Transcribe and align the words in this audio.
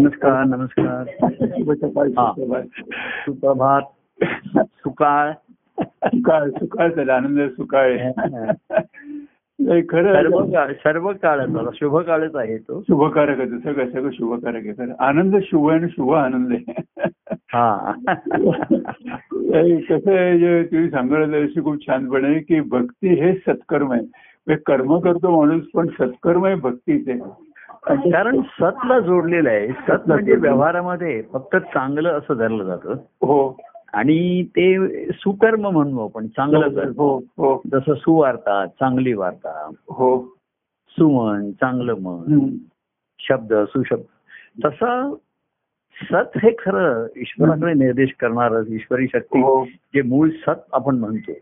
नमस्कार 0.00 0.44
नमस्कार. 0.44 1.04
सुप्रभात. 3.04 3.82
सुकाळ. 4.64 5.32
सुकाळ 5.82 6.50
सुकाळ 6.50 6.92
झाला 6.92 7.14
आनंद 7.14 7.40
सुकाळ. 7.40 7.98
नाही, 9.58 9.82
खरं 9.88 10.72
सर्व 10.72 11.12
काळ 11.12 11.46
शुभ 11.74 11.98
काळच 11.98 12.36
आहे 12.36 12.58
तो. 12.58 12.82
शुभकारक 12.82 13.40
आहे 13.40 13.48
सगळं 13.48 13.90
सगळं 13.90 14.10
शुभकारक 14.10 14.56
आहे. 14.56 14.72
खरं 14.72 14.92
आनंद 14.98 15.36
शुभ 15.42 15.70
आहे 15.70 15.78
आणि 15.78 15.88
शुभ 15.90 16.14
आनंद 16.14 16.52
आहे. 16.52 16.82
हा. 17.32 17.92
कसं 19.88 20.16
आहे 20.16 20.38
जे 20.38 20.64
तुम्ही 20.64 20.90
सांगत 20.90 21.64
खूप 21.64 21.88
छानपणे 21.88 22.38
की 22.38 22.60
भक्ती 22.60 23.08
हे 23.08 23.34
सत्कर्म 23.34 23.92
आहे. 23.92 24.02
म्हणजे 24.46 24.62
कर्म 24.66 24.98
करतो 24.98 25.44
माणूस 25.44 25.64
पण 25.74 25.86
सत्कर्म 25.86 26.44
आहे 26.44 26.54
भक्तीचे 26.54 27.18
कारण 27.86 28.40
सतला 28.40 29.00
जोडलेलं 29.00 29.48
आहे. 29.48 29.68
सत 29.68 30.08
म्हणजे 30.08 30.34
व्यवहारामध्ये 30.34 31.22
फक्त 31.32 31.56
चांगलं 31.56 32.08
असं 32.08 32.34
धरलं 32.34 32.64
जातं. 32.64 32.92
हो. 33.22 33.58
आणि 33.92 34.42
ते 34.42 34.86
सुकर्म 35.12 35.68
म्हणू 35.68 36.04
आपण. 36.04 36.26
चांगलं 36.26 36.68
कर्म 36.68 36.92
हो 36.96 37.18
हो. 37.18 37.62
जसं 37.72 37.94
सुवार्ता 37.94 38.66
चांगली 38.66 39.12
वार्ता. 39.12 39.70
हो. 39.88 40.34
सुमन 40.88 41.50
चांगलं 41.50 41.94
मन. 41.94 42.48
शब्द 43.18 43.54
सुशब्द. 43.54 44.02
तसं 44.66 45.14
सत 46.02 46.30
हे 46.36 46.50
खरं 46.58 47.06
ईश्वराकडे 47.16 47.72
निर्देश 47.74 48.12
करणार 48.20 48.52
ईश्वरी 48.68 49.06
शक्ती 49.06 49.40
हो 49.40 49.64
जे 49.94 50.02
मूळ 50.02 50.28
सत 50.30 50.62
आपण 50.72 50.98
म्हणतो. 50.98 51.32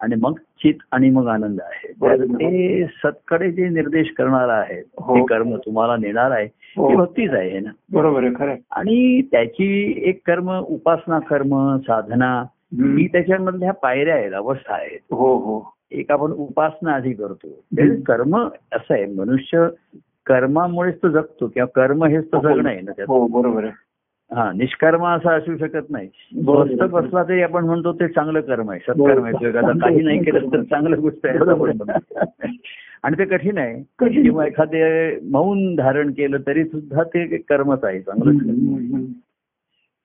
आणि 0.00 0.14
मग 0.20 0.38
चित 0.62 0.74
आणि 0.92 1.10
मग 1.10 1.28
आनंद 1.28 1.60
आहे. 1.60 1.92
ते 1.92 2.86
सतकडे 2.86 3.50
जे 3.52 3.68
निर्देश 3.68 4.10
करणार 4.18 4.48
आहे 4.48 4.80
हो. 5.00 5.16
ते 5.16 5.24
कर्म 5.26 5.56
तुम्हाला 5.56 5.96
नेणार 5.96 6.30
आहे 6.30 6.46
हो. 6.76 6.90
ती 6.90 6.96
भक्तीच 6.96 7.30
आहे 7.30 7.60
ना 7.60 7.70
बरोबर 7.92 8.22
आहे 8.22 8.34
खरं. 8.34 8.54
आणि 8.70 9.22
त्याची 9.22 9.94
एक 10.04 10.20
कर्म 10.26 10.58
उपासना 10.58 11.18
कर्म 11.18 11.76
साधना. 11.76 12.44
ही 12.74 13.06
त्याच्यामधल्या 13.06 13.72
पायऱ्या 13.72 14.14
आहेत 14.14 14.32
अवस्था 14.32 14.74
आहेत 14.74 14.98
हो 15.10 15.34
हो 15.36 15.74
एक 15.92 16.10
आपण 16.10 16.32
उपासना 16.32 16.92
आधी 16.92 17.12
करतो 17.12 17.48
कर्म 18.06 18.36
असं 18.72 18.94
आहे 18.94 19.06
मनुष्य 19.06 19.66
कर्मामुळेच 20.28 21.02
तो 21.02 21.08
जगतो 21.08 21.46
किंवा 21.46 21.66
कर्म 21.74 22.04
हेच 22.04 22.32
तर 22.32 22.38
जगणं 22.38 22.68
आहे 22.68 22.80
ना 22.80 22.92
त्याचं 22.96 23.12
हो 23.12 23.26
बरोबर 23.26 23.64
हा 24.30 24.52
निष्कर्म 24.52 25.06
असं 25.06 25.30
असू 25.30 25.56
शकत 25.56 25.90
नाही. 25.90 26.08
स्वस्त 26.08 26.82
बसला 26.82 27.22
तरी 27.22 27.42
आपण 27.42 27.64
म्हणतो 27.64 27.92
ते 27.92 28.08
चांगलं 28.08 28.40
कर्म 28.40 28.70
आहे 28.70 28.80
सत्कर्म 28.80 29.24
आहे 29.24 29.50
काही 29.52 30.02
नाही 30.02 30.18
केलं 30.24 30.52
तर 30.52 30.62
चांगलं 30.62 31.00
गोष्ट 31.00 31.26
आहे. 31.26 31.38
आणि 33.02 33.18
ते 33.18 33.24
कठीण 33.24 33.58
आहे. 33.58 33.82
किंवा 34.22 34.46
एखादे 34.46 35.18
मौन 35.30 35.74
धारण 35.76 36.10
केलं 36.10 36.38
तरी 36.46 36.64
सुद्धा 36.64 37.02
ते 37.02 37.36
कर्मच 37.36 37.84
आहे 37.84 38.00
चांगलं. 38.00 39.04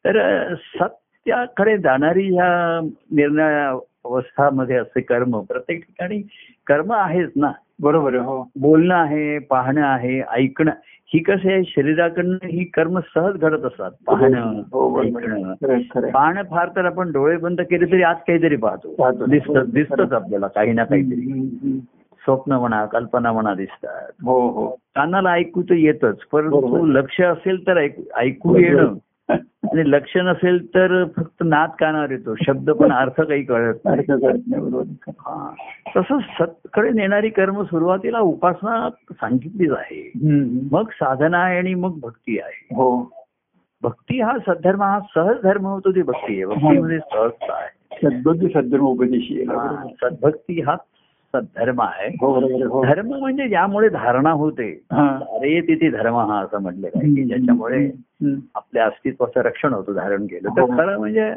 तर 0.06 0.56
सत्याकडे 0.56 1.78
जाणारी 1.78 2.28
ह्या 2.34 2.80
निर्णय 3.12 3.66
अवस्थामध्ये 4.06 4.76
असे 4.76 5.02
कर्म 5.02 5.40
प्रत्येक 5.40 5.84
ठिकाणी 5.84 6.22
कर्म 6.68 6.94
आहेच 6.94 7.30
ना. 7.36 7.52
बरोबर 7.84 8.16
आहे 8.16 8.24
हो 8.26 8.42
बोलणं 8.60 8.96
आहे 8.96 9.38
पाहणं 9.40 9.82
आहे 9.82 10.22
ऐकणं 10.32 10.72
ही 11.14 11.20
कसं 11.20 11.50
आहे 11.52 11.64
शरीराकडनं 11.64 12.48
ही 12.48 12.64
कर्म 12.64 13.00
सहज 13.00 13.34
घडत 13.34 13.66
असतात 13.66 13.92
पाहणं 14.08 14.62
हो 14.72 14.90
बरोबर 14.90 15.32
आहे. 15.32 15.74
ऐकणं. 15.76 16.10
पाहणं 16.12 16.42
फार 16.44 16.70
तर 16.76 16.86
आपण 16.86 17.12
डोळे 17.12 17.38
बंद 17.38 17.62
केले 17.62 17.86
तरी 17.86 18.04
आज 18.04 18.16
काहीतरी 18.28 18.56
पाहतो. 18.56 19.26
दिसत 19.26 19.58
दिसतच 19.74 20.14
आपल्याला 20.14 20.48
काही 20.48 20.74
ना 20.74 20.84
काहीतरी. 20.84 21.80
स्वप्न 22.22 22.54
म्हणा 22.54 22.86
कल्पना 22.86 23.32
म्हणा 23.32 23.54
दिसतात 23.54 24.12
हो 24.26 24.40
हो 24.48 24.68
कानाला 24.96 25.32
ऐकू 25.32 25.62
तर 25.62 25.74
येतच 25.74 26.20
परंतु. 26.32 26.86
लक्ष 26.86 27.22
असेल 27.22 27.68
तर 27.68 27.78
ऐकू 27.78 28.02
ऐकू 28.16 28.58
येणं 28.58 28.94
आणि 29.34 29.92
लक्ष 29.92 30.18
नसेल 30.18 30.68
तर 30.68 31.06
फक्त 31.06 31.44
नाद 31.46 31.70
कानावर 31.80 32.12
येतो. 32.12 32.36
शब्द 32.36 32.72
पण 32.72 32.92
अर्थ 32.92 33.22
काही 33.22 33.44
कळत 33.44 33.76
नाही. 33.86 33.98
अर्थ 33.98 34.22
कळत 34.22 34.40
नाही 34.48 34.62
बरोबर. 34.62 34.84
हा. 35.10 35.54
तसंच 35.98 36.24
सतकडे 36.40 36.90
नेणारी 36.90 37.30
कर्म 37.30 37.64
सुरुवातीला 37.64 38.20
उपासना 38.20 38.90
सांगितलीच 39.12 39.72
आहे. 39.72 40.12
मग 40.72 40.90
साधना 40.90 41.38
आहे 41.38 41.58
आणि 41.58 41.74
मग 41.74 42.00
भक्ती 42.00 42.40
आहे. 42.40 42.76
हो. 42.76 43.12
भक्ती 43.84 44.22
हा 44.22 44.38
सद्धर्म 44.48 44.82
हा 44.82 45.00
सहज 45.16 45.36
धर्म 45.44 45.66
होतो 45.66 45.92
ती 45.92 46.02
भक्ती 46.02 46.34
आहे. 46.34 46.46
भक्तीमध्ये 46.46 47.00
सहजता 47.00 47.54
आहे. 47.54 47.84
सद्बुद्धी 48.04 48.48
सद्धर्म 48.48 48.84
उपदेशी. 48.84 49.46
सद्भक्ती 50.02 50.62
हा 50.62 50.76
सद्धर्म 51.34 51.82
आहे 51.82 52.08
हो 52.22 52.34
आहे. 52.36 52.64
हो 52.64 52.84
धर्म 52.86 53.14
म्हणजे 53.14 53.48
ज्यामुळे 53.48 53.90
धारणा 53.90 54.32
होते 54.32 54.70
हा. 54.92 55.08
अरे 55.36 55.60
तिथे 55.62 55.90
धर्म 55.92 56.16
हा 56.22 56.40
असं 56.40 56.62
म्हटलेलं 56.62 56.98
आहे 56.98 57.14
की 57.16 57.24
ज्याच्यामुळे. 57.24 57.86
आपल्या 58.56 58.86
अस्तित्वाचं 58.86 59.42
रक्षण 59.42 59.74
होतं 59.74 59.94
धारण 59.94 60.26
केलं 60.26 60.50
तर 60.50 60.62
हो. 60.62 60.68
खरं 60.68 61.00
म्हणजे 61.00 61.30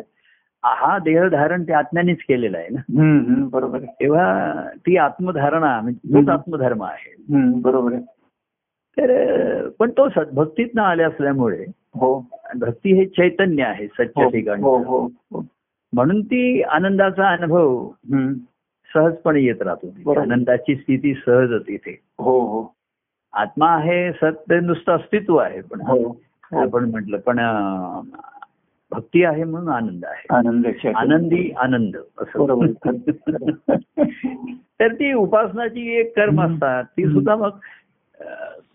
हा 0.62 0.98
देह 0.98 1.26
धारण 1.28 1.62
ते 1.62 1.72
आत्म्यानेच 1.72 2.18
केलेलं 2.28 2.58
आहे 2.58 2.68
ना. 2.70 3.46
बरोबर 3.52 3.78
तेव्हा 4.00 4.68
ती 4.86 4.96
आत्मधारणा 4.96 5.80
म्हणजे 5.80 6.14
तोच. 6.14 6.28
आत्मधर्म 6.28 6.82
आहे 6.82 7.14
बरोबर 7.62 7.92
आहे 7.92 8.02
तर 8.96 9.68
पण 9.78 9.90
तो 9.90 10.08
सद्भक्तीत 10.08 10.68
न 10.74 10.78
आले 10.78 11.02
असल्यामुळे 11.02 11.64
हो 11.94 12.18
भक्ती 12.60 12.92
हे 12.94 13.04
चैतन्य 13.06 13.62
आहे 13.62 13.86
सच्च्या 13.88 14.24
हो 14.24 14.30
ठिकाणी 14.30 14.62
हो 14.62 14.76
हो 14.78 15.00
हो. 15.32 15.44
म्हणून 15.92 16.20
ती 16.22 16.62
आनंदाचा 16.62 17.28
अनुभव. 17.28 17.86
सहजपणे 18.96 19.40
येत 19.40 19.62
राहतो 19.62 19.86
तिथे. 19.86 20.20
आनंदाची 20.20 20.76
स्थिती 20.76 21.14
सहज 21.14 21.52
होती 21.52 21.74
इथे 21.74 22.00
हो 22.18 22.40
हो 22.40 22.74
आत्मा 23.32 23.70
आहे 23.70 24.12
सत्य 24.12 24.60
नुसतं 24.60 24.92
अस्तित्व 24.92 25.36
आहे 25.36 25.60
पण 25.60 25.80
हो 25.80 25.96
हो. 25.96 26.60
आपण 26.60 26.90
म्हटलं 26.90 27.18
पण 27.18 27.38
भक्ती 28.92 29.24
आहे 29.24 29.44
म्हणून 29.44 29.68
आनंद 29.68 30.04
आहे 30.04 30.26
आनंद. 30.30 30.66
आनंदी 30.96 31.50
आनंद. 31.56 31.96
असं 32.18 32.66
तर 34.80 34.92
ती 34.92 35.12
उपासनाची 35.12 35.96
एक 35.96 36.16
कर्म 36.16 36.40
असतात 36.42 36.84
ती 36.84 37.04
सुद्धा 37.04 37.36
मग 37.36 37.50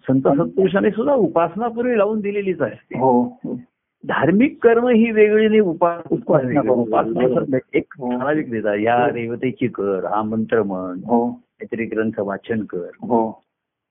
संत 0.07 0.21
सत्पुरुषाने 0.21 0.91
सुद्धा 0.91 1.13
उपासनापूर्वी 1.13 1.97
लावून 1.97 2.19
दिलेलीच 2.19 2.61
आहे 2.61 2.99
हो 2.99 3.21
हो. 3.43 3.59
धार्मिक 4.07 4.63
कर्म 4.63 4.87
ही 4.87 5.11
वेगळी 5.11 5.59
उपासना 5.59 7.57
एक 7.73 7.93
हो. 7.97 8.19
ठराविक 8.19 8.51
देतात 8.51 8.77
या 8.79 9.09
देवतेची 9.09 9.67
कर 9.67 10.05
हा 10.05 10.21
मंत्र 10.21 10.63
म्हण 10.63 10.99
हो. 11.05 11.29
काहीतरी 11.31 11.85
ग्रंथ 11.85 12.19
वाचन 12.19 12.63
कर. 12.63 12.87
हो. 13.01 13.29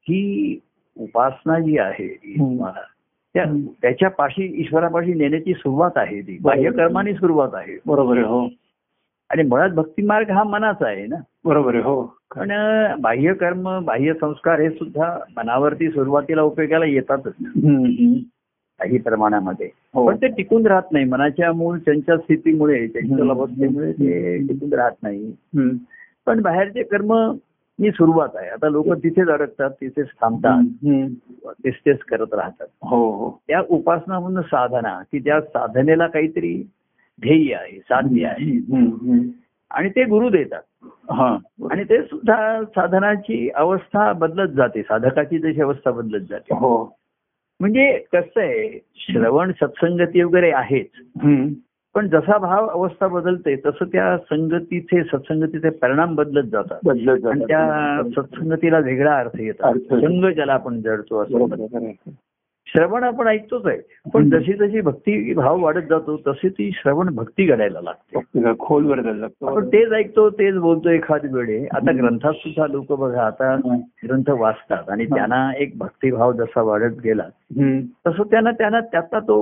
ही 0.01 0.59
उपासना 1.01 1.59
जी 1.59 1.79
आहे 1.79 2.19
ही. 2.25 2.35
त्याच्या 3.83 4.11
पाशी 4.11 4.61
ईश्वरापाशी 4.61 5.15
नेण्याची 5.15 5.55
सुरुवात 5.55 5.91
आहे 5.97 6.21
ती. 6.21 6.39
बरोबर. 6.41 6.57
बाह्य 6.57 6.77
कर्माने 6.77 7.15
सुरुवात 7.15 7.49
आहे. 7.55 7.79
बरोबर 7.87 8.17
आहे 8.17 8.27
हो. 8.27 8.49
आणि 9.31 9.43
मुळात 9.43 9.71
भक्ती 9.71 10.03
मार्ग 10.03 10.31
हा 10.31 10.43
मनाचा 10.43 10.87
आहे 10.87 11.07
ना? 11.07 11.17
बरोबर 11.45 11.75
आहे 11.75 11.83
हो. 11.83 12.03
पण 12.37 12.49
बाह्य 13.01 13.35
कर्म 13.35 13.85
बाह्य 13.85 14.13
संस्कार 14.15 14.61
हे 14.61 14.71
सुद्धा 14.71 15.19
मनावरती 15.37 15.91
सुरुवातीला 15.91 16.43
उपयोगाला 16.43 16.85
येतातच. 16.85 17.35
काही 18.81 18.99
प्रमाणामध्ये. 18.99 19.71
हो. 19.95 20.07
पण 20.07 20.17
ते 20.17 20.29
टिकून 20.29 20.67
राहत 20.67 20.93
नाही. 20.93 21.05
मनाच्या 21.05 21.53
मूळ 21.53 21.79
चंचल 21.79 22.17
स्थितीमुळे 22.17 22.85
हम्म. 22.85 23.31
अवस्थेमुळे 23.31 23.93
ते 23.93 24.39
टिकून 24.39 24.73
राहत 24.73 25.03
नाही. 25.03 25.37
पण 26.27 26.43
बाहेरचे 26.43 26.83
कर्म 26.83 27.13
ही 27.81 27.91
सुरुवात 27.91 28.29
आहे. 28.35 28.49
आता 28.49 28.69
लोक 28.69 28.93
तिथेच 28.93 29.29
अडकतात 29.29 29.71
तिथेच 29.71 30.07
थांबतात. 30.07 30.63
तेच 31.65 31.75
तेच 31.87 31.99
करत 31.99 32.35
राहतात. 32.35 32.67
हो 32.83 33.11
हो. 33.11 33.41
त्या 33.49 33.63
उपासना 33.69 34.21
म्हणून 34.21 34.43
साधना 34.43 35.03
की 35.13 35.19
त्या 35.19 35.41
साधनेला 35.41 36.07
काहीतरी 36.07 36.71
ध्येय 37.21 37.55
आहे 37.55 37.79
साध्य 37.79 38.27
आहे. 38.27 38.53
आणि 39.71 39.89
ते 39.89 40.05
गुरु 40.05 40.29
देतात. 40.29 40.63
आणि 41.71 41.85
ते 41.85 42.03
सुद्धा 42.03 42.63
साधनाची 42.65 43.51
अवस्था 43.55 44.13
बदलत 44.13 44.49
जाते. 44.49 44.83
साधकाची 44.83 45.39
जशी 45.39 45.61
अवस्था 45.61 45.91
बदलत 45.91 46.27
जाते. 46.31 46.55
हो. 46.55 47.00
म्हणजे 47.61 48.05
कसं 48.13 48.41
आहे 48.41 48.79
श्रवण 48.97 49.53
सत्संगती 49.53 50.23
वगैरे 50.23 50.51
आहेच. 50.51 50.87
पण 51.95 52.09
जसा 52.09 52.37
भाव 52.39 52.67
अवस्था 52.67 53.07
बदलते 53.07 53.55
तसं 53.57 53.85
त्या 53.85 54.17
संगतीचे 54.19 55.03
सत्संगतीचे 55.05 55.71
परिणाम 55.71 56.15
बदलत 56.15 56.51
जातात 56.51 56.79
बदलत 56.85 57.27
आणि. 57.27 57.45
त्या 57.45 58.03
सत्संगतीला 58.17 58.79
वेगळा 58.79 59.19
अर्थ 59.19 59.41
येतात 59.41 59.67
अर्थ 59.67 59.93
येतो. 59.93 60.01
संघ 60.01 60.27
ज्याला 60.27 60.53
आपण 60.53 60.81
जडतो 60.81 61.23
असं 61.23 61.91
श्रवण 62.73 63.05
आपण 63.05 63.27
ऐकतोच 63.27 63.67
आहे 63.67 63.79
पण. 64.15 64.29
जशी 64.31 64.53
जशी 64.53 64.81
भक्ती 64.81 65.33
भाव 65.35 65.63
वाढत 65.63 65.87
जातो 65.91 66.17
तशी 66.27 66.49
ती 66.49 66.71
श्रवण 66.75 67.15
भक्ती 67.15 67.45
घडायला 67.47 67.81
लागते 67.81 68.53
खोलवर 68.61 68.99
आपण 69.43 69.67
तेच 69.69 69.93
ऐकतो 69.93 70.29
तेच 70.31 70.57
बोलतो 70.57 70.89
एखाद 70.89 71.27
वेळे 71.35 71.65
आता. 71.73 71.93
ग्रंथात 71.93 72.33
सुद्धा 72.33 72.67
लोक 72.67 72.93
बघा 72.93 73.25
आता. 73.27 73.55
ग्रंथ 74.05 74.31
वाचतात 74.31 74.91
आणि. 74.91 75.07
त्यांना 75.07 75.51
एक 75.59 75.73
भक्तिभाव 75.79 76.33
जसा 76.33 76.63
वाढत 76.63 77.01
गेला. 77.05 77.23
तसं 78.07 78.23
त्यांना 78.23 78.51
त्यांना 78.51 78.81
त्याचा 78.81 79.19
तो 79.19 79.41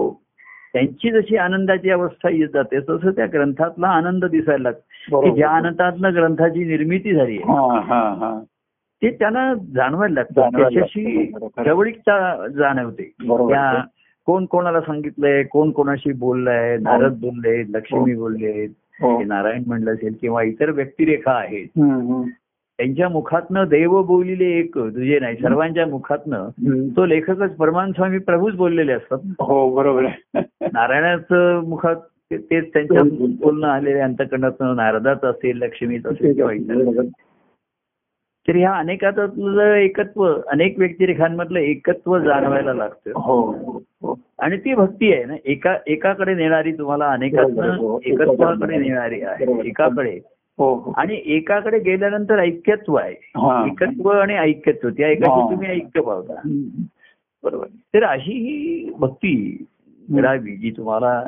त्यांची 0.73 1.11
जशी 1.11 1.37
आनंदाची 1.37 1.91
अवस्था 1.91 2.29
येत 2.31 2.49
जाते 2.55 2.81
तसं 2.81 3.11
त्या 3.11 3.27
ग्रंथातला 3.33 3.89
आनंद 3.89 4.25
दिसायला 4.25 4.63
लागतो 4.63 5.21
की. 5.21 5.31
ज्या 5.31 5.49
आनंदातनं 5.51 6.15
ग्रंथाची 6.15 6.65
निर्मिती 6.65 7.15
झाली 7.15 7.37
आहे 7.37 8.57
ते 9.03 9.11
त्यांना 9.11 9.55
जाणवायला 9.55 10.15
लागतं 10.15 10.41
त्याच्याशी. 10.59 11.31
बरोबर. 11.33 11.65
जवळीकता 11.65 12.47
जाणवते. 12.49 13.13
त्या 13.49 13.83
कोण 14.27 14.45
कोणाला 14.45 14.81
सांगितलंय 14.81 15.43
कोण 15.43 15.71
कोणाशी 15.71 16.13
बोललाय 16.13 16.77
नारद 16.77 17.13
बोलले 17.21 17.63
लक्ष्मी 17.63 18.15
बोलले 18.15 18.67
हो. 19.01 19.23
नारायण 19.23 19.63
म्हणलं 19.67 19.93
असेल 19.93 20.15
किंवा 20.21 20.43
इतर 20.43 20.71
व्यक्तिरेखा 20.71 21.33
आहेत. 21.33 21.67
त्यांच्या 22.79 23.09
मुखातनं 23.09 23.65
देव 23.65 24.03
बोलिले 24.03 24.45
एक 24.45 24.75
तुझे 24.79 25.19
नाही 25.19 25.37
सर्वांच्या 25.37 25.87
मुखातनं. 25.87 26.49
तो 26.97 27.07
लेखकच 27.07 27.57
परमान 27.57 27.93
स्वामी 27.93 28.19
प्रभूच 28.19 28.55
बोललेले 28.55 28.93
असतात. 28.93 29.19
हो 29.41 29.77
बरोबर 29.77 30.05
नारायणाचं 30.61 31.65
मुखात 31.69 31.97
ते- 32.31 32.39
तेच 32.39 32.73
त्यांच्या 32.73 33.03
बोलणं 33.41 33.67
आलेले 33.67 33.99
अंतकरणातनं 33.99 34.77
नारदाचं 34.77 35.31
असेल 35.31 35.57
लक्ष्मीचं 35.57 36.11
असेल 36.13 36.35
किंवा 36.35 36.53
इतर 36.53 37.03
तर 38.49 38.57
ह्या 38.57 38.73
अनेकातलं 38.73 39.75
एकत्व 39.75 40.25
अनेक 40.47 40.79
व्यक्तिरेखांमधलं 40.79 41.59
एकत्व 41.59 42.19
जाणवायला 42.19 42.73
लागतं 42.75 43.13
हो 43.17 43.41
हो 44.03 44.15
आणि 44.39 44.57
ती 44.57 44.75
भक्ती 44.75 45.13
आहे 45.13 45.25
ना 45.25 45.35
एका 45.45 45.77
एकाकडे 45.87 46.35
नेणारी 46.35 46.73
तुम्हाला 46.73 47.09
अनेकातनं 47.09 47.77
हो. 47.77 47.99
एकत्वाकडे 48.05 48.77
नेणारी 48.77 49.21
आहे. 49.23 49.47
एकाकडे 49.69 50.19
हो 50.59 50.73
हो 50.75 50.93
आणि 50.97 51.21
एकाकडे 51.27 51.79
गेल्यानंतर 51.79 52.39
ऐक्यत्व 52.39 52.95
आहे 52.95 53.15
हा. 53.37 53.65
एकत्व 53.67 54.09
आणि 54.11 54.35
ऐक्यत्व 54.35 54.89
त्या 54.89 55.09
एकाशी 55.09 55.41
हा. 55.41 55.51
तुम्ही 55.51 55.69
ऐक्य 55.69 56.01
पावता. 56.01 56.41
बरोबर 57.45 57.67
तर 57.95 58.05
अशी 58.05 58.33
ही 58.33 58.91
भक्ती 58.99 59.67
मिळावी 60.09 60.57
जी 60.57 60.71
तुम्हाला 60.71 61.23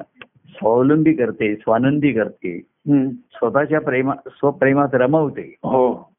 स्वावलंबी 0.48 1.12
करते 1.12 1.54
स्वानंदी 1.54 2.12
करते. 2.12 2.58
स्वतःच्या 2.88 3.80
प्रेमा 3.80 4.14
स्वप्रेमात 4.28 4.94
रमवते 4.94 5.42
हो 5.62 6.09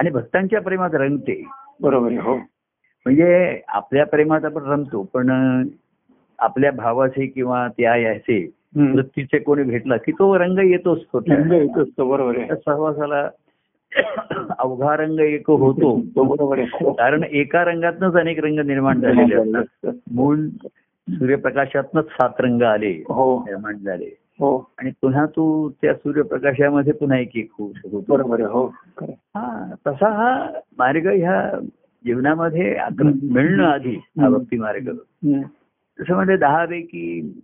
आणि 0.00 0.10
भक्तांच्या 0.10 0.60
प्रेमात 0.60 0.90
रंगते 0.92 1.44
बरोबर 1.80 2.12
हो. 2.12 2.36
म्हणजे 3.06 3.60
आपल्या 3.68 4.06
प्रेमात 4.06 4.44
आपण 4.44 4.62
रमतो 4.62 5.02
पण 5.02 5.30
आपल्या 6.38 6.72
भावाचे 6.72 7.26
किंवा 7.26 7.68
त्या 7.68 7.96
याचे. 7.96 8.50
वृत्तीचे 8.76 9.38
कोणी 9.38 9.62
भेटला 9.62 9.96
की 9.96 10.12
तो 10.12 10.38
रंग 10.38 10.58
येतोच 10.58 11.02
तो 11.12 11.20
त्या. 11.20 11.36
रंग 11.36 11.52
एकच 11.52 11.88
तो 11.98 12.10
बरोबर 12.10 12.54
सहवासाला 12.54 13.28
अवघा 14.58 14.96
रंग 14.96 15.20
एक 15.20 15.50
होतो. 15.50 16.00
तो 16.00 16.24
बरोबर 16.24 16.58
आहे 16.58 16.66
हो. 16.84 16.92
कारण 16.92 17.22
एका 17.22 17.64
रंगातनच 17.64 18.14
अनेक 18.14 18.44
रंग 18.44 18.58
निर्माण 18.58 19.00
झालेले 19.00 19.34
असतात. 19.34 19.90
मूळ 20.12 20.38
सूर्यप्रकाशातनच 21.08 22.04
सात 22.04 22.40
रंग 22.40 22.62
आले 22.62 22.90
हो. 22.90 23.40
निर्माण 23.40 23.76
झाले. 23.76 24.10
हो 24.40 24.70
आणि 24.78 24.90
पुन्हा 24.90 25.26
तू 25.26 25.70
त्या 25.70 25.94
सूर्यप्रकाशामध्ये 25.94 26.92
पुन्हा 26.92 27.18
एक 27.18 27.36
एक 27.36 27.48
होऊ 27.58 27.72
शकतो 27.76 28.04
बरोबर 28.08 28.40
हो. 28.40 28.66
हा 29.02 29.74
तसा 29.86 30.08
हा 30.08 30.48
मार्ग 30.78 31.06
ह्या 31.06 31.58
जीवनामध्ये 32.04 32.78
मिळणं 33.22 33.64
आधी 33.64 33.94
हा. 33.94 34.28
भक्ती 34.28 34.58
मार्ग. 34.58 34.88
तसं 35.98 36.14
म्हणजे 36.14 36.36
दहा 36.36 36.64
पैकी 36.66 37.34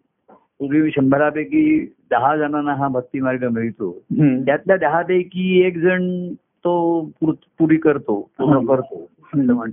पूर्वी 0.59 0.91
शंभरापैकी 0.91 1.95
दहा 2.11 2.37
जणांना 2.37 2.75
हा 2.75 2.89
भक्ती 2.89 3.21
मार्ग 3.21 3.45
मिळतो. 3.45 3.99
त्यातल्या 4.45 4.77
दहा 4.77 5.03
पैकी 5.03 5.61
एक 5.67 5.79
जण 5.79 6.33
तो 6.65 7.01
पूर- 7.21 7.77
करतो 7.77 8.31
पूर्ण. 8.39 8.67
करतो 8.67 9.03
असं 9.03 9.47
बरोबर. 9.47 9.71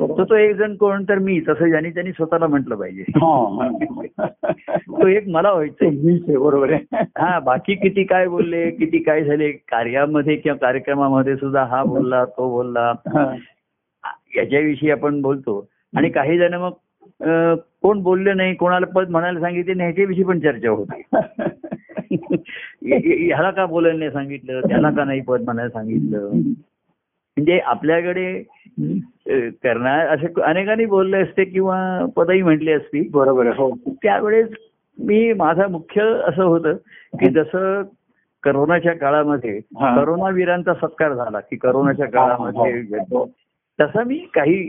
तर 0.00 0.24
तो 0.24 0.34
एक 0.34 0.56
जण 0.56 0.76
कोण 0.76 1.04
तर 1.08 1.18
मी 1.18 1.40
तसं 1.40 1.68
ज्याने 1.68 1.90
त्यांनी 1.90 2.12
स्वतःला 2.12 2.46
म्हटलं 2.46 2.74
पाहिजे. 2.74 3.02
हा. 3.02 3.72
तो 4.78 5.06
एक 5.06 5.28
मला 5.28 5.64
ते 5.64 5.86
आहे 5.86 6.36
बरोबर 6.36 6.72
आहे. 6.72 7.04
हा 7.18 7.38
बाकी 7.38 7.74
किती 7.74 8.04
काय 8.04 8.28
बोलले 8.28 8.70
किती 8.70 8.98
काय 8.98 9.24
झाले 9.24 9.52
कार्यामध्ये 9.52 10.36
किंवा 10.36 10.56
कार्यक्रमामध्ये 10.56 11.36
सुद्धा 11.36 11.64
हा 11.64 11.84
बोलला 11.84 12.24
तो 12.24 12.50
बोलला. 12.50 12.92
याच्याविषयी 14.36 14.90
आपण 14.90 15.22
बोलतो. 15.22 15.68
आणि 15.96 16.08
काही 16.08 16.38
जण 16.38 16.54
मग 16.54 16.72
कोण 17.82 18.02
बोलले 18.02 18.34
नाही 18.34 18.54
कोणाला 18.54 18.86
पद 18.86 19.10
म्हणायला 19.10 19.40
सांगितले 19.40 19.74
नाही 19.74 19.86
ह्याच्याविषयी 19.86 20.24
पण 20.24 20.40
चर्चा 20.40 20.70
होते. 20.70 21.02
ह्याला 23.26 23.50
का 23.50 23.66
बोलायला 23.66 23.98
नाही 23.98 24.10
सांगितलं? 24.10 24.60
त्याला 24.60 24.90
का 24.90 25.04
नाही 25.04 25.20
पद 25.20 25.40
म्हणायला 25.40 25.70
सांगितलं? 25.70 26.30
म्हणजे 27.36 27.58
आपल्याकडे 27.58 28.42
करणार 29.62 30.06
असे 30.06 30.26
अनेकांनी 30.42 30.84
बोलले 30.84 31.16
असते 31.16 31.44
किंवा 31.44 31.78
पदही 32.16 32.42
म्हटली 32.42 32.72
असती 32.72 33.08
बरोबर 33.08 33.46
हो 33.56 33.70
त्यावेळेस 34.02 34.48
मी 34.98 35.32
माझा 35.32 35.66
मुख्य 35.68 36.02
असं 36.28 36.42
होतं 36.42 36.74
की 37.12 37.28
जसं 37.28 37.82
करोनाच्या 38.42 38.92
काळामध्ये. 38.92 39.58
करोनावीरांचा 39.74 40.74
सत्कार 40.74 41.14
झाला 41.14 41.40
की 41.40 41.56
करोनाच्या 41.56 42.06
काळामध्ये. 42.06 42.82
तसा 43.80 44.04
मी 44.04 44.18
काही 44.34 44.62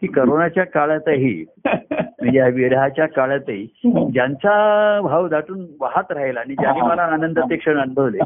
की 0.00 0.06
करोनाच्या 0.06 0.64
काळातही 0.64 1.44
म्हणजे 1.66 2.38
या 2.38 2.46
विरहाच्या 2.46 3.06
काळातही 3.06 3.66
ज्यांचा 3.86 5.00
भाव 5.02 5.28
दाटून 5.28 5.66
वाहत 5.80 6.12
राहिला 6.12 6.40
आणि 6.40 6.54
ज्यांनी. 6.54 6.80
मला 6.80 7.02
आनंदाचे 7.02 7.56
क्षण 7.56 7.78
अनुभवले. 7.78 8.18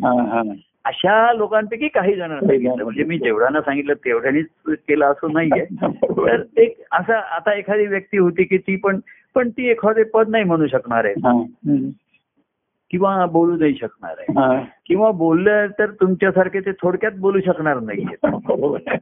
अशा 0.85 1.33
लोकांपैकी 1.33 1.89
काही 1.89 2.15
जणांना 2.15 2.41
सांगितलं 2.41 2.85
म्हणजे 2.85 3.05
मी 3.05 3.19
जेवढ्यांना 3.19 3.61
सांगितलं 3.61 3.95
तेवढ्यानीच 3.95 4.47
केलं 4.69 5.07
असं 5.07 5.33
नाहीये. 5.33 5.65
तर 6.27 6.43
एक 6.57 6.81
असा 6.93 7.19
आता 7.19 7.55
एखादी 7.55 7.87
व्यक्ती 7.87 8.19
होती 8.19 8.45
की 8.45 8.59
ती 8.59 8.77
पण 8.77 9.01
पण 9.35 9.51
ती 9.51 9.69
एखादे 9.69 10.03
पद 10.03 10.29
नाही 10.29 10.45
म्हणू 10.45 10.67
शकणार 10.67 11.05
आहे. 11.05 11.15
किंवा 12.91 13.27
बोलू 13.27 13.57
नाही 13.57 13.79
शकणार 13.81 14.15
आहे. 14.19 14.33
किंवा 14.87 15.11
बोललं 15.11 15.67
तर 15.67 15.91
तुमच्यासारखे 15.91 16.61
ते 16.61 16.73
थोडक्यात 16.73 17.13
बोलू 17.19 17.41
शकणार 17.41 17.81
नाहीये 17.81 18.27
आहे. 18.27 18.99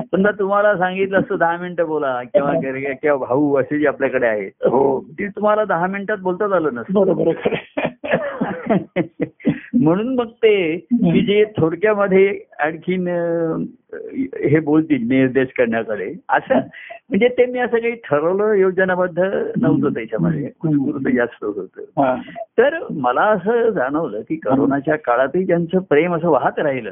समजा 0.00 0.30
तुम्हाला 0.30 0.76
सांगितलं 0.76 1.18
असतं 1.18 1.36
दहा 1.36 1.56
मिनिटं 1.56 1.86
बोला 1.86 2.22
किंवा 2.22 2.52
किंवा 2.92 3.16
भाऊ 3.16 3.56
असे 3.56 3.78
जे 3.78 3.86
आपल्याकडे 3.86 4.26
आहेत 4.26 4.66
हो 4.66 5.00
ती 5.00 5.28
तुम्हाला 5.28 5.64
दहा 5.64 5.86
मिनिटात 5.86 6.18
बोलताच 6.18 6.52
आलं 6.52 6.74
नसतं 6.74 6.94
बरोबर. 6.94 7.34
म्हणून 9.82 10.14
मग 10.14 10.26
ते 10.26 10.76
की 10.76 11.20
जे 11.20 11.44
थोडक्यामध्ये 11.44 12.40
आणखीन 12.58 13.08
हे 14.48 14.60
बोलतील 14.60 15.08
निर्देश 15.08 15.48
करण्याकडे. 15.58 16.14
असं 16.28 16.54
म्हणजे 17.10 17.28
ते 17.28 17.46
मी 17.46 17.58
असं 17.58 17.78
काही 17.78 17.94
ठरवलं 17.94 18.52
योजनाबद्ध 18.52 19.18
नव्हतं 19.62 19.88
त्याच्यामध्ये. 19.94 20.50
उत्स्फूर्त 20.64 21.16
जास्त 21.16 21.44
होतं. 21.44 21.80
हा. 21.80 22.16
तर 22.58 22.78
मला 22.90 23.22
असं 23.22 23.70
जाणवलं 23.70 24.20
की 24.20 24.36
करोनाच्या 24.36 24.96
काळातही 24.96 25.44
ज्यांचं 25.44 25.78
प्रेम 25.78 26.14
असं 26.14 26.30
वाहत 26.30 26.58
राहिलं 26.58 26.90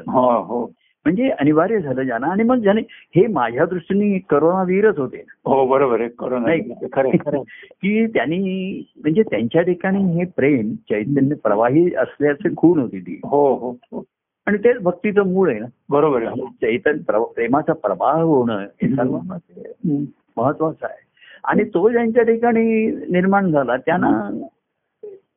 म्हणजे 1.05 1.29
अनिवार्य 1.29 1.79
झालं 1.79 2.03
ज्यांना 2.03 2.27
आणि 2.27 2.43
मग 2.43 2.55
ज्याने 2.55 2.81
हे 2.89 3.27
माझ्या 3.27 3.65
दृष्टीने 3.65 4.19
करोनावीरच 4.19 4.97
होते. 4.97 5.23
हो 5.45 5.67
बरोबर 5.67 5.99
आहे. 5.99 6.09
करोना. 6.09 7.41
की 7.71 8.07
त्यांनी 8.07 8.83
म्हणजे 8.97 9.23
त्यांच्या 9.23 9.61
ठिकाणी 9.61 10.19
हे 10.19 10.25
प्रेम 10.35 10.73
चैतन्य 10.73 11.35
प्रवाही 11.35 11.95
असल्याचे 11.95 12.49
खूण 12.57 12.79
होती 12.79 12.99
ती. 12.99 13.19
हो 13.23 13.55
हो 13.55 13.71
हो. 13.71 14.03
आणि 14.45 14.57
तेच 14.57 14.77
भक्तीचं 14.77 15.33
मूळ 15.33 15.49
आहे 15.49 15.59
ना. 15.59 15.65
बरोबर 15.89 16.23
आहे. 16.23 16.45
चैतन्य 16.45 17.23
प्रेमाचा 17.35 17.73
प्रवाह 17.73 18.21
होणं 18.21 18.57
हे 18.57 18.87
हम्म. 18.87 20.03
महत्वाचं 20.37 20.85
आहे. 20.85 21.07
आणि 21.43 21.63
तो 21.63 21.89
ज्यांच्या 21.89 22.23
ठिकाणी 22.23 22.87
निर्माण 22.87 23.51
झाला 23.51 23.77
त्यांना 23.77 24.29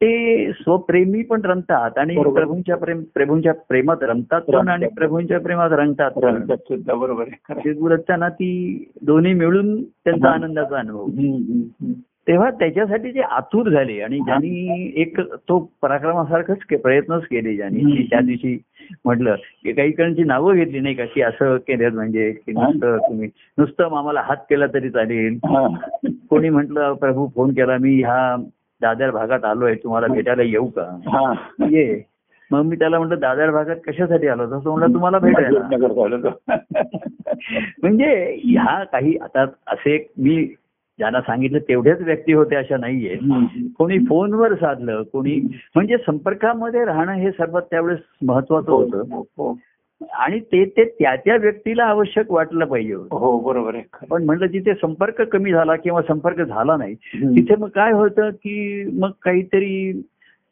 ते 0.00 0.52
स्वप्रेमी 0.52 1.22
पण 1.22 1.40
रमतात 1.44 1.98
आणि 1.98 2.16
बरोबर. 2.16 2.40
प्रभूंच्या 2.40 2.76
प्रेम 2.76 3.02
प्रभूंच्या 3.14 3.54
प्रेमात 3.54 3.96
रमतात 4.02 4.40
पण 4.40 4.68
आणि. 4.68 4.86
प्रभूंच्या 4.86 5.40
प्रेमात 5.40 5.70
रंगतात 5.70 6.10
पण. 6.10 6.42
बरोबर 6.98 7.22
आहे. 7.22 8.28
ते 8.28 8.84
दोन्ही 9.02 9.32
मिळून 9.34 9.82
त्यांचा. 9.82 10.28
आनंदाचा 10.28 10.78
अनुभव. 10.78 11.06
तेव्हा 12.28 12.50
त्याच्यासाठी 12.50 13.12
जे 13.12 13.20
आतुर 13.20 13.68
झाले 13.68 14.00
आणि 14.00 14.18
ज्यांनी 14.18 14.92
एक 14.96 15.20
तो 15.20 15.70
पराक्रमासारखंच 15.82 16.80
प्रयत्नच 16.82 17.22
केले 17.22 17.56
ज्यांनी 17.56 18.02
त्या 18.02 18.20
दिवशी 18.20 18.58
म्हटलं 19.04 19.34
की 19.64 19.72
काही 19.72 19.90
जणांची 19.90 20.24
नावं 20.24 20.54
घेतली 20.54 20.80
नाही 20.80 20.94
का 20.94 21.04
की 21.04 21.22
असं 21.22 21.56
केलं 21.56 21.94
म्हणजे 21.94 22.32
की. 22.32 22.52
नुसतं 22.52 22.96
तुम्ही 22.96 23.28
नुसतं 23.58 23.84
आम्हाला 23.84 24.20
हात 24.20 24.36
केला 24.36 24.66
तरी 24.66 24.90
चालेल. 24.90 25.38
कोणी 26.30 26.48
म्हटलं 26.48 26.92
प्रभू 26.92 27.28
फोन 27.34 27.50
केला 27.50 27.76
मी 27.80 27.96
ह्या 28.02 28.36
दादर 28.82 29.10
भागात 29.10 29.44
आलोय 29.44 29.74
तुम्हाला 29.74 30.06
भेटायला 30.06 30.42
येऊ 30.42 30.66
का? 30.66 30.98
हा. 31.06 31.32
ये. 31.70 32.02
मग 32.50 32.62
मी 32.62 32.76
त्याला 32.76 32.98
म्हटलं 32.98 33.18
दादर 33.18 33.50
भागात 33.50 33.76
कशासाठी 33.86 34.26
आलो? 34.26 34.44
होता 34.44 34.64
तो 34.64 34.70
म्हणला 34.70 34.94
तुम्हाला 34.94 35.18
भेटायला. 35.18 35.58
म्हणजे 37.82 38.40
ह्या 38.44 38.84
काही 38.84 39.16
आता 39.16 39.42
असे 39.66 40.12
मी 40.18 40.54
ज्यांना 40.98 41.20
सांगितलं 41.20 41.58
तेवढ्याच 41.58 42.00
व्यक्ती 42.00 42.32
होते 42.32 42.56
अशा 42.56 42.76
नाहीये. 42.76 43.16
कोणी 43.78 43.98
फोनवर 43.98 44.54
साधलं 44.54 45.02
कोणी 45.02 45.60
म्हणजे 45.74 45.96
संपर्कामध्ये 45.96 46.84
राहणं 46.84 47.12
हे 47.12 47.30
सर्वात 47.30 47.62
त्यावेळेस 47.62 47.98
महत्वाचं 48.22 48.72
होतं. 48.72 49.02
हो, 49.12 49.20
हो. 49.20 49.58
आणि 50.18 50.38
ते 50.40 50.64
ते 50.64 50.84
त्या 50.84 51.14
त्या 51.16 51.36
व्यक्तीला 51.36 51.84
आवश्यक 51.84 52.30
वाटलं 52.32 52.64
पाहिजे 52.64 52.94
होतं. 52.94 53.16
हो 53.16 53.38
बरोबर 53.38 53.74
आहे. 53.74 54.06
पण 54.06 54.24
म्हटलं 54.24 54.46
जिथे 54.46 54.74
संपर्क 54.74 55.20
कमी 55.22 55.52
झाला 55.52 55.76
किंवा 55.76 56.02
संपर्क 56.02 56.40
झाला 56.40 56.76
नाही. 56.76 56.94
तिथे 57.14 57.56
मग 57.56 57.68
काय 57.68 57.92
होतं 57.92 58.30
की 58.30 58.84
मग 58.98 59.10
काहीतरी 59.22 60.00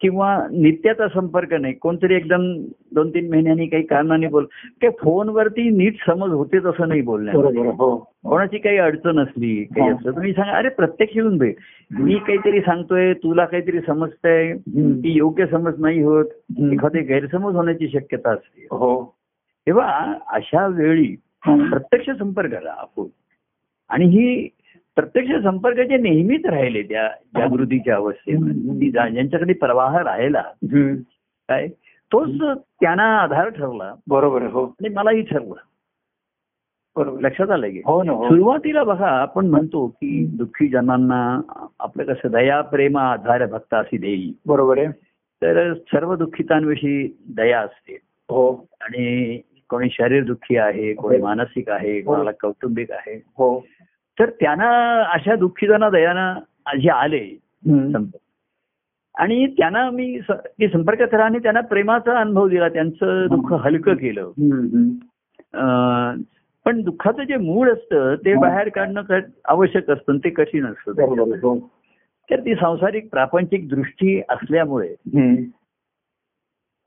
किंवा 0.00 0.36
नित्याचा 0.50 1.06
संपर्क 1.08 1.52
नाही 1.54 1.74
कोणतरी 1.74 2.14
एकदम 2.14 2.42
दोन 2.94 3.08
तीन 3.10 3.30
महिन्यांनी 3.30 3.66
काही 3.66 3.82
कारणाने 3.82 4.26
बोल 4.26 4.44
ते 4.82 4.88
फोनवरती 4.90 5.68
नीट 5.70 5.96
समज 6.06 6.30
होते 6.30 6.58
तसं 6.58 6.88
नाही 6.88 7.00
बरोबर 7.02 7.66
हो 7.78 7.96
कोणाची 8.24 8.58
काही 8.58 8.76
अडचण 8.78 9.18
असली 9.18 9.64
काही 9.64 9.90
हो. 9.90 9.96
असलं 9.96 10.10
तुम्ही 10.10 10.32
सांगा 10.32 10.56
अरे 10.56 10.68
प्रत्यक्ष 10.68 11.16
येऊन 11.16 11.38
भेट 11.38 11.56
मी 11.90 12.14
काहीतरी 12.16 12.60
सांगतोय 12.60 13.12
तुला 13.14 13.44
काहीतरी 13.44 13.80
समजतंय. 13.80 14.52
ती 14.54 15.16
योग्य 15.16 15.46
समज 15.46 15.80
नाही 15.80 16.02
होत. 16.02 16.24
एखादे 16.72 17.00
गैरसमज 17.00 17.54
होण्याची 17.54 17.88
शक्यता 17.88 18.30
असते 18.30 18.66
हो 18.70 18.94
तेव्हा 19.68 20.14
अशा 20.28 20.66
वेळी. 20.66 21.16
प्रत्यक्ष 21.46 22.10
संपर्क 22.10 22.50
करा 22.50 22.72
आपण 22.72 23.04
आणि 23.88 24.04
ही 24.04 24.48
प्रत्यक्ष 24.96 25.42
संपर्क 25.42 25.88
जे 25.88 25.96
नेहमीच 25.96 26.46
राहिले 26.46 26.82
त्या 26.82 27.08
जागृतीच्या 27.08 27.96
अवस्थेमध्ये 27.96 28.90
ज्यांच्याकडे 28.90 29.52
प्रवाह 29.52 29.98
राहिला. 29.98 30.42
काय 31.48 31.68
तोच 32.12 32.58
त्यांना 32.80 33.18
आधार 33.18 33.48
ठरला. 33.48 33.94
बरोबर 34.08 34.42
हो. 34.42 34.64
आणि 34.64 34.88
मलाही 34.88 35.22
ठरलं. 35.22 35.54
बरोबर. 36.96 37.20
लक्षात 37.20 37.50
आलं 37.50 37.70
की 37.70 37.82
हो 37.84 38.02
ना 38.02 38.12
हो. 38.12 38.24
सुरुवातीला 38.24 38.84
बघा 38.84 39.08
आपण 39.08 39.46
म्हणतो 39.46 39.86
की 39.86 40.26
दुःखी 40.26 40.68
जनांना 40.68 41.40
आपलं 41.80 42.04
कसं 42.04 42.28
दया 42.30 42.60
प्रेम 42.60 42.98
आधार 42.98 43.46
भक्त 43.46 43.74
अशी 43.74 43.98
देई. 43.98 44.32
बरोबर 44.46 44.78
आहे. 44.78 44.88
तर 45.42 45.74
सर्व 45.74 46.16
दुःखितांविषयी 46.16 47.16
दया 47.36 47.60
असते. 47.60 47.98
हो. 48.30 48.66
आणि 48.80 49.40
कोणी 49.70 49.88
शरीर 49.90 50.24
दुःखी 50.24 50.56
आहे 50.56 50.92
कोणी 50.94 51.18
मानसिक 51.18 51.68
आहे 51.70 52.00
कोणाला 52.00 52.30
कौटुंबिक 52.40 52.90
आहे. 52.90 53.14
हो. 53.38 53.58
तर 54.18 54.30
त्यांना 54.30 54.70
अशा 55.12 55.34
दुःखीजना 55.36 55.90
दयानं 55.90 56.78
जे 56.80 56.90
आले 56.90 57.26
आणि 59.14 59.46
त्यांना 59.46 59.90
मी 59.90 60.18
संपर्क 60.72 61.02
करा 61.02 61.24
आणि 61.24 61.38
त्यांना 61.38 61.60
प्रेमाचा 61.60 62.18
अनुभव 62.20 62.48
दिला 62.48 62.68
त्यांचं 62.68 63.26
दुःख 63.30 63.52
हलकं 63.52 63.94
केलं. 63.94 64.30
पण 66.66 66.80
दुःखाचं 66.82 67.22
जे 67.22 67.36
मूळ 67.36 67.72
असतं 67.72 68.14
ते 68.14 68.34
बाहेर 68.34 68.68
काढणं 68.68 69.18
आवश्यक 69.44 69.90
असतं 69.90 70.18
ते 70.18 70.30
कठीण 70.30 70.66
असतं 70.66 71.02
हो 71.42 71.58
तर 72.30 72.40
ती 72.40 72.54
सांसारिक 72.54 73.10
प्रापंचिक 73.10 73.68
दृष्टी 73.68 74.20
असल्यामुळे. 74.28 74.94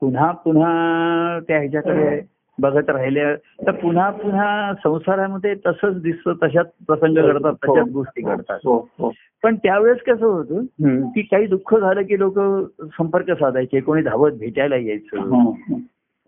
पुन्हा 0.02 0.30
पुन्हा 0.32 1.38
त्या 1.48 1.58
ह्याच्याकडे 1.58 2.20
बघत 2.60 2.90
राहिल्या 2.90 3.34
तर 3.66 3.70
पुन्हा 3.70 4.10
पुन्हा 4.10 4.72
संसारामध्ये 4.74 5.54
तसंच 5.54 6.02
दिसतं 6.02 6.32
तशाच 6.42 6.66
प्रसंग 6.86 7.14
घडतात 7.14 7.52
तशाच 7.52 7.88
गोष्टी 7.88 8.22
घडतात 8.22 8.58
हो 8.64 8.88
हो 8.98 9.12
पण 9.42 9.56
त्यावेळेस 9.56 9.98
कसं 9.98 10.26
होतं. 10.26 10.64
की 11.10 11.22
काही 11.22 11.46
दुःख 11.46 11.74
झालं 11.74 12.02
की 12.02 12.18
लोक 12.18 12.38
संपर्क 12.82 13.30
साधायचे 13.30 13.80
कोणी 13.80 14.02
धावत 14.02 14.32
भेटायला 14.32 14.76
यायचं. 14.76 15.50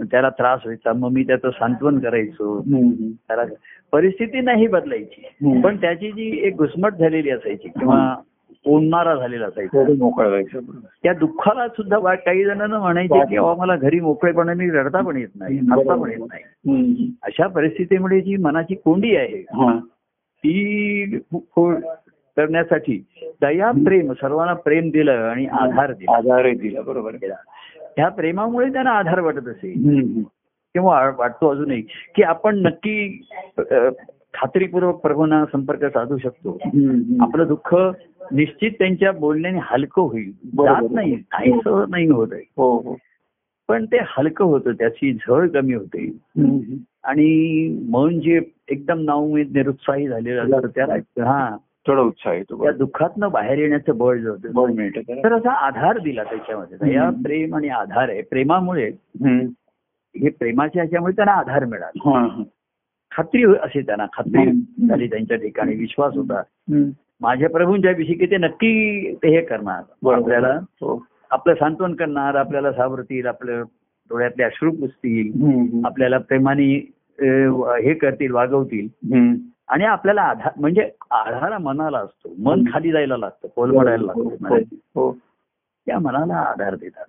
त्याला 0.00 0.30
त्रास 0.30 0.60
व्हायचा 0.64 0.92
मग 0.92 1.10
मी 1.10 1.22
त्याचं 1.22 1.50
सांत्वन 1.50 1.98
करायचो. 1.98 2.60
त्याला 3.28 3.42
परिस्थिती 3.92 4.40
नाही 4.40 4.66
बदलायची. 4.66 5.60
पण 5.60 5.76
त्याची 5.76 6.12
जी 6.12 6.40
एक 6.42 6.56
घुसमट 6.56 6.94
झालेली 6.94 7.30
असायची 7.30 7.68
किंवा 7.68 8.16
ओढणारा 8.66 9.14
झालेला 9.14 9.46
असायचा 9.46 9.84
मोकळं 9.98 10.28
व्हायचं. 10.28 10.60
त्या 11.02 11.12
दुःखाला 11.12 11.66
सुद्धा 11.68 11.98
वाट 11.98 12.18
काही 12.18 12.44
जणांना 12.44 12.78
म्हणायचे 12.78 13.24
की 13.28 13.36
अहो 13.36 13.54
मला 13.54 13.76
घरी 13.76 14.00
मोकळेपणाने 14.00 14.70
रडता 14.70 15.00
पण 15.00 15.16
येत 15.16 15.28
नाही 15.36 15.58
हसता 15.58 15.94
पण 15.94 16.10
येत 16.10 16.18
नाही. 16.20 17.10
अशा 17.22 17.46
परिस्थितीमुळे 17.46 18.20
जी 18.20 18.36
मनाची 18.36 18.74
कोंडी 18.74 19.16
आहे. 19.16 19.42
ती 20.38 21.18
करण्यासाठी 22.36 23.04
दया 23.40 23.70
प्रेम 23.70 24.12
सर्वांना 24.12 24.54
प्रेम 24.54 24.90
दिलं 24.90 25.12
आणि 25.12 25.46
आधार 25.46 25.92
दिला 25.92 26.16
आधारही 26.16 26.54
दिला 26.54 26.80
बरोबर. 26.80 27.14
ह्या 27.96 28.08
प्रेमामुळे 28.08 28.72
त्यांना 28.72 28.90
आधार 28.90 29.20
वाटत 29.20 29.48
असेल 29.48 29.84
हम्म. 29.84 30.20
किंवा 30.74 31.10
वाटतो 31.18 31.48
अजूनही 31.48 31.82
की 32.14 32.22
आपण 32.22 32.58
नक्की 32.58 33.26
खात्रीपूर्वक 34.34 34.94
प्रभूंना 34.96 35.44
संपर्क 35.52 35.84
साधू 35.84 36.16
शकतो. 36.18 36.58
आपलं 37.20 37.46
दुःख 37.48 37.74
निश्चित 38.32 38.70
त्यांच्या 38.70 39.12
बोलण्याने 39.12 39.58
हलकं 39.62 40.02
होईल. 40.02 40.32
जात 40.32 40.82
नाही 40.90 41.14
नाहीच 41.14 41.68
नाही 41.88 42.06
होत 42.06 42.28
आहे 42.32 42.42
हो 42.56 42.76
हो 42.78 42.96
पण 43.68 43.84
ते 43.84 43.98
हलकं 44.02 44.44
होतं 44.44 44.72
त्याची 44.72 45.12
झळ 45.12 45.46
कमी 45.48 45.74
होते. 45.74 46.06
आणि 47.04 47.68
मन 47.90 48.20
जे 48.20 48.40
एकदम 48.68 49.00
नावमेद 49.00 49.56
निरुत्साही 49.56 50.08
झालेलं 50.08 50.56
असतं 50.56 50.68
त्याला 50.68 50.94
हा 51.24 51.56
थोडा 51.86 52.00
उत्साह 52.00 52.34
येतो 52.34 52.62
त्या. 52.62 52.72
दुःखातनं 52.72 53.30
बाहेर 53.30 53.58
येण्याचं 53.58 53.96
बळ 53.98 54.18
मिनिटं 54.18 55.00
करा. 55.00 55.22
तर 55.24 55.32
असा 55.32 55.52
आधार 55.52 55.98
दिला 55.98 56.24
त्याच्यामध्ये 56.24 56.96
हम्म. 56.96 57.22
प्रेम 57.22 57.54
आणि 57.54 57.68
आधार 57.68 58.08
आहे 58.08 58.22
प्रेमामुळे. 58.22 58.90
हे 60.14 60.28
प्रेमाच्या 60.28 60.82
ह्याच्यामुळे 60.82 61.12
त्यांना 61.16 61.32
आधार 61.32 61.64
मिळाला. 61.64 62.42
खात्री 63.10 63.44
असे 63.44 63.80
त्यांना 63.80 64.06
खात्री. 64.12 64.50
झाली 64.88 65.06
त्यांच्या 65.06 65.36
ठिकाणी 65.36 65.74
विश्वास 65.74 66.14
होता. 66.14 66.42
माझ्या 67.20 67.48
प्रभूंच्या 67.50 67.92
विषयी 67.96 68.14
की 68.14 68.26
ते 68.26 68.36
नक्की 68.36 69.14
ते 69.22 69.34
हे 69.34 69.40
करणार. 69.44 69.82
आपल्याला 70.14 70.52
हो. 70.80 71.02
आपलं 71.30 71.54
सांत्वन 71.54 71.94
करणार 71.94 72.34
आपल्याला 72.34 72.72
सावरतील 72.72 73.26
आपल्या 73.26 73.60
डोळ्यातले 74.10 74.44
अश्रू 74.44 74.70
पुसतील. 74.70 75.84
आपल्याला 75.86 76.18
प्रेमाने 76.18 76.72
हे 77.82 77.94
करतील 77.94 78.32
वागवतील. 78.32 78.88
आणि 79.68 79.84
आपल्याला 79.84 80.22
आधार 80.22 80.52
म्हणजे 80.60 80.90
आधार 81.10 81.56
मनाला 81.58 81.98
असतो 81.98 82.32
मन 82.44 82.64
खाली 82.72 82.90
जायला 82.92 83.16
लागतं 83.16 83.48
कोलमडायला 83.56 84.04
लागतं 84.06 84.58
हो. 84.94 85.10
त्या 85.86 85.98
मनाला 85.98 86.34
आधार 86.40 86.74
देतात. 86.74 87.04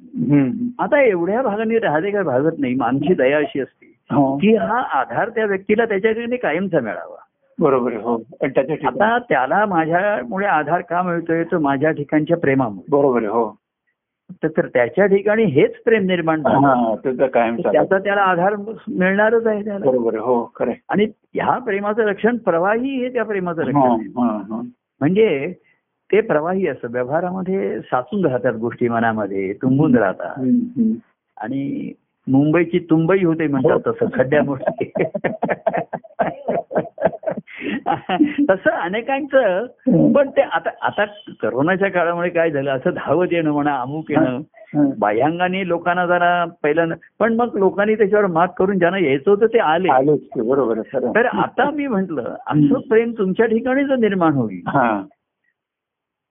आता 0.79 1.01
एवढ्या 1.01 1.41
भागाने 1.41 1.77
राहते 1.79 2.11
काय 2.11 2.23
भागत 2.23 2.59
नाही 2.59 2.77
आमची 2.83 3.13
दया 3.13 3.37
अशी 3.37 3.59
असते 3.59 3.93
हो. 4.09 4.37
की 4.37 4.55
हा 4.55 4.79
आधार 4.99 5.29
त्या 5.29 5.45
व्यक्तीला 5.45 5.85
त्याच्याकडे 5.85 6.37
कायमचा 6.37 6.79
मिळावा 6.79 7.17
बरोबर 7.59 7.93
हो. 7.93 8.17
आता 8.87 9.17
त्याला 9.19 9.65
माझ्यामुळे 9.65 10.47
आधार 10.47 10.81
का 10.81 11.01
मिळतोय 11.01 11.43
तर 11.43 11.57
माझ्या 11.57 11.91
ठिकाणच्या 11.91 12.37
प्रेमामुळे. 12.37 12.85
बरोबर 12.89 13.23
हो. 13.23 13.55
तर- 14.43 14.67
त्याच्या 14.73 15.05
ठिकाणी 15.05 15.43
हेच 15.43 15.83
प्रेम 15.83 16.05
निर्माण 16.05 16.41
हा 16.45 16.95
त्याचा 17.71 17.97
त्याला 17.97 18.21
आधार 18.21 18.55
मिळणारच 18.87 19.47
आहे 19.47 19.63
त्याला. 19.63 19.85
बरोबर 19.85 20.17
हो 20.17 20.51
खरं. 20.55 20.71
आणि 20.89 21.05
ह्या 21.33 21.57
प्रेमाचं 21.57 22.01
रक्षण 22.01 22.37
प्रवाही 22.37 22.97
हे 22.97 23.09
त्या 23.09 23.23
प्रेमाचं 23.23 23.61
रक्षण. 23.61 23.79
म्हणजे 24.99 25.53
ते 26.11 26.21
प्रवाही 26.21 26.67
असं 26.67 26.87
व्यवहारामध्ये 26.91 27.79
साचून 27.79 28.25
राहतात 28.25 28.53
गोष्टी 28.53 28.87
मनामध्ये 28.87 29.53
तुंबून 29.53 29.97
राहतात. 29.97 30.39
आणि 31.37 31.91
मुंबईची 32.27 32.79
तुंबई 32.79 33.23
होते 33.23 33.47
म्हणतात 33.47 33.79
तसं 33.87 34.05
खड्ड्यामुळे. 34.13 34.91
तसं 38.49 38.69
अनेकांचं. 38.69 39.65
पण 40.13 40.29
ते 40.29 40.41
आता 40.41 40.69
आता 40.81 41.05
करोनाच्या 41.41 41.89
काळामुळे 41.91 42.29
काय 42.29 42.51
झालं? 42.51 42.71
असं 42.71 42.89
धावत 42.89 43.27
येणं 43.31 43.51
म्हणा 43.51 43.75
अमुक 43.81 44.11
येणं. 44.11 44.41
बाह्यांगाने 44.99 45.67
लोकांना 45.67 46.05
जरा 46.05 46.45
पहिलं 46.63 46.93
पण 47.19 47.33
मग 47.33 47.57
लोकांनी 47.57 47.95
त्याच्यावर 47.95 48.25
मात 48.25 48.47
करून 48.57 48.77
ज्यांना 48.79 48.97
यायचं 48.99 49.31
होतं 49.31 49.45
ते 49.45 49.59
आले. 49.59 49.89
बरोबर 50.41 50.81
तर. 50.81 51.25
आता 51.25 51.69
मी 51.71 51.87
म्हंटल 51.87 52.19
असं 52.19 52.79
प्रेम 52.79 53.11
तुमच्या 53.11 53.45
ठिकाणीच 53.45 53.89
निर्माण 53.89 54.33
होईल. 54.33 54.61
हा. 54.67 55.01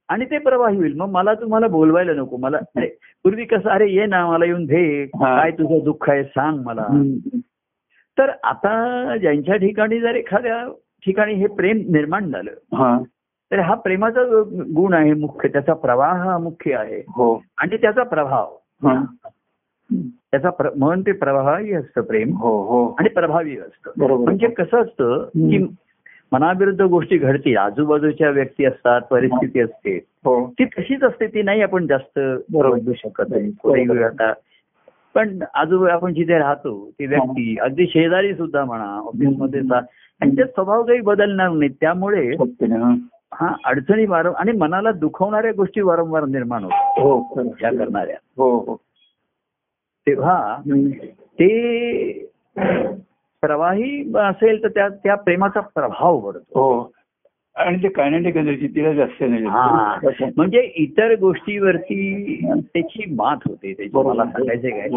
आणि 0.09 0.25
ते 0.25 0.39
प्रवाही 0.39 0.77
होईल. 0.77 0.95
मग 0.97 1.09
मला 1.09 1.35
तुम्हाला 1.35 1.67
बोलवायला 1.67 2.13
नको. 2.13 2.37
मला 2.37 2.57
अरे, 2.57 2.87
पूर्वी 3.25 3.45
कसं 3.45 3.71
अरे 3.71 3.91
ये 3.91 4.07
ना 4.07 4.27
मला 4.27 4.45
येऊन 4.45 4.65
हा. 5.23 5.41
काय 5.41 5.51
तुझं 5.51 5.85
दुःख 5.85 6.11
आहे 6.11 6.25
सांग 6.25 6.59
मला. 6.65 6.87
तर 8.19 8.31
आता 8.45 9.17
ज्यांच्या 9.17 9.57
ठिकाणी 9.57 10.01
जर 10.01 10.15
एखाद्या 10.15 10.65
ठिकाणी 11.07 11.35
हे 11.35 11.47
प्रेम 11.47 11.77
निर्माण 11.77 12.31
झालं. 12.31 12.51
हा. 12.77 12.99
तर 13.53 13.61
हा 13.61 13.75
प्रेमाचा 13.75 14.23
गुण 14.77 14.93
आहे 14.93 15.15
मुख्य 15.15 15.49
त्याचा 15.49 15.75
प्रवाह 15.75 16.13
हा 16.13 16.39
मुख्य 16.39 16.75
आहे. 16.75 16.99
हो. 16.99 17.43
आणि 17.59 17.77
त्याचा 17.77 18.03
प्रभाव. 18.03 18.57
हा. 18.83 19.05
त्याचा 20.31 20.51
मन 20.79 21.01
ते 21.01 21.13
प्रभावी 21.13 21.73
असतं 21.73 22.01
प्रेम. 22.01 22.37
हो 22.37 22.63
हो. 22.63 22.97
आणि 22.99 23.09
प्रभावी 23.09 23.59
असतं. 23.59 24.15
म्हणजे 24.25 24.47
कसं 24.47 24.83
असतं 24.83 25.25
की. 25.25 25.67
मनाविरुद्ध 26.33 26.83
गोष्टी 26.83 27.19
घडतील 27.19 27.57
आजूबाजूच्या 27.57 28.31
व्यक्ती 28.31 28.65
असतात 28.65 29.01
परिस्थिती 29.01 29.61
असते. 29.61 29.97
हो. 29.97 30.51
ती 30.51 30.65
तशीच 30.65 31.03
असते 31.03 31.27
ती 31.27 31.43
नाही 31.43 31.63
आपण 31.63 31.87
जास्त 31.87 32.19
बरोबर. 32.53 32.79
बदलू 32.79 32.93
शकत 32.93 33.25
नाही. 33.31 33.51
पण 35.15 35.39
आजूबाजू 35.55 35.93
आपण 35.93 36.15
जिथे 36.15 36.39
राहतो 36.39 36.91
ती 36.91 37.07
व्यक्ती 37.07 37.57
अगदी 37.61 37.87
शेजारी 37.87 38.35
सुद्धा 38.35 38.65
म्हणा 38.65 38.85
ऑफिसमध्ये 38.85 39.61
सा- 40.21 40.35
त्यांचे 40.35 40.53
स्वभाव 40.53 40.83
काही 40.83 41.01
बदलणार 41.01 41.49
नाहीत. 41.51 41.75
त्यामुळे. 41.81 42.37
हा. 43.35 43.53
अडचणी 43.65 44.07
वारंवार 44.07 44.41
आणि 44.41 44.53
मनाला 44.53 44.93
दुखवणाऱ्या 44.93 45.53
गोष्टी 45.53 45.81
वारंवार 45.81 46.25
निर्माण 46.25 46.65
होतात. 46.65 47.01
हो 47.01 47.23
करणाऱ्या. 47.79 48.17
हो 48.37 48.59
हो. 48.59 48.77
तेव्हा. 50.07 50.57
ते 51.17 52.13
प्रवाही 53.41 54.13
असेल 54.17 54.63
तर 54.63 54.69
त्या 54.69 54.89
त्या 54.89 55.15
प्रेमाचा 55.15 55.61
प्रभाव 55.61 56.19
पडतो. 56.21 56.61
हो. 56.61 56.93
आणि 57.57 57.83
ते 57.83 57.89
कायनेटिक 57.89 58.37
एनर्जी 58.37 58.69
तिला 58.69 58.93
जास्त 58.93 59.23
हा. 59.23 59.99
नाही 60.03 60.31
म्हणजे 60.37 60.73
इतर 60.77 61.15
गोष्टीवरती 61.21 62.37
त्याची 62.75 63.15
मात 63.15 63.37
होते. 63.49 63.73
त्याची. 63.73 63.99
मला 64.09 64.25
सांगायचं. 64.25 64.69
काय. 64.69 64.89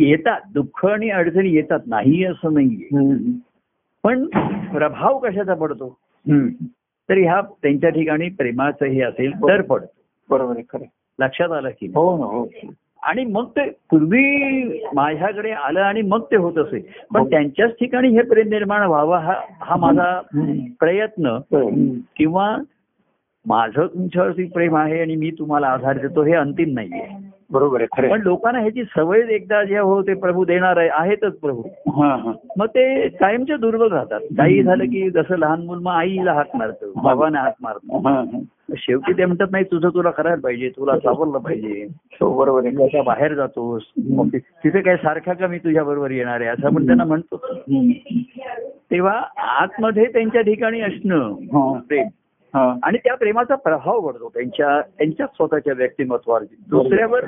येतात. 0.00 0.40
दुःख 0.54 0.86
आणि 0.86 1.10
अडचणी 1.10 1.50
येतात. 1.50 1.80
नाही 1.86 2.24
असं 2.24 2.54
नाहीये. 2.54 2.88
पण 4.04 4.24
प्रभाव 4.72 5.18
कशाचा 5.18 5.54
पडतो. 5.54 5.88
तर 7.08 7.18
ह्या 7.18 7.40
त्यांच्या 7.62 7.90
ठिकाणी 7.90 8.28
प्रेमाचं 8.28 8.86
हे 8.86 9.00
असेल 9.02 9.32
तर 9.42 9.60
पडतो 9.60 9.92
बरोबर 10.30 10.54
आहे 10.54 10.62
खरं 10.62 10.82
आहे. 10.82 10.90
लक्षात 11.18 11.52
आलं 11.52 11.70
की? 11.70 11.86
हो 11.86 12.16
ना 12.18 12.24
हो 12.26 12.46
आणि 13.02 13.24
मग 13.24 13.48
ते 13.56 13.68
पूर्वी 13.90 14.80
माझ्याकडे 14.94 15.50
आलं 15.50 15.80
आणि 15.80 16.02
मग 16.02 16.22
ते 16.30 16.36
होत 16.36 16.58
असे 16.58 16.78
पण 17.12 17.20
हो. 17.20 17.28
त्यांच्याच 17.30 17.70
ठिकाणी 17.70 18.08
हे 18.08 18.22
प्रेम 18.22 18.48
निर्माण 18.48 18.82
व्हावं 18.82 19.18
हा 19.18 19.34
हा 19.60 19.76
माझा. 19.76 20.20
प्रयत्न 20.80 21.26
हम्म. 21.52 21.88
किंवा 22.16 22.56
माझं 23.46 23.86
तुमच्यावरती 23.86 24.44
प्रेम 24.44 24.76
आहे 24.76 25.00
आणि 25.00 25.14
मी 25.16 25.30
तुम्हाला 25.38 25.66
आधार 25.66 25.98
देतो 25.98 26.22
हे 26.22 26.32
अंतिम 26.34 26.72
नाहीये 26.74 27.06
बरोबर 27.50 27.80
आहे 27.80 27.86
खरं 27.96 28.10
पण. 28.10 28.22
लोकांना 28.22 28.58
ह्याची 28.58 28.84
सवय 28.84 29.20
एकदा 29.30 29.62
जे 29.64 29.78
हो 29.78 30.02
ते 30.02 30.14
प्रभू 30.14 30.44
देणार 30.44 30.76
आहे 30.76 30.88
आहेतच 30.88 31.38
प्रभू. 31.38 31.62
हा 31.90 32.14
हा. 32.16 32.32
मग 32.56 32.66
ते 32.66 33.08
कायमचे 33.08 33.56
दुर्बल 33.56 33.92
राहतात. 33.92 34.20
काही 34.38 34.62
झालं 34.62 34.84
की 34.84 35.10
जसं 35.10 35.36
लहान 35.36 35.62
मुल 35.62 35.78
मग 35.78 35.92
आईला 35.92 36.32
हाक 36.32 36.56
मारतो 36.56 36.92
बाबांना 37.02 37.40
हाक 37.40 37.54
मारतो. 37.62 38.08
हा 38.08 38.14
हा. 38.14 38.38
शेवटी 38.76 39.12
ते 39.12 39.24
म्हणतात 39.24 39.46
नाही 39.52 39.64
तुझं 39.64 39.88
तुला 39.88 40.10
करायला 40.10 40.40
पाहिजे 40.42 40.68
तुला 40.68 40.96
सावरलं 40.96 41.38
पाहिजे. 41.38 41.86
हो 42.20 42.38
बरोबर 42.38 42.66
आहे. 42.66 43.02
बाहेर 43.02 43.34
जातोस. 43.34 43.82
तिथे 44.64 44.80
काय 44.80 44.96
सारखा 44.96 45.32
का 45.32 45.46
मी 45.46 45.58
तुझ्या 45.58 45.84
बरोबर 45.84 46.10
येणार 46.10 46.40
आहे? 46.40 46.48
असं 46.50 46.66
आपण 46.66 46.86
त्यांना 46.86 47.04
म्हणतो. 47.04 47.36
तेव्हा 48.90 49.22
आतमध्ये 49.38 50.04
त्यांच्या 50.04 50.40
ठिकाणी 50.40 50.80
असणं 50.80 51.34
हा. 51.52 51.78
प्रेम. 51.88 52.02
हा. 52.02 52.08
आणि 52.54 52.98
त्या 52.98 53.14
प्रेमाचा 53.14 53.54
प्रभाव 53.54 54.08
पडतो. 54.08 54.28
त्यांच्या 54.28 54.80
त्यांच्या 54.80 55.26
स्वतःच्या 55.26 55.74
व्यक्तिमत्वावर. 55.74 56.42
दुसऱ्यावर 56.42 57.24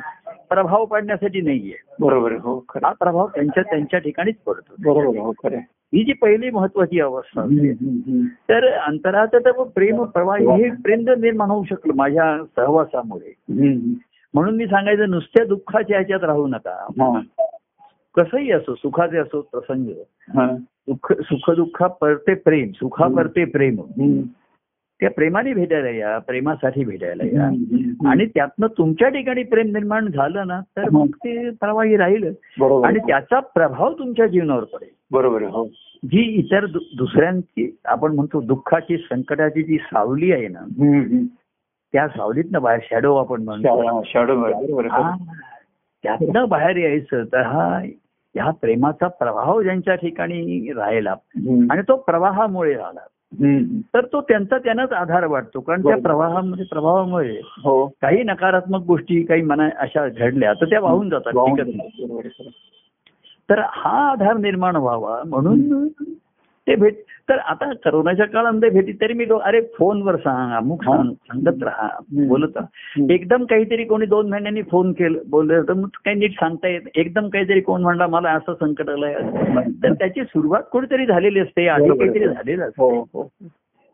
प्रभाव 0.48 0.84
पाडण्यासाठी 0.84 1.40
नाहीये. 1.40 1.94
बरोबर 2.00 2.32
हो 2.32 2.64
खरं. 2.68 2.86
हा 2.86 2.92
प्रभाव 2.92 3.26
त्यांच्या 3.26 3.62
त्यांच्या 3.62 4.00
ठिकाणीच 4.00 4.36
पडतो. 4.36 4.94
बरोबर 4.94 5.18
हो. 5.18 5.32
ही 5.94 6.04
जी 6.04 6.12
पहिली 6.12 6.50
महत्वाची 6.50 7.00
अवस्था. 7.00 7.42
तर 8.48 8.72
अंतरात 8.72 9.26
तर 9.34 9.50
प्रेम 9.50 10.04
प्रवाह 10.04 10.36
हे 10.36 10.70
प्रेम 10.70 11.04
जर 11.04 11.16
निर्माण 11.16 11.50
होऊ 11.50 11.64
शकलं 11.64 11.92
माझ्या 11.96 12.44
सहवासामुळे. 12.56 13.34
म्हणून 14.34 14.56
मी 14.56 14.66
सांगायचं 14.66 15.10
नुसत्या 15.10 15.46
दुःखाच्या 15.46 15.96
ह्याच्यात 15.96 16.24
राहू 16.24 16.46
नका. 16.46 16.86
हा. 16.90 17.20
कसंही 18.16 18.50
असो 18.50 18.74
सुखाचे 18.74 19.18
असो 19.18 19.40
प्रसंग. 19.40 19.84
हा. 20.36 20.56
दुःख 20.88 21.12
सुख 21.12 21.50
दुःखा 21.50 21.86
परते 21.86 22.34
प्रेम. 22.34 22.68
सुखा 22.74 23.06
परते 23.16 23.44
प्रेम. 23.44 23.76
त्या 25.00 25.10
प्रेमाने 25.10 25.54
भेटायला 25.54 25.90
या 25.90 26.18
प्रेमासाठी 26.18 26.84
भेटायला 26.84 27.24
या. 27.24 27.44
आणि 28.10 28.26
त्यातनं 28.26 28.66
तुमच्या 28.78 29.08
ठिकाणी 29.08 29.42
प्रेम 29.42 29.66
निर्माण 29.66 30.08
झालं 30.08 30.46
ना 30.46 30.60
तर 30.76 30.88
मग 30.92 31.06
ते 31.06 31.50
प्रवाही 31.50 31.96
राहील 31.96 32.24
आणि. 32.84 32.98
त्याचा 32.98 33.40
प्रभाव 33.40 33.92
तुमच्या 33.92 34.26
जीवनावर 34.26 34.64
पडेल 34.64 34.88
बरोबर 35.10 35.42
हो 35.42 35.64
जी 36.04 36.20
इतर 36.20 36.66
दुसऱ्यांची 36.98 37.78
आपण 37.84 38.14
म्हणतो 38.14 38.40
दुःखाची 38.40 38.96
संकटाची 38.96 39.62
जी 39.62 39.78
सावली 39.78 40.32
आहे 40.32 40.48
ना. 40.48 40.60
त्या 41.92 42.08
सावलीतनं 42.08 42.62
बाहेर 42.62 42.80
शॅडो 42.82 43.16
आपण 43.16 43.42
म्हणतो 43.42 44.02
शॅडो 44.06 44.34
हा. 44.88 45.16
त्यातनं 46.02 46.48
बाहेर 46.48 46.76
यायचं 46.76 47.24
तर 47.24 47.42
हा 47.42 47.78
ह्या 48.34 48.50
प्रेमाचा 48.50 49.08
प्रभाव 49.08 49.62
ज्यांच्या 49.62 49.94
ठिकाणी 49.94 50.72
राहिला. 50.76 51.14
आणि 51.70 51.82
तो 51.88 51.96
प्रवाहामुळे 51.96 52.74
हम्म. 52.74 52.96
तर 53.94 54.04
तो 54.12 54.20
त्यांचा 54.20 54.58
त्यांनाच 54.58 54.92
आधार 54.92 55.26
वाटतो. 55.26 55.60
कारण 55.60 55.82
त्या. 55.82 55.96
प्रवाहामध्ये 55.96 56.64
प्रभावामुळे 56.64 57.40
हो. 57.44 57.86
काही 57.86 58.22
नकारात्मक 58.22 58.80
गोष्टी 58.80 59.22
काही 59.22 59.42
मना 59.42 59.68
अशा 59.78 60.08
घडल्या 60.08 60.52
तर 60.52 60.64
त्या 60.64 60.80
वाहून 60.80 61.10
जातात. 61.10 61.32
तर 63.50 63.58
हा 63.58 64.10
आधार 64.10 64.36
निर्माण 64.36 64.76
व्हावा 64.76 65.22
म्हणून 65.26 65.88
ते 66.70 66.74
भेट 66.76 66.98
तर 67.28 67.38
आता 67.38 67.72
करोनाच्या 67.84 68.26
काळामध्ये 68.26 68.68
भेटी 68.70 68.92
तरी 68.92 69.12
मी 69.12 69.24
अरे 69.42 69.60
फोनवर 69.78 70.16
सांग 70.16 70.52
अमुक. 70.52 70.84
सांग 70.84 71.12
सांगत 71.12 71.62
राहा. 71.62 71.88
बोलत 72.28 72.56
राहा. 72.56 73.12
एकदम 73.12 73.44
काहीतरी 73.44 73.84
कोणी 73.84 74.06
दोन 74.06 74.28
महिन्यांनी 74.30 74.62
फोन 74.62 74.92
केलं 74.92 75.18
बोललं 75.26 75.62
तर 75.62 75.72
मग 75.72 75.88
काही 76.04 76.16
नीट 76.16 76.32
सांगता 76.32 76.68
येत 76.68 76.88
एकदम 76.94 77.28
काहीतरी 77.28 77.60
कोण 77.60 77.82
म्हणला 77.82 78.06
मला 78.06 78.30
असं 78.30 78.54
संकट 78.54 78.90
आलंय 78.90 79.14
तर 79.82 79.92
त्याची 79.92 80.24
सुरुवात 80.24 80.62
कुठेतरी 80.72 81.06
झालेली 81.06 81.40
असते 81.40 81.68
आधी. 81.68 81.88
काहीतरी 81.88 82.28
झालेलं 82.28 82.64
असतं 82.64 82.82
हो 82.82 83.00
हो 83.14 83.28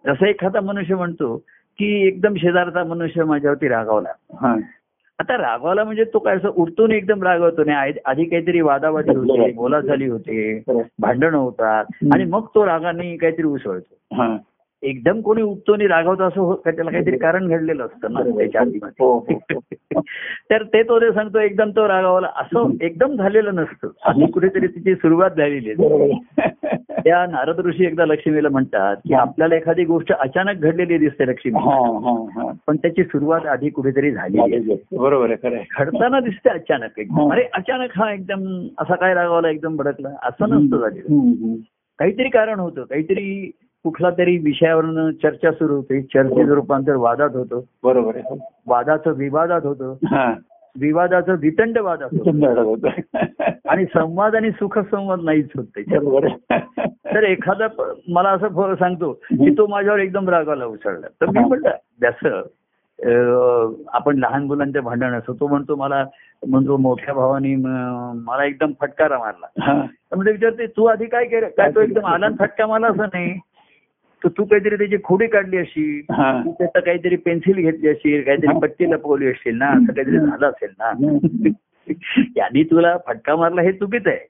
जसं 0.04 0.26
एखादा 0.26 0.60
मनुष्य 0.60 0.94
म्हणतो 0.94 1.36
की 1.78 1.86
एकदम 2.06 2.34
शेजारचा 2.34 2.84
मनुष्य 2.84 3.24
माझ्यावरती 3.24 3.68
रागावला 3.68 4.12
आता 5.18 5.36
रागवाला 5.36 5.84
म्हणजे 5.84 6.04
तो 6.04 6.18
काय 6.18 6.36
असं 6.36 6.48
उठतो 6.48 6.86
नाही 6.86 6.98
एकदम 6.98 7.22
रागवतो 7.22 7.64
नाही 7.64 7.92
आधी- 8.04 8.28
काहीतरी 8.30 8.60
वादावादी 8.60 9.14
होते 9.14 9.52
बोलाचाली 9.52 10.06
होते 10.06 10.58
खरं. 10.58 10.82
भांडणं 10.98 11.36
होतात. 11.36 11.84
आणि 12.14 12.24
मग 12.24 12.46
तो 12.54 12.66
रागाने 12.66 13.16
काहीतरी 13.16 13.46
उसळतो 13.46 14.22
एकदम 14.86 15.20
कोणी 15.20 15.42
उठतो 15.42 15.72
आणि 15.72 15.86
रागवतो 15.86 16.22
असं 16.22 16.40
हो- 16.40 16.56
त्याला 16.64 16.90
काहीतरी 16.90 17.16
कारण 17.18 17.48
घडलेलं 17.48 17.84
असतं 17.84 18.12
ना 18.12 18.20
त्याच्या 18.22 18.60
हो, 18.60 18.70
हो, 19.00 19.18
आधीमध्ये 19.18 20.00
तर 20.50 20.62
ते 20.62 20.82
तो 20.82 21.00
ते 21.00 21.12
सांगतो 21.12 21.38
एकदम 21.38 21.70
तो 21.70 21.88
रागावला. 21.88 22.28
असं 22.36 22.70
एकदम 22.80 23.16
झालेलं 23.16 23.54
नसतं. 23.54 23.88
आधी 24.04 24.26
कुठेतरी 24.32 24.66
तिची 24.66 24.94
सुरुवात 24.94 25.30
झालेली 25.30 25.70
आहे. 25.70 26.10
त्या 27.04 27.26
नारद 27.26 27.60
ऋषी 27.60 27.84
एकदा 27.84 28.04
लक्ष्मीला 28.04 28.48
म्हणतात 28.48 28.96
की 28.96 29.14
आपल्याला 29.14 29.56
एखादी 29.56 29.84
गोष्ट 29.84 30.12
अचानक 30.12 30.56
घडलेली 30.56 30.98
दिसते 30.98 31.26
लक्ष्मी. 31.26 31.52
हा 31.52 31.76
हा 31.98 32.42
हा. 32.42 32.52
पण 32.66 32.76
त्याची 32.76 33.04
सुरुवात 33.04 33.46
आधी 33.46 33.68
कुठेतरी 33.70 34.10
झाली 34.10 34.38
बरोबर 34.92 35.30
आहे. 35.30 35.64
घडताना 35.78 36.20
दिसते 36.20 36.50
अचानक 36.50 36.98
एकदम. 36.98 37.14
हो. 37.20 37.30
अरे 37.30 37.42
अचानक 37.52 37.90
हा 37.94 38.12
एकदम 38.12 38.66
असा 38.78 38.94
काय 38.94 39.14
रागावला 39.14 39.50
एकदम 39.50 39.76
भडकला. 39.76 40.08
असं 40.22 40.50
नसतं 40.50 40.78
झालेलं. 40.78 41.54
काहीतरी 41.98 42.28
कारण 42.28 42.60
होतं. 42.60 42.82
काहीतरी 42.82 43.50
कुठला 43.86 44.10
तरी 44.10 44.38
विषयावरनं 44.38 45.10
चर्चा 45.10 45.52
सुरू 45.52 45.76
होते. 45.76 46.02
चर्चेचं 46.02 46.52
रूपांतर 46.52 46.94
वादात 46.96 47.30
होतं. 47.34 47.60
बरोबर 47.84 48.16
आहे. 48.16 48.38
वादाचं 48.66 49.12
विवादात 49.12 49.60
होतं. 49.64 49.94
हा. 50.06 50.34
विवादाचं 50.80 51.34
वितंड 51.40 51.78
वादात 51.78 52.08
होतं. 52.12 52.88
आणि 53.68 53.84
संवाद 53.84 54.34
आणि 54.34 54.50
सुखसंवाद 54.50 55.20
नाहीच 55.22 55.48
होत 55.56 55.64
त्याच्यात. 55.64 56.00
बरोबर 56.00 56.24
आहे. 56.24 56.60
तर 57.14 57.22
एखादा 57.22 57.66
मला 58.08 58.28
असं 58.28 58.74
सांगतो 58.74 59.12
की 59.12 59.50
तो 59.58 59.66
माझ्यावर 59.66 59.98
एकदम 59.98 60.28
रागाला 60.28 60.64
उसळला. 60.64 61.06
तर 61.06 61.26
मी 61.26 61.38
म्हटलं 61.38 61.70
जसं 62.02 62.42
अं, 63.02 63.72
आपण 63.92 64.18
लहान 64.18 64.44
मुलांच्या 64.44 64.82
भांडण 64.82 65.14
असतो 65.14 65.32
तो 65.32 65.46
म्हणतो 65.46 65.76
मला 65.76 66.04
म्हणतो 66.46 66.76
मोठ्या 66.76 67.14
भावाने 67.14 67.56
मला 68.24 68.44
एकदम 68.44 68.72
फटकारा 68.80 69.18
मारला. 69.18 69.46
हा. 69.60 69.82
तर 69.86 70.16
म्हणजे 70.16 70.32
विचारते 70.32 70.66
तू 70.66 70.84
आधी 70.84 71.06
काय 71.06 71.24
केलं? 71.24 71.48
काय 71.48 71.70
तो 71.70 71.80
एकदम 71.80 72.06
आला 72.06 72.26
आणि 72.26 72.34
फटका 72.38 72.66
मारला 72.66 72.86
असं 72.86 73.02
नाही. 73.02 73.38
तर 74.26 74.30
तू 74.38 74.44
काहीतरी 74.44 74.76
त्याची 74.76 74.96
खोडी 75.04 75.26
काढली 75.26 75.56
अशी. 75.56 76.00
तू 76.44 76.52
त्याचं 76.52 76.80
काहीतरी 76.80 77.16
पेन्सिल 77.16 77.54
घेतली 77.54 77.88
असेल 77.88 78.22
काहीतरी 78.22 78.58
पट्टी 78.58 78.90
लपवली 78.90 79.26
असेल 79.26 79.56
ना 79.58 79.66
असं 79.66 79.92
काहीतरी 79.92 80.18
झालं 80.18 80.46
असेल 80.46 80.70
ना. 80.80 80.92
यांनी 82.36 82.64
तुला 82.64 82.96
फटका 83.06 83.36
मारला 83.36 83.62
हे 83.62 83.72
चुकीचं 83.72 84.10
आहे. 84.10 84.26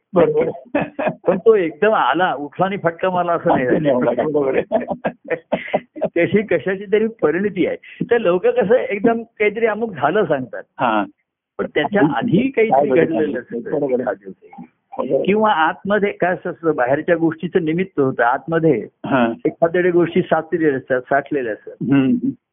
पण 1.27 1.39
तो 1.39 1.55
एकदम 1.55 1.93
आला 1.93 2.35
उठला 2.35 2.67
आणि 2.67 2.77
फटका 2.83 3.11
मारला 3.11 3.33
असं 3.33 3.51
नाही. 3.51 3.67
तशी 6.17 6.43
कशाची 6.43 6.85
तरी 6.93 7.07
परिणती 7.23 7.67
आहे. 7.67 7.77
तर 8.11 8.19
लोक 8.19 8.47
कसं 8.47 8.75
एकदम 8.75 9.23
काहीतरी 9.23 9.67
अमुक 9.67 9.93
झालं 9.93 10.25
सांगतात. 10.25 10.63
पण 11.59 11.67
त्याच्या 11.75 12.17
आधी 12.17 12.51
काहीतरी 12.51 12.89
घडलेलं. 12.89 13.39
असतं. 14.13 14.63
किंवा 15.01 15.53
आतमध्ये 15.53 16.13
काय 16.13 16.33
असं 16.33 16.51
असतं 16.51 16.75
बाहेरच्या 16.75 17.17
गोष्टीचं 17.17 17.65
निमित्त 17.65 18.01
होतं 18.01 18.23
आतमध्ये 18.23 18.87
हा. 19.07 19.33
एखाद्या 19.47 19.91
गोष्टी 19.91 20.21
साचलेल्या 20.23 20.77
असतात 20.77 21.01
साठलेल्या 21.01 21.53
असतात. 21.53 21.75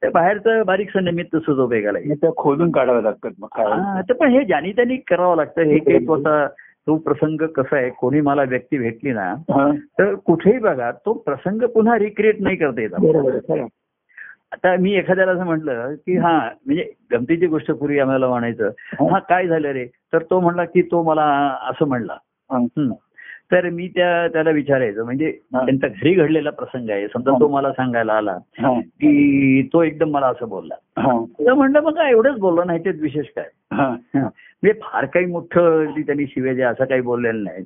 त्या 0.02 0.10
बाहेरचं 0.10 0.66
बारीकचं 0.66 1.04
निमित्त 1.04 1.36
सुद्धा 1.36 1.92
त्या 1.92 2.30
खोदून 2.38 2.72
काढावं 2.72 3.02
लागतात 3.02 3.32
हा, 3.58 4.02
तर 4.02 4.14
पण 4.14 4.32
हे 4.32 4.46
ज्यानी 4.46 4.72
त्यांनी 4.72 4.96
करावं 4.98 5.36
लागतं 5.36 5.62
हे 5.62 5.78
काही 5.78 6.06
स्वतः 6.06 6.48
तो 6.88 6.98
प्रसंग 6.98 7.38
कसा 7.38 7.78
आहे 7.78 7.90
कोणी 7.90 8.22
मला 8.22 8.44
व्यक्ती 8.44 8.78
भेटली 8.78 9.12
ना 9.12 9.22
हा. 9.24 9.72
तर 10.00 10.16
कुठेही 10.16 10.58
बघा 10.58 10.92
तो 10.92 11.14
प्रसंग 11.14 11.62
पुन्हा 11.62 11.98
रिक्रिएट 11.98 12.42
नाही 12.42 12.56
करता 12.56 12.82
येत. 12.82 12.94
आता 14.52 14.76
मी 14.76 14.94
एखाद्याला 14.94 15.32
असं 15.32 15.44
म्हटलं 15.44 15.96
की 15.96 16.18
हा 16.18 16.50
म्हणजे 16.66 16.92
गमतीची 17.12 17.48
गोष्ट 17.48 17.72
पूर्वी 17.72 18.00
आम्हाला 18.00 18.28
म्हणायचं 18.28 18.70
हा 19.10 19.20
काय 19.20 19.48
झालं 19.48 19.68
रे 19.68 19.86
तर 19.86 20.18
तो 20.30 20.40
म्हणला 20.40 20.66
की 20.66 20.82
तो 20.82 21.04
मला 21.04 21.24
असं 21.70 21.86
म्हणला 21.88 22.14
हा. 22.14 22.20
हं. 22.20 22.33
तर 23.52 23.70
मी 23.70 23.88
त्या 23.88 24.28
त्याला 24.28 24.50
विचारायचं 24.50 25.04
म्हणजे. 25.04 25.32
त्यांचा 25.32 25.88
घरी 25.88 26.14
घडलेला 26.14 26.50
प्रसंग 26.50 26.90
आहे 26.90 27.08
समजा 27.08 27.32
तो 27.40 27.48
मला 27.48 27.72
सांगायला 27.72 28.14
आला. 28.14 28.38
की 28.80 29.62
तो 29.74 29.84
एकदम 29.84 30.10
मला 30.10 30.28
असं 30.28 30.50
बोलला. 30.50 30.76
तर 31.40 31.54
म्हणलं 31.54 31.82
मग 31.82 31.94
काय 31.94 32.12
एवढंच 32.12 32.40
बोललो 32.40 32.64
नाही 32.64 32.80
त्यात 32.80 32.96
विशेष 33.00 33.26
काय. 33.38 33.46
म्हणजे 33.74 34.80
फार 34.84 35.06
काही 35.06 35.26
मोठं 35.26 35.86
त्यांनी 35.86 36.26
शिवेजे 36.26 36.62
असं 36.62 36.86
काही 36.86 37.02
बोललेलं 37.02 37.44
नाही. 37.44 37.64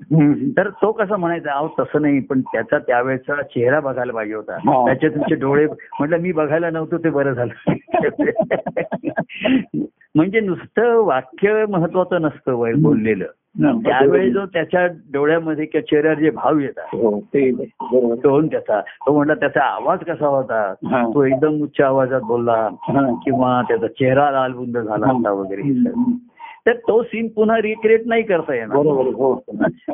तर 0.52 0.70
तो 0.70 0.92
कसा 0.92 1.18
म्हणायचा 1.18 1.52
अहो 1.52 1.68
तसं 1.80 2.02
नाही 2.02 2.20
पण 2.20 2.42
त्याचा 2.42 2.78
त्यावेळेचा 2.78 3.42
चेहरा 3.42 3.80
बघायला 3.80 4.14
पाहिजे 4.14 4.36
होता. 4.36 4.86
त्याचे 4.86 5.10
तुमचे 5.10 5.36
डोळे 5.36 5.66
म्हटलं 5.66 6.18
मी 6.18 6.32
बघायला 6.32 6.70
नव्हतो 6.70 6.98
ते 6.98 7.10
बरं 7.10 7.34
झालं 7.34 7.54
म्हणजे 10.16 10.40
नुसतं 10.40 11.04
वाक्य 11.04 11.66
महत्वाचं 11.70 12.22
नसतं 12.22 12.82
बोललेलं 12.82 13.26
त्यावेळी 13.62 14.32
जो 14.32 14.46
त्याच्या 14.46 14.88
डोळ्यामध्ये 15.14 15.66
किंवा 15.66 15.86
चेहऱ्यावर 15.92 16.18
जे 16.18 16.30
भाव 16.30 16.58
येतात 16.58 16.88
हो 16.94 18.16
टोन 18.16 18.48
त्याचा 18.48 18.82
तो 18.82 19.16
म्हणला 19.16 19.34
त्याचा 19.34 19.62
आवाज 19.62 20.00
कसा 20.00 20.28
होता. 20.28 20.74
तो 20.84 21.24
एकदम 21.24 21.62
उच्च 21.62 21.82
आवाजात 21.82 22.22
बोलला. 22.22 22.70
किंवा 23.26 23.62
त्याचा 23.62 23.88
चेहरा 23.88 24.32
लालबुंद 24.32 24.78
झाला 24.78 25.12
होता 25.12 25.32
वगैरे. 25.32 25.62
तर 26.66 26.74
तो 26.74 27.04
सीन 27.04 27.28
पुन्हा 27.28 27.58
रिक्रिएट 27.58 28.02
नाही 28.06 28.24
करता 28.24 28.56
येणार 28.56 28.78
बरोबर 28.78 29.06
हो 29.06 29.34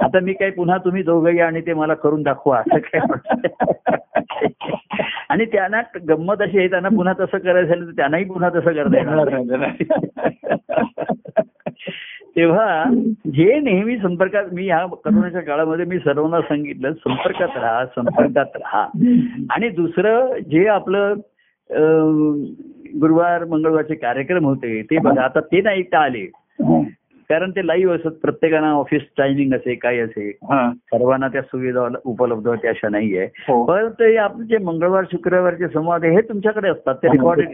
आता 0.02 0.20
मी 0.20 0.34
काही 0.34 0.52
पुन्हा 0.52 0.78
तुम्ही 0.78 1.04
दोघं 1.04 1.30
या 1.30 1.48
आणि 1.48 1.62
ते 1.62 1.74
मला 1.74 1.94
करून 1.94 2.24
दाखवा 2.24 2.58
असं 2.58 2.78
काय 2.78 3.00
आणि 5.30 5.46
त्यांना 5.46 5.82
गंमत 6.08 6.42
अशी 6.42 6.58
आहे 6.58 6.68
त्यांना 6.68 6.90
पुन्हा 6.90 7.14
तसं 7.14 7.38
करायचं 7.38 7.68
झालं 7.68 7.86
तर 7.86 7.92
त्यांनाही 7.92 8.26
पुन्हा 8.26 8.50
तसं 8.50 8.72
करता 8.72 8.98
येणार. 8.98 9.72
तेव्हा 12.36 12.84
जे 13.28 13.60
नेहमी 13.60 13.98
संपर्कात 13.98 14.46
मी 14.52 14.66
ह्या 14.66 14.86
करोनाच्या 15.06 15.42
काळामध्ये 15.42 15.86
मी 15.86 15.98
सर्वांना 15.98 16.42
सांगितलं 16.42 16.94
संपर्कात 16.94 17.58
राहा 17.58 17.86
संपर्कात 17.86 18.56
राहा. 18.56 18.88
आणि 19.50 19.70
दुसरं 19.70 20.34
जे 20.52 20.68
आपलं 20.68 21.14
गुरुवार 23.02 23.46
मंगळवारचे 23.46 23.96
कार्यक्रम 23.96 24.46
होते 24.46 24.82
ते 24.82 24.98
बघा 24.98 25.22
आता 25.22 25.40
ते 25.40 25.62
नाही 25.62 25.80
ऐकता 25.80 26.00
आले. 26.00 26.32
हो. 26.64 26.84
कारण 27.30 27.52
ते 27.52 27.68
लाईव्ह 27.68 27.96
असत. 27.96 28.08
प्रत्येकाला 28.08 28.68
ऑफिस 28.68 29.02
टायमिंग 29.18 29.54
असे 29.54 29.76
काय 29.76 29.98
असे. 29.98 30.38
हा. 30.44 30.72
सर्वांना 30.74 31.28
त्या 31.28 31.42
सुविधा 31.42 31.88
उपलब्ध 32.06 32.48
होत्या 32.48 32.72
अशा 32.72 32.90
नाहीये. 32.90 33.26
हो. 33.26 33.66
परंतु 33.66 34.04
हे 34.04 34.16
आपले 34.16 34.46
जे 34.46 34.58
मंगळवार 34.58 35.04
शुक्रवारचे 35.12 35.68
संवाद 35.68 36.04
हे 36.04 36.22
तुमच्याकडे 36.22 36.70
असतात. 36.70 36.96
ते 36.96 37.08
रेकॉर्डेड 37.08 37.48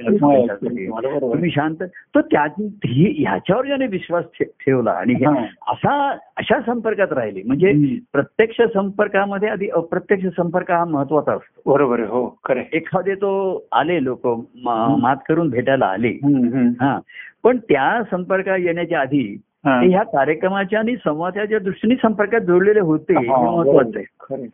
बरोबर. 0.89 1.33
तुम्ही 1.33 1.51
शांत 1.51 1.75
तर 1.83 2.21
त्या 2.21 2.43
ही- 2.61 3.27
ह्याच्यावर 3.27 3.65
ज्याने 3.65 3.87
विश्वास 3.87 4.23
ठेवला 4.41 4.91
आणि 4.91 5.13
हे- 5.13 5.27
हा. 5.27 5.45
असा 5.67 6.17
अशा 6.39 6.59
संपर्कात 6.61 7.07
राहिले. 7.11 7.41
म्हणजे. 7.45 7.71
प्रत्यक्ष 8.13 8.61
संपर्कामध्ये 8.73 9.49
आधी 9.49 9.67
अप्रत्यक्ष 9.69 10.25
संपर्क 10.25 10.71
हा 10.71 10.85
महत्त्वाचा 10.85 11.33
असतो. 11.33 11.73
बरोबर 11.73 11.99
हो 11.99 12.39
खरे 12.43 12.63
एखादे 12.73 13.15
तो 13.15 13.63
आले 13.71 14.03
लोक 14.03 14.27
मात 15.01 15.15
करून 15.29 15.49
भेटायला 15.49 15.85
आले. 15.85 16.09
हा. 16.81 16.99
पण 17.43 17.57
त्या 17.57 18.03
संपर्कात 18.11 18.59
येण्याच्या 18.59 18.99
आधी 18.99 19.41
ह्या 19.65 20.03
कार्यक्रमाच्या 20.03 20.79
आणि 20.79 20.95
संवादाच्या 20.95 21.59
दृष्टीने 21.59 21.95
संपर्कात 21.95 22.39
जोडलेले 22.39 22.79
होते 22.79 23.19
हे 23.19 23.27
महत्वाचं 23.27 23.99
आहे. 23.99 24.47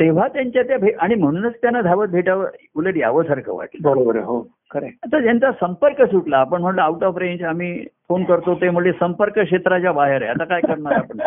तेव्हा 0.00 0.28
त्यांच्या 0.28 0.62
त्या 0.62 0.78
भे- 0.78 0.94
आणि 0.98 1.14
म्हणूनच 1.14 1.52
त्यांना 1.62 1.80
धावत 1.80 2.08
भेटावं 2.08 2.46
उलट 2.76 2.96
यावंसारखं 2.96 3.54
वाटलं. 3.54 3.90
बरोबर 3.90 4.16
हो 4.16 4.48
आता 4.76 5.18
ज्यांचा 5.20 5.52
संपर्क 5.52 6.02
सुटला 6.02 6.36
आपण 6.36 6.60
म्हणलं 6.60 6.82
आउट 6.82 7.04
ऑफ 7.04 7.18
रेंज 7.18 7.42
आम्ही 7.42 7.84
फोन 8.08 8.24
करतो 8.24 8.54
ते 8.54 8.70
म्हणजे 8.70 8.92
संपर्क 8.92 9.38
क्षेत्राच्या 9.38 9.92
बाहेर 9.92 10.22
आहे 10.22 10.30
आता 10.30 10.44
काय 10.44 10.60
करणार 10.60 10.92
आपण? 10.92 11.20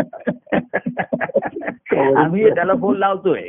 आम्ही 2.18 2.50
त्याला 2.50 2.74
फोन 2.74 2.98
लावतोय. 2.98 3.42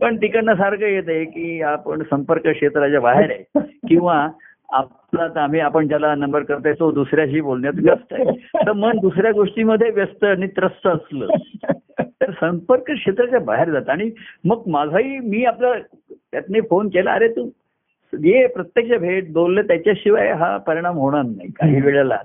पण 0.00 0.16
तिकडनं 0.16 0.54
सारखं 0.54 0.86
येत 0.86 1.08
आहे 1.08 1.24
की 1.24 1.62
आपण 1.62 2.02
संपर्क 2.02 2.46
क्षेत्राच्या 2.48 3.00
बाहेर 3.00 3.30
आहे. 3.30 3.60
किंवा 3.88 4.28
आपला 4.68 5.26
तर 5.28 5.38
आम्ही 5.40 5.60
आपण 5.60 5.88
ज्याला 5.88 6.14
नंबर 6.14 6.42
करतोय 6.42 6.72
तो 6.78 6.90
दुसऱ्याशी 6.92 7.40
बोलण्यात 7.40 7.74
व्यस्त 7.82 8.12
आहे. 8.12 8.24
तर 8.56 8.72
मन 8.72 8.98
दुसऱ्या 9.02 9.32
गोष्टीमध्ये 9.32 9.90
व्यस्त 9.94 10.24
आणि 10.24 10.46
त्रस्त 10.56 10.86
असलं 10.86 11.26
तर 12.00 12.30
संपर्क 12.40 12.90
क्षेत्राच्या 12.90 13.40
बाहेर 13.40 13.70
जात. 13.70 13.88
आणि 13.88 14.10
मग 14.44 14.62
माझाही 14.70 15.18
मी 15.18 15.44
आपलं 15.44 15.78
त्यातने 16.10 16.60
फोन 16.70 16.88
केला 16.88 17.12
अरे 17.12 17.28
तू 17.28 17.48
ये 18.12 18.46
प्रत्यक्ष 18.46 18.90
भेट 19.00 19.32
बोललं 19.32 19.62
त्याच्याशिवाय 19.68 20.30
हा 20.40 20.56
परिणाम 20.66 20.96
होणार 20.98 21.22
नाही. 21.22 21.48
काही 21.58 21.80
वेळेला 21.80 22.18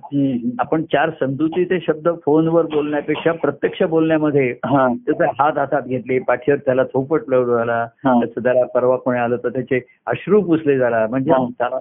आपण 0.59 0.83
चार 0.91 1.09
समजुतीचे 1.19 1.79
शब्द 1.87 2.09
फोनवर 2.25 2.65
बोलण्यापेक्षा 2.73 3.31
प्रत्यक्ष 3.41 3.81
बोलण्यामध्ये 3.83 4.51
त्याचे 4.55 5.25
हात 5.39 5.57
हातात 5.57 5.81
घेतले 5.87 6.19
पाठीवर 6.27 6.57
त्याला 6.65 6.83
थोपट 6.93 7.29
लावलं 7.29 7.57
झाला. 7.57 7.85
त्याचं 8.05 8.41
जरा 8.41 8.65
परवा 8.73 8.97
कोणी 8.97 9.19
आलं 9.19 9.37
तर 9.43 9.49
त्याचे 9.49 9.79
अश्रू 10.07 10.41
पुसले 10.41 10.77
झाला 10.77 11.05
म्हणजे. 11.09 11.31
त्याला 11.57 11.79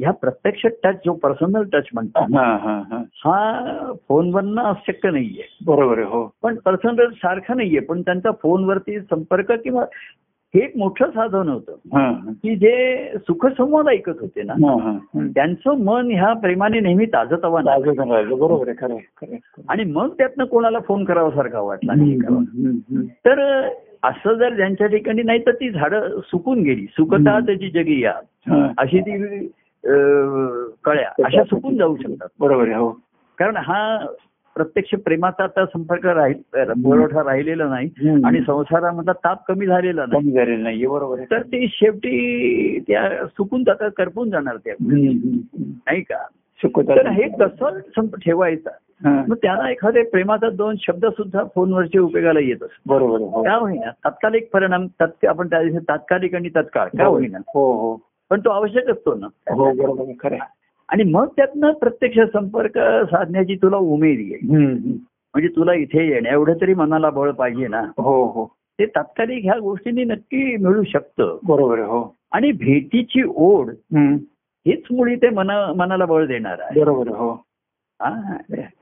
ह्या 0.00 0.10
प्रत्यक्ष 0.10 0.66
टच 0.84 0.94
जो 1.04 1.12
पर्सनल 1.12 1.62
टच 1.62 1.84
म्हणतात 1.94 2.34
हा 2.34 2.56
हा 2.56 2.82
हा 2.90 3.02
हा 3.24 3.92
फोनवरनं 4.08 4.72
शक्य 4.86 5.10
नाहीये 5.10 5.42
बरोबर 5.66 5.98
आहे 5.98 6.06
हो 6.06 6.34
पण 6.42 6.54
पर्सनल 6.54 7.06
सारखं 7.06 7.56
नाहीये 7.56 7.80
पण 7.80 8.02
त्यांचा 8.02 8.30
फोनवरती 8.30 9.00
संपर्क 9.00 9.52
किंवा 9.52 9.84
हे 10.54 10.60
एक 10.60 10.72
मोठं 10.76 11.10
साधन 11.10 11.48
होतं 11.48 11.72
की 12.32 12.56
जे 12.56 13.12
सुखसंवाद 13.16 13.88
ऐकत 13.88 14.12
होते 14.20 14.42
ना. 14.42 14.54
त्यांचं 15.34 15.84
मन 15.84 16.10
ह्या 16.10 16.32
प्रेमाने 16.32 16.80
नेहमी 16.80 17.06
ताजं 17.06 17.36
राजू 17.66 17.94
पण 17.94 18.10
राहिलं. 18.10 18.38
बरोबर 18.38 18.68
आहे. 18.68 19.38
आणि 19.68 19.84
मग 19.84 20.08
त्यातनं 20.08 20.44
कोणाला 20.44 20.78
फोन 20.78 21.04
करावासारखा 21.04 21.60
वाटला. 21.60 21.92
तर 23.26 23.68
असं 24.02 24.32
जर 24.32 24.54
ज्यांच्या 24.54 24.86
ठिकाणी 24.86 25.22
नाही 25.22 25.38
तर 25.38 25.52
ती 25.52 25.70
झाडं 25.70 26.20
सुकून 26.24 26.62
गेली 26.62 26.86
सुकता. 26.86 27.40
त्याची 27.40 27.70
जगी 27.70 28.04
या. 28.04 28.14
अशी 28.78 29.00
ती 29.00 29.48
कळ्या. 30.84 31.08
अशा 31.24 31.44
सुकून 31.44 31.76
जाऊ 31.76 31.96
शकतात. 31.96 32.28
बरोबर 32.40 32.64
आहे 32.64 32.76
हो. 32.76 32.90
कारण 33.38 33.56
हा 33.56 34.06
प्रत्यक्ष 34.54 34.94
प्रेमाचा 34.94 35.44
आता 35.44 35.66
संपर्क 35.66 36.06
राहील 36.06 36.72
पुरवठा 36.72 37.20
राहिलेला 37.20 37.64
नाही. 37.64 38.18
आणि 38.24 38.40
संसारामधला 38.40 39.12
ताप 39.12 39.44
कमी 39.48 39.66
झालेला 39.66 40.04
नाही. 40.08 40.32
झालेलं 40.32 40.62
नाहीये 40.62 40.86
बरोबर 40.86 41.18
आहे. 41.18 41.26
तर 41.30 41.42
ते 41.42 41.66
शेवटी 41.70 42.78
त्या 42.88 43.26
सुकून 43.26 43.64
जातात 43.64 43.90
करपून 43.96 44.30
जाणार 44.30 44.56
त्या. 44.56 44.74
नाही 44.80 46.00
का. 46.00 46.26
तर 46.64 47.06
हे 47.08 47.28
कसं 47.28 47.78
संप 47.80 48.16
ठेवायचं? 48.16 48.70
हा. 49.04 49.24
मग 49.28 49.36
त्यांना 49.36 49.70
एखादे 49.70 50.02
प्रेमाचा 50.02 50.50
दोन 50.50 50.74
शब्द 50.78 51.06
सुद्धा 51.06 51.42
फोनवरचे 51.54 51.98
उपयोगाला 51.98 52.40
येत 52.40 52.62
असतात. 52.62 52.82
बरोबर 52.86 53.18
हो. 53.18 53.42
का 53.42 53.54
होईना? 53.54 53.90
तात्कालिक 53.90 54.50
परिणाम 54.52 54.86
आपण 55.28 55.46
त्या 55.46 55.62
दिवशी 55.62 55.78
तात्कालिक 55.78 56.34
आणि 56.34 56.48
तत्काळ. 56.48 56.88
का 56.98 57.04
होईना? 57.04 57.38
हो 57.54 57.72
हो. 57.72 58.09
पण 58.30 58.40
तो 58.40 58.50
आवश्यक 58.50 58.90
असतो 58.90 59.14
ना 59.14 59.26
हो 59.54 59.72
बरोबर 59.72 60.12
खरं. 60.20 60.36
आणि 60.88 61.02
मग 61.04 61.26
त्यातनं 61.26 61.72
प्रत्यक्ष 61.72 62.18
संपर्क 62.32 62.78
साधण्याची 63.10 63.54
तुला 63.56 63.76
उमेद 63.76 64.18
येईल. 64.18 64.46
म्हणजे 65.34 65.48
तुला 65.48 65.74
इथे 65.74 66.06
येणं 66.08 66.28
एवढं 66.28 66.54
तरी 66.60 66.74
मनाला 66.74 67.10
बळ 67.10 67.30
पाहिजे 67.30 67.68
ना 67.68 67.80
हो 67.98 68.24
हो 68.24 68.46
ते 68.78 68.86
तात्कालिक 68.86 69.44
ह्या 69.44 69.58
गोष्टींनी 69.58 70.04
नक्की 70.04 70.56
मिळू 70.56 70.82
शकतं 70.82 71.38
बरोबर 71.42 71.78
हो 71.78 72.16
आणि 72.32 72.52
भेटीची 72.52 73.22
ओढ. 73.26 73.70
हेच 74.66 74.82
मुळी 74.90 75.16
ते 75.16 75.28
मना 75.30 75.72
मनाला 75.72 76.04
बळ 76.04 76.26
देणार 76.26 76.60
आहे 76.60 76.80
बरोबर 76.80 77.08
हो. 77.08 77.34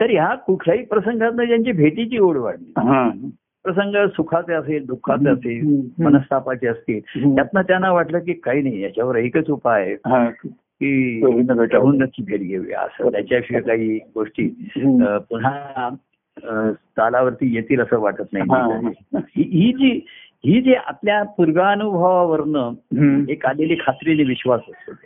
तर 0.00 0.10
ह्या 0.10 0.34
कुठल्याही 0.34 0.84
प्रसंगात 0.84 1.32
ज्यांची 1.46 1.72
भेटीची 1.72 2.18
ओढ 2.18 2.36
वाढली. 2.36 2.72
प्रसंग 3.64 4.08
सुखाचे 4.08 4.52
असेल 4.52 4.86
दुःखाचे 4.86 5.28
असेल. 5.30 5.60
मनस्तापाचे 6.04 6.66
असतील. 6.66 7.00
त्यातनं 7.34 7.62
त्यांना 7.62 7.92
वाटलं 7.92 8.18
की 8.18 8.32
काही 8.32 8.62
नाही 8.62 8.80
याच्यावर 8.80 9.16
एकच 9.16 9.50
उपाय 9.50 9.82
आहे. 9.82 9.96
की 10.48 11.20
नक्की 11.98 12.22
भेट 12.22 12.40
घेऊया 12.40 12.80
असं 12.80 13.08
त्याच्याशिवाय 13.12 13.62
काही 13.62 13.98
गोष्टी 14.14 14.70
पुन्हा 15.30 15.88
तालावरती 16.74 17.54
येतील 17.54 17.80
असं 17.80 18.00
वाटत. 18.00 18.24
नाही 18.32 18.44
ही 19.36 19.72
जी 19.72 20.06
ही 20.46 20.60
जी 20.60 20.74
आपल्या 20.74 21.22
पूर्वानुभवावरनं. 21.22 22.70
एक 23.28 23.46
आलेली 23.46 23.74
खात्रीने 23.74 24.22
विश्वास 24.22 24.60
असतो. 24.68 25.02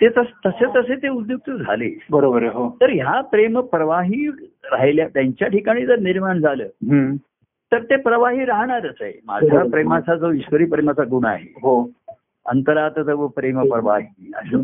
ते 0.00 0.08
तस- 0.08 0.48
तसे 0.48 0.64
तसे 0.76 0.94
ते 1.02 1.08
उद्युक्त 1.08 1.50
झाले 1.50 1.98
बरोबर 2.10 2.42
हो 2.42 2.76
तर 2.80 2.90
ह्या 2.90 3.20
प्रेम 3.20 3.60
प्रवाही 3.60 4.28
राहिल्या 4.64 5.08
त्यांच्या 5.08 5.48
ठिकाणी 5.48 5.86
जर 5.86 5.98
निर्माण 5.98 6.38
झालं. 6.38 6.66
तर 7.72 7.82
ते 7.82 7.96
प्रवाही 7.96 8.44
राहणारच 8.44 8.94
आहे. 9.00 9.12
माझ्या 9.26 9.54
बरोबर. 9.54 9.70
प्रेमाचा 9.70 10.14
जो 10.14 10.32
ईश्वरी 10.32 10.64
प्रेमाचा 10.64 11.02
गुण 11.04 11.24
आहे 11.24 11.52
हो. 11.56 11.90
अंतरात 12.46 12.90
जो 13.00 13.28
प्रेम 13.28 13.60
प्रवाही 13.60 14.30
असं 14.34 14.62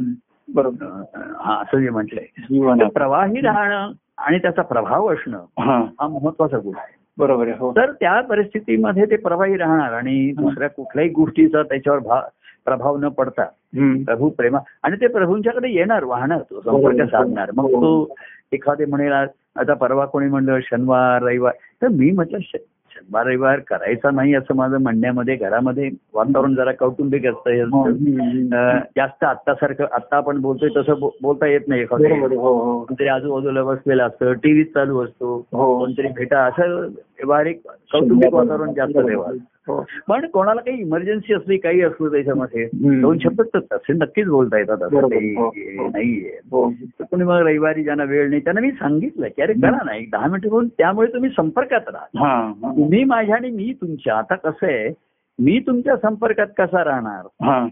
बरोबर. 0.54 1.02
हा 1.36 1.60
असं 1.60 1.80
जे 1.80 1.90
म्हटलंय. 1.90 2.88
प्रवाही 2.88 3.40
राहणं 3.40 3.90
आणि 4.18 4.38
त्याचा 4.38 4.62
प्रभाव 4.62 5.12
असणं 5.12 5.44
हा. 5.58 5.84
हा 6.00 6.08
महत्त्वाचा 6.08 6.58
गुण 6.58 6.72
आहे. 6.76 6.96
बरोबर 7.18 7.48
आहे 7.48 7.56
हो. 7.58 7.72
तर 7.72 7.92
त्या 7.92 8.20
परिस्थितीमध्ये 8.20 9.04
ते 9.04 9.16
प्रवाही 9.16 9.56
राहणार 9.56 9.92
आणि 9.92 10.32
दुसऱ्या 10.32 10.68
कुठल्याही 10.70 11.10
गोष्टीचा 11.10 11.62
त्याच्यावर 11.62 11.98
भा- 11.98 12.28
प्रभाव 12.64 12.96
न 12.96 13.08
पडता. 13.08 13.44
प्रभू 14.04 14.28
प्रेमा 14.30 14.58
आणि 14.82 14.96
ते 14.96 15.06
प्रभूंच्याकडे 15.06 15.68
येणार 15.70 16.04
वाहणार 16.04 16.38
तो 16.38 16.60
संपर्क. 16.60 17.10
साधणार. 17.10 17.50
मग 17.56 17.70
तो 17.70 18.14
एखादे 18.52 18.84
म्हणेल 18.84 19.12
आता 19.12 19.74
परवा 19.74 20.06
कोणी 20.06 20.26
म्हणलं 20.26 20.58
शनिवार 20.62 21.22
रविवार 21.22 21.52
तर 21.82 21.88
मी 21.88 22.10
म्हटलं 22.10 22.38
शनिवार 22.98 23.26
रविवार 23.26 23.58
करायचा 23.58 24.11
नाही 24.11 24.34
असं 24.34 24.54
माझं 24.54 24.76
म्हणण्यामध्ये 24.76 25.37
घरामध्ये 25.37 25.90
वातावरण 26.14 26.54
जरा 26.54 26.72
कौटुंबिक 26.72 27.26
असतं. 27.26 27.50
हे 27.50 28.42
जास्त 28.96 29.24
आत्तासारखं 29.24 29.84
आत्ता 29.92 30.16
आपण 30.16 30.40
बोलतोय 30.40 30.68
तसं 30.76 31.08
बोलता 31.22 31.46
येत 31.46 31.61
नाही 31.68 31.82
हो 31.82 32.54
हो. 32.54 32.84
कोणतरी 32.84 33.08
आजूबाजूला 33.08 33.62
बसलेलं 33.62 34.06
असतं 34.06 34.32
टीव्ही 34.32 34.64
चालू 34.64 35.04
असतो. 35.04 35.46
कोणतरी 35.52 36.08
भेटा 36.08 36.40
असं 36.40 36.80
व्यवहारिक 36.80 37.61
कौटुंबिक 37.92 38.34
वातावरण 38.34 38.72
जास्त 38.72 38.98
तेव्हा. 38.98 39.32
पण 40.09 40.26
कोणाला 40.26 40.61
काही 40.61 40.81
इमर्जन्सी 40.81 41.35
असली 41.35 41.57
काही 41.57 41.81
असलं 41.83 42.11
त्याच्यामध्ये. 42.11 42.68
दोन 42.74 43.18
शब्द 43.18 43.40
तर 43.40 43.59
तसे 43.59 43.92
नक्कीच 43.92 44.26
बोलता 44.26 44.59
येतात. 44.59 44.83
असं 44.83 44.96
हो, 44.96 45.46
हो. 45.46 45.88
नाहीये. 45.88 46.38
हो. 46.50 46.72
कोणी 47.00 47.24
मग 47.24 47.40
रविवारी 47.40 47.83
ज्यांना 47.83 48.04
वेळ 48.04 48.28
नाही 48.28 48.40
त्यांना 48.40 48.61
मी 48.61 48.70
सांगितलं 48.72 49.28
की 49.28 49.42
अरे 49.42 49.52
करा 49.52 49.78
ना 49.85 49.96
एक 49.96 50.09
दहा 50.12 50.26
मिनिटं 50.26 50.48
बोलून 50.48 50.68
त्यामुळे 50.68 51.12
तुम्ही 51.12 51.31
संपर्कात 51.31 51.81
राहा. 51.88 52.04
हा 52.18 52.52
हा. 52.62 52.72
तुम्ही 52.72 53.04
माझ्या 53.04 53.35
आणि 53.35 53.50
मी 53.50 53.74
तुमच्या. 53.81 54.16
आता 54.16 54.35
कसं 54.35 54.66
आहे 54.66 54.94
मी 55.38 55.61
तुमच्या 55.66 55.96
संपर्कात 55.96 56.46
कसा 56.59 56.85
राहणार? 56.85 57.44
हा. 57.44 57.66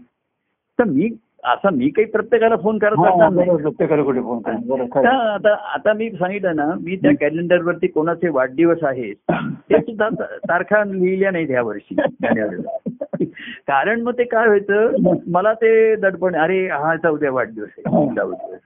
तर 0.79 0.83
मी 0.83 1.09
असा 1.47 1.69
मी 1.69 1.89
काही 1.89 2.05
प्रत्येकाला 2.05 2.55
फोन 2.55 2.77
करत 2.77 2.95
नाही. 2.97 3.57
प्रत्येकाला 3.57 4.03
कुठे 4.03 4.21
फोन 4.21 4.39
करा 4.39 4.55
बरं 4.65 4.85
खरं. 4.85 5.53
आता 5.53 5.93
मी 5.93 6.09
सांगितलं 6.09 6.55
ना 6.55 6.65
मी 6.81 6.95
त्या 6.95 7.11
कॅलेंडरवरती 7.19 7.87
कोणाचे 7.87 8.29
वाढदिवस 8.29 8.83
आहेत 8.83 9.15
ते 9.69 9.79
सुद्धा 9.81 10.09
तारखा 10.49 10.83
लिहिल्या 10.83 11.31
नाहीत 11.31 11.49
ह्या 11.49 11.61
वर्षी 11.61 11.95
कारण 13.67 14.01
मग 14.01 14.11
ते 14.17 14.23
काय 14.23 14.45
व्हायचं 14.47 15.15
मला 15.31 15.53
ते 15.53 15.95
दडपण 15.95 16.35
अरे 16.35 16.67
हा 16.67 17.09
उद्या 17.09 17.31
वाढदिवस 17.31 17.69
आहे 17.85 18.57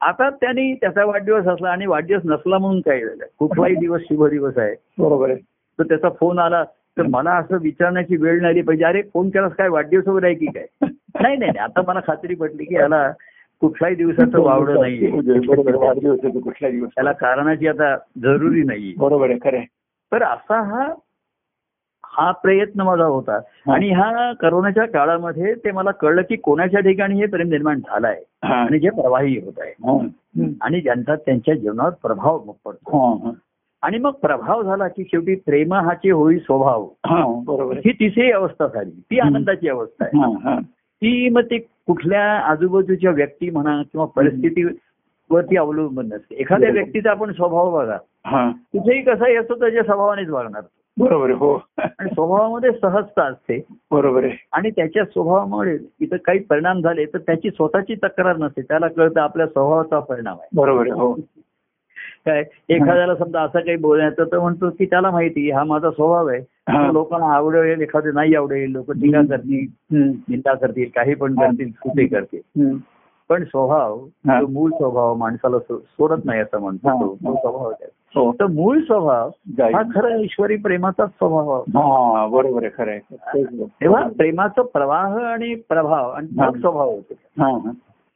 आता 0.00 0.30
त्यांनी 0.30 0.74
त्याचा 0.74 1.04
वाढदिवस 1.04 1.46
असला 1.46 1.70
आणि 1.70 1.86
वाढदिवस 1.86 2.22
नसला 2.24 2.58
म्हणून 2.58 2.80
काय 2.80 3.00
झालं? 3.00 3.24
कुठलाही 3.38 3.74
दिवस 3.74 4.00
शुभ 4.00 4.26
दिवस 4.26 4.58
आहे. 4.58 4.74
बरोबर 4.98 5.30
आहे. 5.30 5.38
तर 5.78 5.84
त्याचा 5.84 6.08
फोन 6.08 6.38
आला 6.38 6.64
तर 6.96 7.02
मला 7.02 7.30
असं 7.30 7.56
विचारण्याची 7.56 8.16
वेळ 8.16 8.40
नाही 8.40 8.52
आली 8.52 8.62
पाहिजे. 8.62 8.84
अरे 8.84 9.02
फोन 9.14 9.28
केलास 9.28 9.52
काय? 9.52 9.68
वाढदिवस 9.68 10.08
वगैरे 10.08 10.26
आहे 10.26 10.34
की 10.34 10.46
काय? 10.46 10.66
नाही 11.22 11.36
नाही 11.36 11.50
नाही. 11.50 11.58
आता 11.58 11.82
मला 11.88 12.00
खात्री 12.06 12.34
पडली 12.34 12.64
की 12.64 12.74
याला 12.74 13.10
कुठल्याही 13.62 13.96
दिवसाचं 13.96 14.40
वावडं 14.40 14.74
बरोबर 14.74 15.70
नाही 15.70 15.86
वाढदिवस 15.86 16.18
आहे 16.24 16.34
तो 16.34 16.40
कुठला 16.40 16.70
दिवस 16.70 16.88
त्याला 16.94 17.12
कारणाची 17.12 17.68
आता 17.68 17.96
जरुरी 18.22 18.62
नाही 18.62 18.94
बरोबर 18.98 19.30
आहे 19.30 19.38
खरं. 19.44 19.62
तर 20.12 20.22
असा 20.22 20.60
हा 20.62 20.86
हा 22.04 22.30
प्रयत्न 22.32 22.80
माझा 22.80 23.04
होता 23.04 23.38
आणि 23.72 23.88
ह्या 23.90 24.32
करोनाच्या 24.32 24.86
काळामध्ये 24.86 25.54
ते 25.54 25.70
मला 25.70 25.90
कळलं 25.90 26.22
की 26.22 26.36
कोणाच्या 26.36 26.80
ठिकाणी 26.80 27.14
हे 27.20 27.26
प्रेम 27.26 27.48
निर्माण 27.48 27.78
झालं 27.78 28.08
आहे. 28.08 28.22
आणि 28.42 28.78
जे 28.78 28.90
प्रवाही 28.90 29.36
होत 29.38 29.60
आहे 29.60 29.70
हा. 29.70 29.98
आणि 30.62 30.80
ज्यांचा 30.80 31.14
त्यांच्या 31.16 31.54
जीवनावर 31.54 31.90
प्रभाव 32.02 32.38
पडतो 32.38 32.98
हा, 32.98 33.14
हा. 33.24 33.32
आणि 33.82 33.98
मग 33.98 34.10
प्रभाव 34.12 34.62
झाला 34.62 34.88
की 34.88 35.04
शेवटी 35.04 35.34
प्रेम 35.34 35.74
हाची 35.74 36.10
होई 36.10 36.38
स्वभाव 36.38 36.86
हा. 37.06 37.22
ही 37.84 37.92
तिसरी 37.92 38.30
अवस्था 38.32 38.66
झाली 38.66 38.90
ती 38.90 39.18
आनंदाची 39.18 39.68
अवस्था 39.68 40.04
आहे. 40.04 40.56
ती 41.02 41.28
मग 41.28 41.42
ते 41.42 41.58
कुठल्या 41.58 42.32
आजूबाजूच्या 42.38 43.10
व्यक्ती 43.10 43.50
म्हणा 43.50 43.82
किंवा 43.82 44.06
परिस्थितीवरती 44.06 45.56
अवलंबून 45.56 46.06
नसते. 46.06 46.34
एखाद्या 46.34 46.70
व्यक्तीचा 46.70 47.10
आपण 47.10 47.32
स्वभाव 47.32 47.78
बघा. 47.78 47.98
हा. 48.26 48.50
कुठेही 48.50 49.02
कसाही 49.02 49.36
असतो 49.36 49.54
त्याच्या 49.54 49.82
स्वभावानेच 49.82 50.28
वागणार 50.28 50.62
बरोबर 50.98 51.24
आहे 51.24 51.34
हो. 51.34 51.62
आणि 51.78 52.08
स्वभावामध्ये 52.08 52.70
सहजता 52.82 53.24
असते. 53.24 53.64
बरोबर 53.90 54.24
आहे. 54.24 54.32
आणि 54.52 54.70
त्याच्या 54.70 55.04
स्वभावामुळे 55.04 55.78
इथं 56.00 56.16
काही 56.16 56.38
परिणाम 56.38 56.80
झाले 56.80 57.04
तर 57.04 57.18
त्याची 57.18 57.50
स्वतःची 57.50 57.94
तक्रार 57.94 58.36
नसते. 58.36 58.62
त्याला 58.62 58.88
कळतं 58.88 59.20
आपल्या 59.20 59.46
स्वभावाचा 59.46 59.98
परिणाम 59.98 60.34
आहे. 60.34 60.48
बरोबर 60.54 60.80
आहे 60.80 60.90
हो. 60.90 61.14
काय 62.28 62.44
एखाद्याला 62.68 63.14
समजा 63.14 63.40
असं 63.40 63.58
काही 63.58 63.76
बोलण्याचं 63.76 64.24
तर 64.24 64.38
म्हणतो 64.38 64.70
की 64.70 64.86
त्याला 64.86 65.10
माहिती 65.10 65.50
हा 65.50 65.64
माझा 65.64 65.90
स्वभाव 65.90 66.26
आहे 66.26 66.40
लोकांना 66.92 67.34
आवडेल 67.34 67.80
एखादे 67.80 68.10
नाही 68.12 68.34
आवडेल 68.34 68.70
लोक 68.70 68.90
टीका 68.90 69.20
करतील. 69.20 69.66
निंदा 70.28 70.54
करतील 70.54 70.88
काही 70.94 71.14
पण 71.14 71.34
करतील 71.34 71.70
चुके 71.70 72.06
करतील. 72.06 72.76
पण 73.28 73.44
स्वभाव 73.44 73.98
मूळ 74.48 74.70
स्वभाव 74.70 75.14
माणसाला 75.14 75.58
सोडत 75.58 76.24
नाही 76.24 76.40
असं 76.40 76.60
म्हणतो. 76.60 77.14
तो 77.14 77.34
स्वभाव 77.34 77.68
आहे. 77.70 77.88
हो 78.14 78.32
तर 78.32 78.46
मूळ 78.46 78.78
स्वभाव. 78.80 79.30
हा 79.74 79.82
खरा 79.94 80.16
ईश्वरी 80.16 80.56
प्रेमाचाच 80.56 81.08
स्वभाव. 81.08 81.60
हा 81.60 82.26
बरोबर 82.26 82.62
आहे 82.62 82.70
खरं 82.78 82.90
आहे. 82.90 83.64
तेव्हा 83.64 84.02
प्रेमाचा 84.16 84.62
प्रवाह 84.62 85.18
आणि 85.18 85.54
प्रभाव 85.54 86.10
आणि. 86.10 86.26
स्वभाव 86.60 86.90
होतो. 86.90 87.14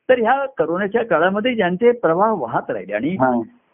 तर 0.08 0.18
ह्या 0.18 0.46
करोनाच्या 0.58 1.04
काळामध्ये 1.04 1.54
ज्यांचे 1.54 1.90
प्रवाह 1.92 2.32
वाहत 2.32 2.70
राहिले 2.70 2.94
आणि. 2.94 3.16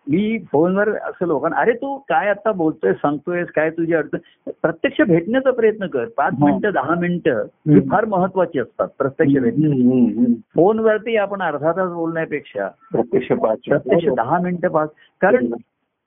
मी 0.08 0.38
फोनवर 0.52 0.88
असं 0.88 1.26
लोकांना 1.26 1.56
अरे 1.56 1.72
तू 1.72 1.96
काय 1.98 2.28
आता 2.28 2.52
बोलतोय 2.52 2.92
सांगतोयस 2.92 3.48
काय 3.48 3.70
तुझी 3.70 3.94
अडचण? 3.94 4.50
प्रत्यक्ष 4.62 5.00
भेटण्याचा 5.00 5.50
प्रयत्न 5.50 5.86
कर. 5.86 6.04
पाच 6.16 6.32
हा. 6.32 6.44
मिनिटं 6.44 6.70
दहा 6.70 6.94
मिनिटं 6.94 7.42
ही. 7.42 7.80
फार 7.80 8.04
महत्वाची 8.04 8.58
असतात 8.58 8.88
प्रत्यक्ष 8.98 9.34
भेटणं. 9.42 10.24
फोनवरती 10.54 11.16
आपण 11.16 11.42
अर्धा 11.42 11.72
तास 11.72 11.92
बोलण्यापेक्षा 11.92 12.68
प्रत्यक्ष 12.92 13.28
पाच 13.28 13.58
प्रत्यक्ष 13.68 14.08
दहा 14.16 14.38
मिनिटं 14.38 14.68
पाच 14.68 14.88
कारण 15.20 15.46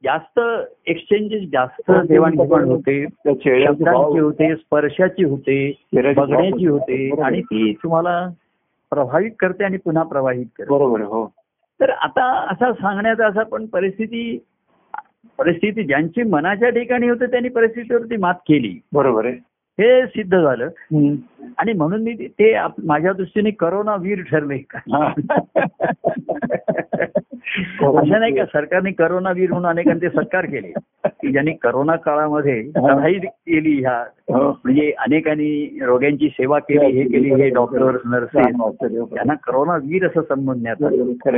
जास्त 0.03 0.39
एक्सचेंजेस 0.87 1.49
जास्त 1.51 1.91
हो, 1.91 2.01
देवाणघेवाण 2.01 2.63
होते 2.63 3.05
शब्दांची 3.05 4.19
होते. 4.19 4.55
स्पर्शाची 4.55 5.23
होते 5.23 5.85
बघण्याची 5.95 6.65
होते. 6.65 7.21
आणि 7.21 7.41
ती 7.41 7.73
तुम्हाला 7.73 8.27
प्रभावित 8.91 9.31
करते 9.39 9.63
आणि 9.63 9.77
पुन्हा 9.77 10.03
प्रवाहित 10.03 10.45
करते. 10.57 10.73
बरोबर 10.73 11.01
हो. 11.01 11.33
तर 11.81 11.89
आता 11.89 12.47
असा 12.51 12.73
सांगण्याचा 12.73 13.27
असा 13.27 13.43
पण 13.43 13.65
परिस्थिती 13.65 14.43
परिस्थिती 15.37 15.83
ज्यांची 15.83 16.23
मनाच्या 16.23 16.69
ठिकाणी 16.69 17.09
होते 17.09 17.25
त्यांनी 17.25 17.49
परिस्थितीवरती 17.49 18.17
मात 18.17 18.33
केली. 18.33 18.81
बरोबर 18.93 19.25
आहे. 19.25 19.35
हे 19.79 20.05
सिद्ध 20.05 20.41
झालं. 20.41 20.67
आणि 21.57 21.73
म्हणून 21.73 22.01
मी 22.01 22.27
ते- 22.27 22.67
माझ्या 22.83 23.13
दृष्टीने 23.13 23.51
करोना 23.51 23.95
वीर 23.95 24.21
ठरले. 24.21 24.63
असं 27.99 28.19
नाही 28.19 28.35
का 28.35 28.45
सरकारने 28.45 28.91
करोना 28.91 29.31
वीर 29.31 29.51
म्हणून 29.51 29.69
अनेकांचे 29.69 30.09
सत्कार 30.09 30.45
केले. 30.45 30.71
की 31.05 31.31
ज्यांनी 31.31 31.53
करोना 31.53 31.95
काळामध्ये 31.95 32.63
लढाई 32.75 33.13
केली 33.13 33.79
ह्या. 33.79 34.05
हो. 34.37 34.59
म्हणजे 34.63 34.93
अनेकांनी 34.97 35.79
रोग्यांची 35.81 36.29
सेवा 36.29 36.59
केली 36.59 36.85
हे 36.85 37.03
केली 37.03 37.33
हे 37.33 37.49
डॉक्टर 37.49 37.97
नर्सेस. 38.05 38.45
त्यांना 39.15 39.33
करोना 39.33 39.75
वीर 39.75 40.07
असं 40.07 40.21
संबोधण्यात 40.21 40.83
आलं. 40.83 41.37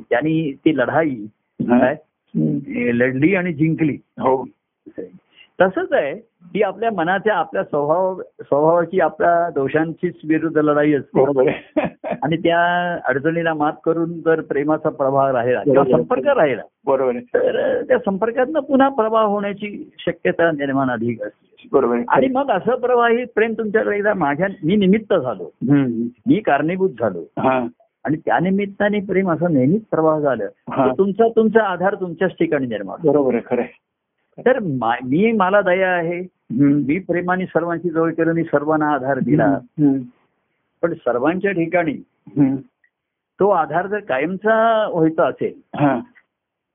त्यांनी 0.00 0.52
ती 0.52 0.76
लढाई 0.76 1.16
लढली 2.92 3.34
आणि 3.34 3.52
जिंकली. 3.52 3.98
हो. 4.18 4.48
तसंच 5.60 5.92
आहे 5.92 6.12
ही 6.44 6.62
आपल्या 6.62 6.90
मनाच्या 6.90 7.34
आपल्या 7.34 7.64
स्वभाव 7.64 8.20
स्वभावाची 8.40 9.00
आपल्या 9.00 9.50
दोषांचीच 9.50 10.14
विरुद्ध 10.28 10.58
लढाई 10.58 10.92
असते. 10.92 11.20
आणि 12.22 12.36
त्या 12.36 12.94
अडचणीला 13.04 13.54
मात 13.54 13.72
करून 13.84 14.20
जर 14.20 14.40
प्रेमाचा 14.40 14.88
प्रवाह 14.88 15.30
राहिला 15.30 15.62
किंवा 15.62 15.84
संपर्क 15.84 16.26
राहिला 16.26 16.62
बरोबर 16.86 17.12
तर 17.12 17.82
त्या 17.82 17.98
संपर्कातनं 17.98 18.60
पुन्हा 18.60 18.88
प्रवाह 18.88 19.24
होण्याची 19.24 19.90
शक्यता 19.98 20.50
निर्माण 20.50 20.90
अधिक 20.90 21.22
असते. 21.22 21.68
बरोबर 21.72 21.98
आणि 22.08 22.26
मग 22.28 22.50
असं 22.50 22.74
प्रवाहित 22.74 23.26
प्रेम 23.34 23.52
तुमच्याकडे 23.52 23.96
एकदा 23.96 24.14
माझ्या 24.14 24.48
मी 24.64 24.76
निमित्त 24.76 25.14
झालो. 25.14 25.50
मी 26.26 26.40
कारणीभूत 26.40 26.90
झालो. 26.90 27.24
आणि 28.04 28.16
त्या 28.16 28.38
निमित्ताने 28.38 29.00
प्रेम 29.00 29.30
असं 29.30 29.52
नेहमीच 29.52 29.82
प्रवाह 29.90 30.20
झालं 30.20 30.48
तुमचा 30.98 31.28
तुमचा 31.28 31.62
आधार 31.62 31.94
तुमच्याच 31.94 32.30
ठिकाणी 32.30 32.66
निर्माण. 32.66 33.08
बरोबर 33.08 33.34
आहे 33.34 33.42
खरं 33.46 33.62
तर 34.46 34.58
मा- 34.58 35.04
मी 35.04 35.32
मला 35.32 35.60
दया 35.60 35.88
आहे. 35.88 36.20
मी 36.60 36.98
प्रेमाने 36.98 37.46
सर्वांची 37.46 37.90
जवळ 37.90 38.10
केलं 38.10 38.30
आणि 38.30 38.44
सर्वांना 38.44 38.90
आधार 38.90 39.18
दिला. 39.18 39.58
पण 40.82 40.92
सर्वांच्या 40.94 41.52
ठिकाणी. 41.52 41.94
तो 43.40 43.48
आधार 43.48 43.86
जर 43.86 43.98
कायमचा 43.98 44.88
व्हायचा 44.92 45.26
असेल. 45.26 45.60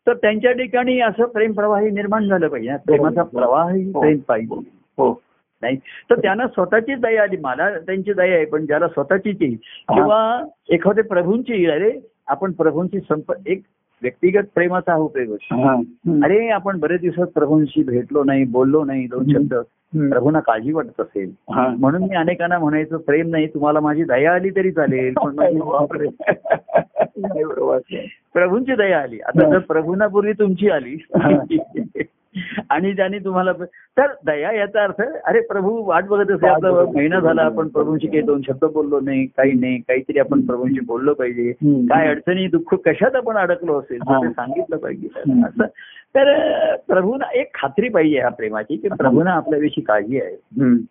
तर 0.08 0.14
त्यांच्या 0.14 0.52
ठिकाणी 0.52 1.00
असं 1.00 1.26
प्रेम 1.26 1.52
प्रवाही 1.52 1.90
निर्माण 1.90 2.28
झालं 2.28 2.48
पाहिजे 2.48 2.70
प्रेमाचा 2.86 3.24
प्रवाहही 3.24 3.92
हो. 3.92 4.02
प्रेम 4.02 4.18
पाहिजे 4.28 4.56
हो 4.98 5.22
नाही 5.62 5.78
तर 6.10 6.20
त्यांना 6.20 6.48
स्वतःची 6.48 6.96
दया 6.96 7.24
आली 7.24 7.38
मला 7.38 7.80
त्यांची 7.80 8.14
दया 8.14 8.26
आहे 8.26 8.46
पण 8.46 8.66
ज्याला 8.66 8.88
स्वतःचीच 8.88 9.38
येईल 9.42 9.58
किंवा 9.90 10.44
एखाद्या 10.70 11.04
प्रभूंची 11.04 11.66
अरे 11.66 12.12
आपण 12.28 12.52
प्रभूंची 12.52 13.00
संप 13.00 13.34
एक 13.48 13.62
व्यक्तिगत 14.02 14.44
प्रेमाचा 14.56 14.92
हा 14.92 14.98
उपयोग. 14.98 15.38
हम्म. 15.52 16.24
अरे 16.24 16.50
आपण 16.50 16.80
बरेच 16.80 17.02
दिवसात 17.02 17.28
प्रभूंशी 17.28 17.84
भेटलो 17.84 18.24
नाही 18.24 18.46
बोललो 18.46 18.84
नाही 18.84 19.08
दोन 19.08 19.34
शब्द. 19.34 19.54
प्रभूंना 20.12 20.40
काळजी 20.40 20.74
वाटत 20.74 21.00
असेल. 21.00 21.32
म्हणून 21.50 22.04
मी 22.04 22.16
अनेकांना 22.16 22.60
म्हणायचं 22.60 22.98
प्रेम 22.98 23.30
नाही 23.30 23.48
तुम्हाला 23.48 23.80
माझी 23.80 24.04
दया 24.04 24.34
आली 24.34 24.50
तरी 24.50 24.72
चालेल 24.72 25.14
पण. 25.14 25.36
प्रभूंची 28.34 28.76
दया 28.76 29.00
आली 29.00 29.20
आता. 29.20 29.50
जर 29.50 29.58
प्रभूंना 29.58 30.08
पूर्वी 30.08 30.34
तुमची 30.34 30.70
आली. 30.70 30.98
आणि 32.70 32.92
त्यांनी 32.96 33.20
तुम्हाला 33.20 33.52
तर 33.98 34.12
दया 34.26 34.52
याचा 34.52 34.84
अर्थ 34.84 35.02
अरे 35.02 35.40
प्रभू 35.42 35.72
वाट 35.86 36.06
बघत 36.06 36.32
असे 36.32 36.48
आपला 36.48 36.72
महिना 36.96 37.20
झाला 37.20 37.42
आपण 37.42 37.68
प्रभूंशी 37.68 38.08
काही 38.08 38.22
दोन 38.22 38.42
शब्द 38.48 38.66
बोललो 38.66 39.00
नाही 39.00 39.26
काही 39.26 39.54
नाही 39.54 39.78
काहीतरी 39.78 40.20
आपण 40.20 40.42
प्रभूंशी 40.42 40.80
बोललो 40.80 41.14
पाहिजे. 41.14 41.52
काय 41.64 42.08
अडचणी 42.08 42.48
दुःख 42.48 42.74
कशात 42.86 43.16
आपण 43.16 43.38
अडकलो 43.38 43.80
असेल 43.80 44.00
ते. 44.02 44.30
सांगितलं 44.30 44.78
पाहिजे. 44.78 45.08
असं 45.48 45.66
तर 46.16 46.30
प्रभूना 46.88 47.26
एक 47.34 47.50
खात्री 47.54 47.90
पाहिजे 47.90 48.20
ह्या 48.20 48.30
प्रेमाची 48.30 48.76
की 48.76 48.88
प्रभूना 48.88 49.32
आपल्याविषयी 49.32 49.84
काळजी 49.84 50.22
आहे. 50.22 50.36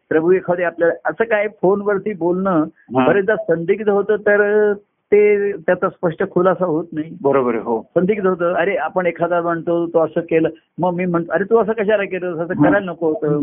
प्रभू 0.09 0.33
एखादे 0.33 0.63
आपल्या 0.63 0.89
असं 1.05 1.25
काय 1.25 1.49
फोनवरती 1.63 2.13
बोलणं. 2.15 2.65
बरेचदा 2.93 3.37
संदिग्ध 3.37 3.89
होतं 3.89 4.17
तर 4.17 4.73
ते 5.13 5.53
त्याचा 5.53 5.89
स्पष्ट 5.89 6.23
खुलासा 6.31 6.65
होत 6.65 6.85
नाही. 6.93 7.11
बरोबर 7.23 7.55
आहे 7.55 7.63
हो. 7.63 7.81
संदिग्ध 7.95 8.27
होतं 8.27 8.55
अरे 8.55 8.75
आपण 8.77 9.07
एखादा 9.07 9.41
म्हणतो 9.41 9.87
तो 9.87 9.99
असं 9.99 10.21
केलं 10.21 10.49
मग 10.79 10.95
मी 10.95 11.07
म्हणतो 11.07 11.33
अरे 11.33 11.45
तू 11.45 11.57
असं 11.57 11.73
कशाला 11.73 12.05
केलं 12.05 12.43
असं 12.43 12.55
करायला 12.55 12.79
नको 12.79 13.09
होतं. 13.09 13.41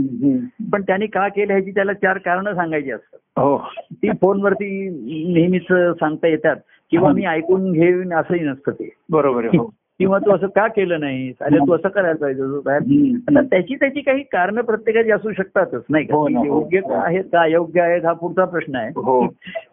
पण 0.71 0.81
त्यांनी 0.81 1.07
का 1.07 1.27
केलं 1.27 1.53
ह्याची 1.53 1.71
त्याला 1.71 1.93
चार 1.93 2.17
कारणं 2.17 2.53
सांगायची 2.55 2.91
असतात. 2.91 3.41
हो. 3.41 3.57
ती 3.93 4.09
फोनवरती 4.21 4.89
नेहमीच 5.33 5.97
सांगता 5.99 6.27
येतात 6.27 6.55
किंवा 6.91 7.11
मी 7.11 7.25
ऐकून 7.25 7.71
घेईन 7.71 8.13
असंही 8.13 8.41
नसतं 8.41 8.71
ते. 8.71 8.89
बरोबर 9.09 9.45
आहे 9.45 9.57
हो. 9.57 9.69
किंवा 9.99 10.17
तू 10.19 10.31
असं 10.31 10.47
का 10.47 10.67
केलं 10.67 10.99
नाही 10.99 11.31
अरे 11.41 11.57
तू 11.57 11.73
असं 11.75 11.89
करायला 11.89 12.17
पाहिजे. 12.21 13.11
आता 13.29 13.41
त्याची 13.41 13.75
त्याची 13.75 14.01
काही 14.01 14.23
कारण 14.23 14.59
प्रत्येकाची 14.61 15.11
असू 15.11 15.31
शकतातच 15.31 15.83
नाही 15.89 16.05
का 16.05 16.15
हो 16.15 16.21
हो. 16.23 16.45
योग्य 16.45 16.79
आहेत 16.93 17.23
का 17.23 17.41
अयोग्य 17.41 17.81
आहेत 17.81 18.05
हा 18.05 18.13
पुढचा 18.13 18.45
प्रश्न 18.45 18.75
आहे 18.75 18.89
हो 18.95 19.25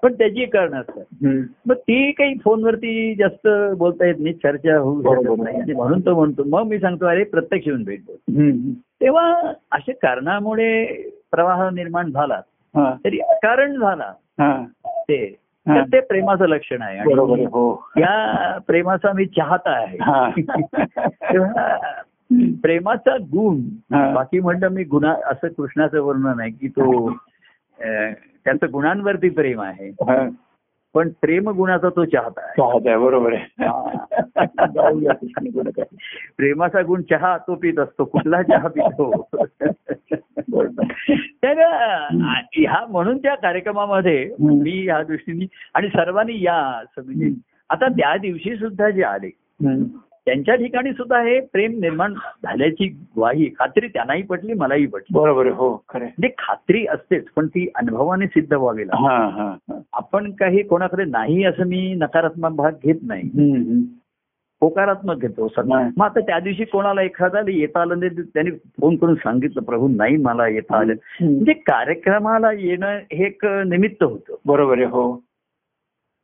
पण 0.03 0.13
त्याची 0.13 0.45
कारण 0.45 0.75
असतात. 0.75 1.27
मग 1.67 1.75
ती 1.75 2.11
काही 2.13 2.35
फोनवरती 2.45 3.15
जास्त 3.15 3.49
बोलता 3.79 4.07
येत 4.07 4.21
नाही 4.21 4.35
चर्चा 4.35 4.79
होऊ. 4.79 5.03
शकत 5.03 5.43
नाही 5.43 5.73
म्हणून 5.73 6.01
तो 6.01 6.15
म्हणतो 6.15 6.45
मग 6.47 6.67
मी 6.67 6.79
सांगतो 6.79 7.07
अरे 7.07 7.25
प्रत्यक्ष 7.25 7.67
येऊन 7.69 7.83
भेट 7.85 8.01
बोल 8.07 8.37
हम्म. 8.37 8.73
तेव्हा 9.01 9.53
अशा 9.73 9.93
कारणामुळे 10.03 10.85
प्रवाह 11.31 11.69
निर्माण 11.71 12.11
झाला. 12.11 12.41
तरी 13.05 13.19
कारण 13.43 13.79
झाला. 13.79 14.13
ते. 15.09 15.42
तर 15.69 15.83
ते 15.83 16.01
प्रेमाचं 16.01 16.47
लक्षण 16.47 16.83
आहे. 16.83 16.99
हो. 17.45 17.89
या 17.97 18.59
प्रेमाचा 18.67 19.13
मी 19.13 19.27
चाहता 19.27 19.71
आहे. 19.71 19.99
प्रेमाचा 22.63 23.17
गुण. 23.17 23.61
बाकी 24.15 24.41
म्हणलं 24.41 24.69
मी 24.69 24.85
गुन्हा 24.85 25.17
असं 25.27 25.49
कृष्णाचं 25.49 26.01
वर्णन 26.01 26.41
आहे 26.41 26.51
की 26.51 26.69
तो 26.69 27.11
त्याचं 28.45 28.67
गुणांवरती 28.73 29.29
प्रेम 29.29 29.61
आहे. 29.61 29.91
पण 30.95 31.09
प्रेम 31.09 31.51
गुणाचा 31.51 31.89
तो 31.89 32.05
चाहता 32.05 32.41
चाहत 32.41 32.99
बरोबर 32.99 33.33
आहे. 33.33 33.67
प्रेमाचा 36.37 36.83
गुण 36.83 37.03
चहा 37.03 37.39
तो 37.39 37.55
पित 37.55 37.79
असतो 37.79 38.05
कुठला 38.05 38.43
चहा 38.43 38.69
पितो 38.69 39.29
तर 41.43 41.59
ह्या 42.53 42.87
म्हणून 42.87 43.19
त्या 43.19 43.35
कार्यक्रमामध्ये. 43.35 44.31
मी 44.41 44.83
ह्या 44.85 45.03
दृष्टीने 45.03 45.47
आणि 45.75 45.89
सर्वांनी 45.89 46.45
या 46.45 46.83
आता 47.71 47.89
त्या 47.89 48.17
दिवशी 48.17 48.57
सुद्धा 48.57 48.91
जे 48.91 49.03
आले. 49.03 49.31
त्यांच्या 50.27 50.55
ठिकाणी 50.55 50.93
सुद्धा 50.93 51.21
हे 51.23 51.39
प्रेम 51.53 51.73
निर्माण 51.81 52.13
झाल्याची 52.43 52.87
ग्वाही 53.17 53.49
खात्री 53.59 53.89
त्यांनाही 53.89 54.23
पटली 54.23 54.53
मलाही 54.55 54.87
पटली 54.87 55.19
बरोबर 55.19 55.47
हो 55.53 55.71
खरे 55.89 56.05
म्हणजे 56.05 56.29
खात्री 56.39 56.85
असतेच 56.87 57.25
पण 57.37 57.47
ती 57.47 57.67
अनुभवाने 57.75 58.27
सिद्ध 58.27 58.53
व्हावी 58.53 58.87
लागते 58.87 59.07
हा 59.07 59.17
हा 59.29 59.49
हा. 59.69 59.79
आपण 59.93 60.31
काही 60.31 60.63
कोणाकडे 60.63 61.05
नाही 61.05 61.45
असं 61.45 61.67
मी 61.67 61.93
नकारात्मक 61.95 62.53
भाग 62.53 62.73
घेत 62.85 63.03
नाही. 63.03 63.29
होकारात्मक 64.63 65.19
घेतो 65.19 65.49
सगळं 65.49 65.69
नाही. 65.69 65.91
मग 65.97 66.05
आता 66.05 66.21
त्या 66.21 66.39
दिवशी 66.41 66.65
कोणाला 66.65 67.03
एखाद्याला 67.03 67.51
येता 67.51 67.81
आलं 67.81 67.99
नाही 68.01 68.23
त्यांनी 68.25 68.51
फोन 68.81 68.97
करून 68.97 69.15
सांगितलं 69.15 69.63
प्रभू 69.63 69.89
नाही 69.89 70.17
मला 70.17 70.47
येता 70.49 70.77
आलं. 70.79 70.95
म्हणजे 71.23 71.53
कार्यक्रमाला 71.63 72.53
येणं 72.53 72.99
हे 73.13 73.25
एक 73.27 73.45
निमित्त 73.67 74.03
होतं 74.03 74.35
बरोबर 74.47 74.77
आहे 74.77 74.87
हो 74.87 75.13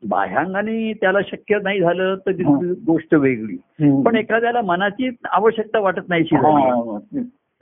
बाह्यांगाने 0.03 0.93
त्याला 0.93 1.19
शक्य 1.27 1.59
नाही 1.63 1.81
झालं 1.81 2.15
तर 2.15 2.33
ती 2.33 2.43
गोष्ट 2.87 3.15
वेगळी. 3.15 3.57
पण 4.03 4.17
एखाद्याला 4.17 4.61
मनाची 4.61 5.11
आवश्यकता 5.31 5.79
वाटत 5.79 6.09
नाहीशी 6.09 6.37
झाली 6.37 6.63
हा. 6.63 6.99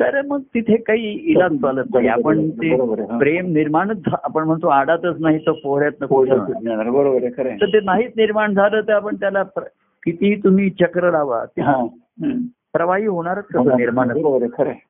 तर 0.01 0.23
मग 0.23 0.41
तिथे 0.41 0.77
काही 0.77 1.11
इलाज 1.11 1.53
चालत 1.53 1.85
नाही 1.95 2.09
आपण 2.09 2.51
ते. 2.51 2.77
प्रेम 3.19 3.47
निर्माणच 3.47 3.99
आपण 4.25 4.45
म्हणतो 4.45 4.69
आडातच 4.69 5.21
नाही 5.21 5.39
तर 5.39 5.53
पोहऱ्यात. 5.53 5.93
बरोबर 6.01 7.29
तर 7.29 7.67
ते 7.67 7.81
नाहीच 7.81 8.13
निर्माण 8.17 8.55
झालं 8.55 8.81
तर 8.81 8.93
आपण 8.93 9.17
त्याला 9.17 9.43
कितीही 10.03 10.35
तुम्ही 10.45 10.71
चक्र 10.71 11.11
लावा 11.11 11.45
हा. 11.61 11.87
प्रवाही 12.73 13.07
होणारच 13.07 13.45
कसं 13.45 13.77
निर्माण. 13.77 14.09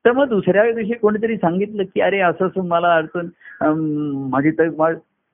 तर 0.05 0.11
मग 0.11 0.27
दुसऱ्या 0.29 0.71
दिवशी 0.71 0.93
कोणीतरी 0.93 1.37
सांगितलं 1.37 1.83
की 1.83 2.01
अरे 2.01 2.19
असं 2.19 2.47
असं 2.47 2.65
मला 2.67 2.95
अडचण 2.95 3.27
माझी 4.31 4.51
तर 4.51 4.69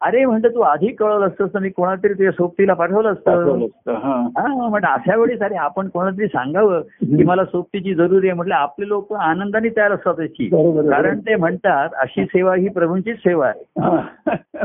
अरे 0.03 0.25
म्हणतं 0.25 0.47
तू 0.47 0.61
आधी 0.61 0.87
कळवलं 0.87 1.27
असतं 1.27 1.47
तर 1.47 1.59
मी 1.59 1.69
कोणातरी 1.69 2.13
तुझ्या 2.13 2.31
सोबतीला 2.31 2.73
पाठवलं 2.73 3.11
असतं. 3.13 3.65
हा. 3.87 4.27
हा 4.37 4.47
म्हणलं 4.69 4.87
अशा 4.87 5.15
वेळेस 5.15 5.41
अरे 5.41 5.55
आपण 5.55 5.87
कोणातरी 5.87 6.27
सांगावं 6.27 6.81
की 6.81 7.23
मला 7.23 7.45
सोबतीची 7.45 7.93
जरुरी 7.95 8.27
आहे 8.27 8.35
म्हटलं 8.35 8.55
आपले 8.55 8.87
लोक 8.87 9.13
आनंदाने 9.13 9.69
तयार 9.69 9.91
असतात 9.91 10.13
त्याची. 10.13 10.47
कारण 10.89 11.19
ते 11.19 11.35
म्हणतात 11.35 11.89
अशी 11.95 12.25
सेवा 12.25 12.55
ही 12.55 12.69
प्रभूंचीच 12.69 13.17
सेवा 13.17 13.47
आहे. 13.47 13.63
हा. 13.81 14.01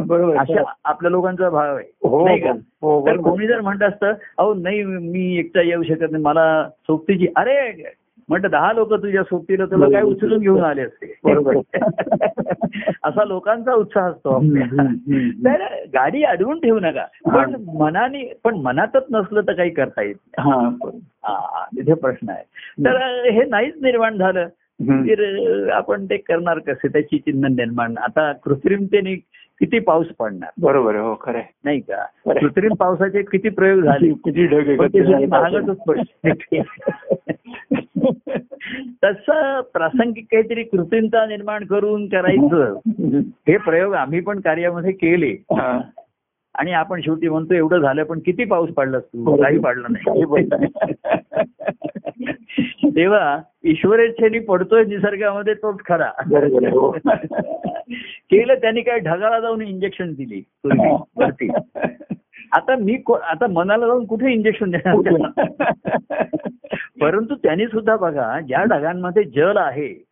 बरोबर 0.01 0.37
अशा 0.37 0.63
आपल्या 0.85 1.11
लोकांचा 1.11 1.51
भाव 1.51 1.77
आहे. 1.77 2.09
हो 2.09 2.25
नाही 2.25 2.41
का? 2.41 2.53
हो 2.83 3.07
तर 3.07 3.17
कोणी 3.17 3.47
जर 3.47 3.61
म्हणत 3.61 3.83
असतं 3.83 4.13
अहो 4.39 4.55
नाही 4.55 4.85
मी 4.85 5.39
एकटा 5.39 5.63
येऊ 5.63 5.83
शकत 5.83 6.11
नाही 6.11 6.23
मला 6.25 6.69
सोबतीची 6.69 7.27
अरे 7.37 7.83
म्हणतं 8.29 8.49
दहा 8.51 8.73
लोक 8.73 8.95
तुझ्या 8.95 9.23
सोबतीला 9.23 9.65
तुला 9.65 9.87
काय 9.87 10.03
उचलून 10.03 10.39
घेऊन 10.39 10.61
आले 10.61 10.83
असते. 10.83 11.21
बरोबर. 11.25 11.57
असा 13.05 13.25
लोकांचा 13.25 13.75
उत्साह 13.75 14.11
असतो. 14.11 14.41
तर 15.45 15.63
गाडी 15.95 16.23
अडवून 16.23 16.61
ठेवू 16.61 16.81
नका. 16.81 17.31
पण 17.31 17.57
मनाने 17.77 18.39
पण 18.45 18.55
मनातच 18.55 19.05
नसलं 19.13 19.41
तर 19.41 19.53
काही 19.53 19.71
करता 19.71 20.03
येत 20.03 20.41
तिथे 21.77 21.95
प्रश्न 21.95 22.31
आहे. 22.31 22.45
तर 22.85 23.25
हे 23.31 23.45
नाहीच 23.45 23.75
निर्माण 23.83 24.19
झालं. 24.19 24.47
तर 24.83 25.69
आपण 25.73 26.05
ते 26.05 26.17
करणार 26.17 26.59
कसे? 26.59 26.89
त्याची 26.89 27.19
चिन्ह 27.19 27.49
निर्माण. 27.49 27.95
आता 27.99 28.33
कृत्रिमतेने 28.33 29.15
किती 29.61 29.79
पाऊस 29.79 30.07
पडणार 30.07 30.51
बरोबर 30.61 30.97
हो 30.97 31.15
खरं. 31.23 31.41
नाही 31.65 31.81
का. 31.81 32.05
कृत्रिम 32.33 32.75
पावसाचे 32.75 33.23
किती 33.23 33.49
प्रयोग 33.49 33.81
झाले 33.81 34.09
किती 34.09 34.47
ढग. 34.47 34.85
महागच 35.29 35.79
पडले 35.87 36.63
तसं 39.05 39.61
प्रासंगिक 39.61 40.25
काहीतरी 40.25 40.63
कृत्रिमता 40.63 41.27
निर्माण 41.27 41.65
करून 41.65 42.09
करायचं 42.09 42.79
हे 43.49 43.57
प्रयोग 43.57 43.95
आम्ही 43.95 44.21
पण 44.21 44.41
कार्यामध्ये 44.41 44.93
केले. 44.93 45.37
आणि 46.59 46.73
आपण 46.73 47.01
शेवटी 47.01 47.29
म्हणतो 47.29 47.55
एवढं 47.55 47.79
झालं 47.79 48.05
पण 48.05 48.19
किती 48.19 48.45
पाऊस 48.45 48.71
पडलास 48.71 49.03
तू 49.03 49.43
काही 49.43 49.59
पडलं 49.59 49.87
नाही. 49.91 50.49
तेव्हा 52.97 53.39
ईश्वरेच्छेने 53.65 54.39
पडतोय 54.39 54.85
निसर्गामध्ये 54.85 55.55
तोच 55.55 55.77
खरा. 55.89 56.11
हो. 56.71 56.91
केलं 58.31 58.55
त्यांनी 58.55 58.81
काय? 58.81 58.99
ढगाला 58.99 59.41
जाऊन 59.41 59.63
इंजेक्शन 59.63 60.13
दिली 60.13 60.43
वरती. 60.65 61.49
आता 62.53 62.77
मी 62.77 63.03
आता 63.23 63.47
मनाला 63.47 63.87
जाऊन 63.87 64.05
कुठे 64.05 64.33
इंजेक्शन 64.33 64.71
देणार? 64.71 64.95
परंतु 67.01 67.35
त्यांनी 67.35 67.67
सुद्धा 67.67 67.97
बघा 67.97 68.41
ज्या 68.41 68.65
ढगांमध्ये 68.65 69.25
जल 69.25 69.57
आहे 69.57 70.05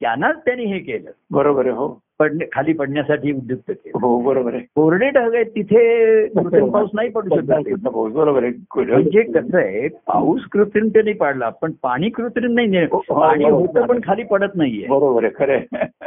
त्यांनाच 0.00 0.36
त्यांनी 0.36 0.64
हे 0.64 0.78
केलं. 0.78 1.10
बरोबर 1.30 1.66
हो. 1.66 2.03
पडणे 2.18 2.44
खाली 2.52 2.72
पडण्यासाठी 2.72 3.32
उद्युक्त 3.32 3.70
केलं. 3.70 3.98
हो 4.02 4.20
बरोबर 4.20 4.54
आहे. 4.54 4.62
कोरडे 4.74 5.08
ढग 5.10 5.34
आहेत 5.34 5.46
तिथे 5.46 6.26
कृत्रिम 6.26 6.70
पाऊस 6.70 6.90
नाही 6.94 7.08
पडू 7.08 7.36
शकत. 7.36 7.86
पाऊस 7.88 8.12
बरोबर 8.12 8.44
आहे. 8.44 8.52
म्हणजे 8.84 9.22
कसं 9.22 9.56
आहे 9.58 9.88
पाऊस 9.88 10.44
कृत्रिमतेने 10.52 11.12
पडला 11.12 11.48
पण 11.48 11.72
पाणी 11.82 12.08
कृत्रिम 12.08 12.52
नाही 12.52 12.76
हो, 12.76 12.96
हो, 13.08 13.20
पाणी. 13.20 13.44
होतं 13.44 13.86
पण 13.86 14.00
खाली 14.04 14.22
पडत 14.22 14.54
नाहीये 14.54 14.86
बरोबर 14.86 15.24
आहे 15.24 15.32
खरं. 15.36 15.58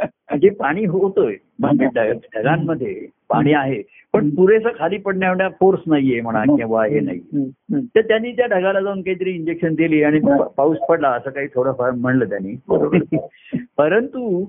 म्हणजे 0.04 0.48
पाणी 0.48 0.84
होतोय 0.84 1.34
म्हणजे 1.60 1.86
ढग- 1.86 2.26
ढगांमध्ये 2.36 3.06
पाणी 3.28 3.52
आहे 3.52 3.82
पण 4.12 4.28
पुरेसं 4.30 4.68
खाली 4.78 4.96
पडण्या 4.96 5.28
एवढा 5.28 5.48
फोर्स 5.48 5.80
नाहीये 5.86 6.20
म्हणा 6.20 6.42
किंवा 6.56 6.84
हे 6.86 7.00
नाही. 7.00 7.20
तर 7.74 8.00
त्यांनी 8.00 8.32
त्या 8.32 8.46
ढगाला 8.46 8.80
जाऊन 8.80 9.02
काहीतरी 9.02 9.30
इंजेक्शन 9.30 9.74
दिली 9.74 10.02
आणि 10.02 10.20
पाऊस 10.56 10.78
पडला 10.88 11.08
असं 11.08 11.30
काही 11.30 11.46
थोडंफार 11.54 11.90
म्हणलं 11.90 12.24
त्यांनी. 12.24 12.54
परंतु 13.78 14.44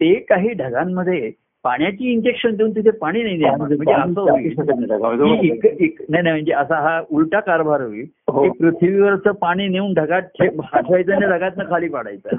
ते 0.00 0.14
काही 0.20 0.52
ढगांमध्ये 0.52 1.30
पाण्याची 1.64 2.12
इंजेक्शन 2.12 2.54
देऊन 2.56 2.70
तिथे 2.70 2.90
पाणी 2.90 3.22
नाही 3.22 3.44
म्हणजे 3.56 3.92
असं 3.92 4.20
होईल. 4.20 4.54
नाही 4.58 6.22
नाही 6.22 6.30
म्हणजे 6.30 6.52
असा 6.52 6.74
हा 6.80 7.00
उलटा 7.10 7.40
कारभार 7.40 7.80
होईल. 7.80 8.06
हो. 8.28 8.48
पृथ्वीवरचं 8.50 9.32
पाणी 9.32 9.68
नेऊन 9.68 9.92
ढगात 9.94 10.22
साठवायचं 10.22 11.12
आणि 11.14 11.26
ढगातनं 11.26 11.64
खाली 11.70 11.88
पाडायचं. 11.88 12.36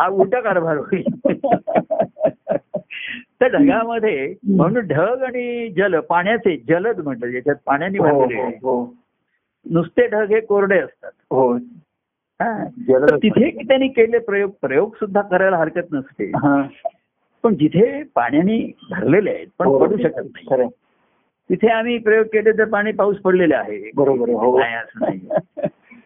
हा. 0.00 0.08
उलटा 0.08 0.40
कारभार 0.40 0.76
होईल. 0.76 1.04
त्या 3.40 3.48
ढगामध्ये 3.48 4.34
म्हणून 4.48 4.86
ढग 4.86 5.22
आणि 5.22 5.68
जल 5.68 5.98
पाण्याचे 6.00 6.56
जलद 6.68 7.00
म्हणतात 7.00 7.28
ज्याच्यात 7.28 7.56
पाण्याने 7.66 7.98
हो, 7.98 8.04
भरलेले 8.04 8.58
हो. 8.62 8.94
नुसते 9.70 10.06
ढग 10.06 10.30
हे 10.30 10.40
कोरडे 10.40 10.78
असतात. 10.78 11.10
तर 12.42 13.16
तिथे 13.16 13.50
त्यांनी 13.50 13.88
केले 13.88 14.18
प्रयोग 14.18 14.50
प्रयोग 14.60 14.94
सुद्धा 14.94 15.22
करायला 15.22 15.56
हरकत 15.56 15.92
नसते. 15.92 16.24
हा. 16.24 16.62
पण 17.42 17.54
जिथे 17.54 18.02
पाण्याने 18.02 18.72
भरलेले 18.90 19.30
आहेत 19.30 19.46
पण 19.58 19.78
पडू 19.78 19.96
शकत 19.96 20.22
नाही. 20.24 20.68
तिथे 21.50 21.68
आम्ही 21.68 21.98
प्रयोग 21.98 22.26
केले 22.26 22.52
तर 22.52 22.64
पाणी 22.64 22.92
पाऊस 22.92 23.16
पडलेले 23.16 23.54
आहे. 23.54 23.90
बरोबर 23.94 24.28
हो. 24.28 24.58
नाही. 24.58 25.28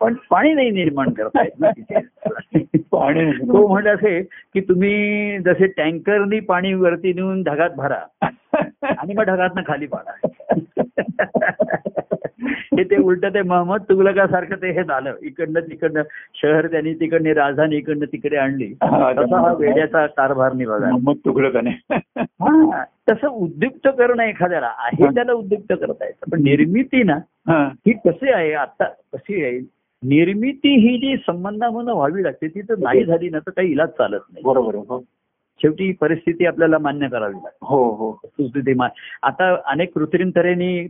पण 0.01 0.15
पाणी 0.31 0.53
नाही 0.55 0.71
निर्माण 0.71 1.11
करतायत 1.11 1.61
ना 1.61 1.71
तिथे. 1.71 2.01
पाणी 2.91 3.33
तो 3.33 3.69
म्हणत 3.69 3.87
असे 3.87 4.23
की 4.23 4.61
तुम्ही 4.61 5.39
जसे 5.39 5.67
टँकरनी 5.67 6.41
पाणी 6.41 6.75
वरती 6.75 7.13
नेऊन 7.13 7.43
ढगात 7.43 7.71
भरा 7.71 8.29
आणि 8.83 9.15
मग 9.15 9.25
ढगातनं 9.25 9.63
खाली 9.67 9.87
पाडा. 9.87 10.29
हे 12.81 12.85
ते 12.85 12.97
उलट 12.97 13.25
ते 13.25 13.43
महम्मद 13.43 13.83
तुगलकासारखं 13.83 14.57
ते 14.57 14.71
हे 14.71 14.83
झालं. 14.85 15.15
इकडनं 15.23 15.61
तिकडनं 15.61 16.03
शहर 16.43 16.67
त्यांनी 16.67 16.95
तिकडने 16.95 17.33
राजधानी 17.33 17.77
इकडनं 17.77 18.05
तिकडे 18.05 18.37
आणली. 18.37 18.67
तसा 18.67 19.41
हा 19.41 19.53
वेड्याचा 19.53 20.07
कारभार 20.07 20.53
निभागा 20.53 20.91
मग 20.91 21.29
नाही 21.63 21.99
हा 22.41 22.85
तसं 23.11 23.27
उद्युक्त 23.27 23.89
करणं 23.89 24.23
एखाद्याला 24.23 24.73
आहे 24.79 25.15
त्याला 25.15 25.33
उद्युक्त 25.33 25.73
करता 25.73 26.05
येतं. 26.05 26.31
पण 26.31 26.43
निर्मिती 26.43 27.03
ना 27.03 27.15
हा. 27.49 27.69
कशी 28.07 28.33
आहे 28.33 28.53
आता 28.53 28.85
कशी 28.85 29.45
आहे? 29.45 29.59
निर्मिती 30.03 30.69
ही 30.69 30.99
जी 30.99 31.17
संबंधामधून 31.17 31.89
व्हावी 31.89 32.23
लागते 32.23 32.49
ती 32.49 32.61
तर 32.61 32.75
नाही 32.79 33.05
झाली 33.05 33.29
ना 33.31 33.39
तर 33.39 33.51
काही 33.51 33.73
इलाज 33.73 33.89
चालत 33.89 34.21
नाही. 34.33 34.45
बरोबर 34.45 34.75
हो. 34.75 35.03
शेवटी 35.63 35.93
परिस्थिती 35.93 36.47
आपल्याला 36.47 36.79
मान्य 36.79 37.09
करावी 37.09 37.35
लागते. 37.35 37.59
हो 37.63 37.95
हो. 37.95 38.09
वस्तुस्थिती 38.11 38.75
मा- 38.75 38.89
आता 39.23 39.57
अनेक 39.67 39.95
कृत्रिम 39.95 40.31
तऱ्हेने 40.37 40.87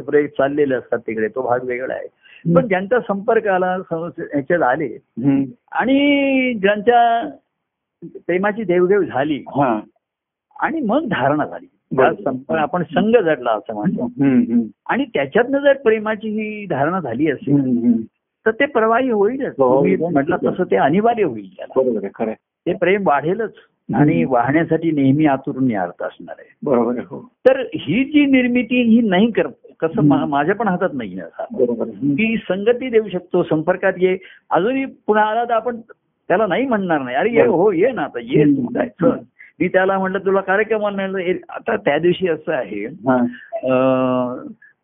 प्रयोग 0.00 0.26
चाललेले 0.26 0.74
असतात 0.74 0.98
तिकडे 0.98 1.28
तो 1.28 1.42
भाग 1.42 1.60
वेगळा 1.64 1.94
आहे. 1.94 2.08
पण 2.54 2.68
ज्यांचा 2.68 3.00
संपर्क 3.00 3.46
आला 3.46 3.76
ह्याच्यात 4.18 4.62
आले. 4.62 4.98
आणि 5.72 6.54
ज्यांच्या 6.54 7.30
प्रेमाची 8.26 8.62
देवघेव 8.62 9.02
झाली 9.02 9.44
हा. 9.48 9.80
आणि 10.60 10.80
मग 10.80 11.04
धारणा 11.04 11.46
झाली. 11.46 11.66
आपण 12.58 12.82
संघ 12.82 13.16
जडला 13.16 13.50
असं 13.50 13.74
म्हणतो. 13.74 14.04
आणि 14.86 15.04
त्याच्यातनं 15.04 15.58
जर 15.58 15.72
प्रेमाची 15.72 16.28
ही 16.28 16.66
धारणा 16.66 17.00
झाली 17.00 17.30
असेल. 17.30 17.56
तर 18.46 18.50
ते 18.50 18.66
प्रवाही 18.66 19.10
होईलच. 19.10 19.54
हो, 19.58 19.78
हो. 19.78 20.08
म्हटलं 20.10 20.36
तसं 20.36 20.64
ते 20.64 20.76
अनिवार्य 20.76 21.22
होईल 21.22 21.48
बरोबर 21.76 22.06
खरं. 22.14 22.32
ते 22.32 22.72
प्रेम 22.72 23.02
वाढेलच 23.06 23.52
आणि 23.94 24.24
वाहण्यासाठी 24.24 24.90
नेहमी 24.90 25.26
आतुरून 25.26 25.76
अर्थ 25.76 26.02
असणार 26.02 26.34
आहे. 26.38 26.54
बरोबर 26.62 26.98
हो. 26.98 27.28
तर 27.48 27.60
ही 27.60 28.04
जी 28.04 28.26
निर्मिती 28.26 28.82
ही 28.82 29.00
नाही 29.08 29.30
करत 29.30 29.52
कसं 29.80 30.26
माझ्या 30.28 30.54
पण 30.54 30.68
हातात 30.68 30.88
नाही. 30.94 31.20
की 32.14 32.36
संगती 32.36 32.88
देऊ 32.90 33.08
शकतो 33.08 33.42
संपर्कात 33.42 33.92
ये. 33.98 34.18
अजूनही 34.50 34.84
पुन्हा 34.84 35.24
आला 35.24 35.44
तर 35.44 35.52
आपण 35.52 35.80
त्याला 36.28 36.46
नाही 36.46 36.66
म्हणणार 36.66 37.00
नाही. 37.00 37.16
अरे 37.16 37.30
ये 37.30 37.42
हो 37.42 37.72
ये 37.72 37.92
ना 37.92 38.02
आता 38.02 38.18
ये. 38.22 38.44
तू 38.44 38.66
काय. 38.66 38.88
मी 39.60 39.68
त्याला 39.68 39.98
म्हटलं 39.98 40.18
तुला 40.18 40.40
ए- 41.18 41.38
आता 41.48 41.76
त्या 41.76 41.98
दिवशी 41.98 42.28
असं 42.28 42.52
आहे 42.52 42.86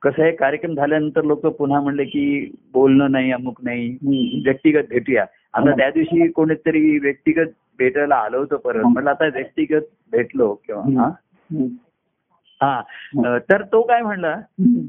कसं 0.02 0.22
आहे 0.22 0.32
कार्यक्रम 0.32 0.74
झाल्यानंतर 0.74 1.22
लोक 1.22 1.46
पुन्हा 1.46 1.80
म्हणले 1.80 2.04
की 2.04 2.54
बोलणं 2.72 3.10
नाही 3.10 3.32
अमुक 3.32 3.58
नाही. 3.62 3.96
व्यक्तिगत 4.44 4.82
भेटूया. 4.90 5.24
आता 5.54 5.70
हा. 5.70 5.76
त्या 5.76 5.90
दिवशी 5.90 6.28
कोणीतरी 6.28 6.98
व्यक्तिगत 6.98 7.46
भेटायला 7.78 8.14
आलं 8.14 8.36
होतं 8.36 8.56
परत. 8.56 8.84
म्हटलं 8.84 9.10
आता 9.10 9.24
व्यक्तिगत 9.24 9.80
भेटलो 10.12 10.54
किंवा 10.66 11.10
हा 12.62 12.80
तर 13.48 13.62
तो 13.62 13.82
काय 13.82 14.02
म्हणला. 14.02 14.34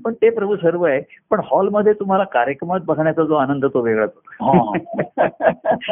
पण 0.05 0.13
ते 0.13 0.29
प्रभू 0.29 0.55
सर्व 0.55 0.83
आहे 0.83 1.01
पण 1.29 1.41
हॉलमध्ये 1.43 1.93
तुम्हाला 1.93 2.23
कार्यक्रमात 2.23 2.79
बघण्याचा 2.79 3.23
जो 3.23 3.35
आनंद 3.35 3.65
तो 3.65 3.81
वेगळाच 3.81 4.09
होता. 4.15 4.45
हा. 4.45 4.77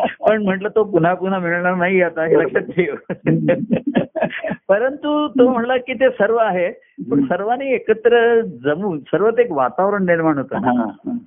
पण 0.28 0.44
म्हटलं 0.44 0.70
तो 0.70 0.84
पुन्हा 0.84 1.14
पुन्हा 1.14 1.40
मिळणार 1.40 1.76
नाही 1.76 2.02
आता 2.02 2.26
हे 2.26 2.38
लक्षात 2.38 2.62
ठेव 2.62 2.96
परंतु 4.68 5.28
तो 5.28 5.50
म्हणला 5.50 5.78
की 5.78 5.94
ते 5.94 6.10
सर्व 6.10 6.38
आहे 6.38 6.70
पण 7.12 7.26
सर्वांनी 7.26 7.74
एकत्र 7.74 8.42
जमून 8.42 9.00
सर्वात 9.00 9.40
एक 9.40 9.52
वातावरण 9.52 10.06
निर्माण 10.06 10.38
होतं. 10.38 11.18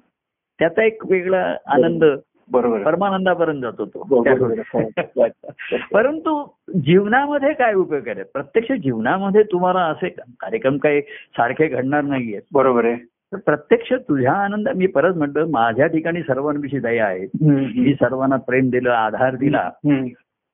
त्याचा 0.59 0.83
एक 0.83 1.07
वेगळा 1.11 1.57
आनंद 1.67 2.05
बरोबर. 2.53 2.83
परमानंदापर्यंत 2.83 3.63
जातो 3.63 3.85
तो 3.85 4.03
बरोबर 4.05 4.59
आहे. 4.75 5.79
परंतु 5.93 6.45
जीवनामध्ये 6.75 7.53
काय 7.53 7.75
उपयोग 7.75 8.09
आहे 8.09 8.23
प्रत्यक्ष 8.23 8.73
जीवनामध्ये 8.73 9.43
तुम्हाला 9.43 9.81
असे 9.81 10.09
कार्यक्रम 10.09 10.77
काही 10.77 11.01
सारखे 11.01 11.67
घडणार 11.67 12.03
नाहीयेत 12.03 12.43
बरोबर 12.53 12.85
आहे 12.85 12.97
प्रत्यक्ष 13.37 13.93
तुझ्या 13.93 14.33
आनंद 14.33 14.69
मी 14.77 14.87
परत 14.87 15.15
म्हणतो 15.15 15.47
माझ्या 15.47 15.87
ठिकाणी 15.87 16.23
सर्वांविषयी 16.23 16.81
दया 16.81 17.07
आहे. 17.07 17.27
मी 17.45 17.95
सर्वांना 17.95 18.37
प्रेम 18.37 18.71
दिलं 18.71 18.91
आधार 18.91 19.37
दिला. 19.37 19.71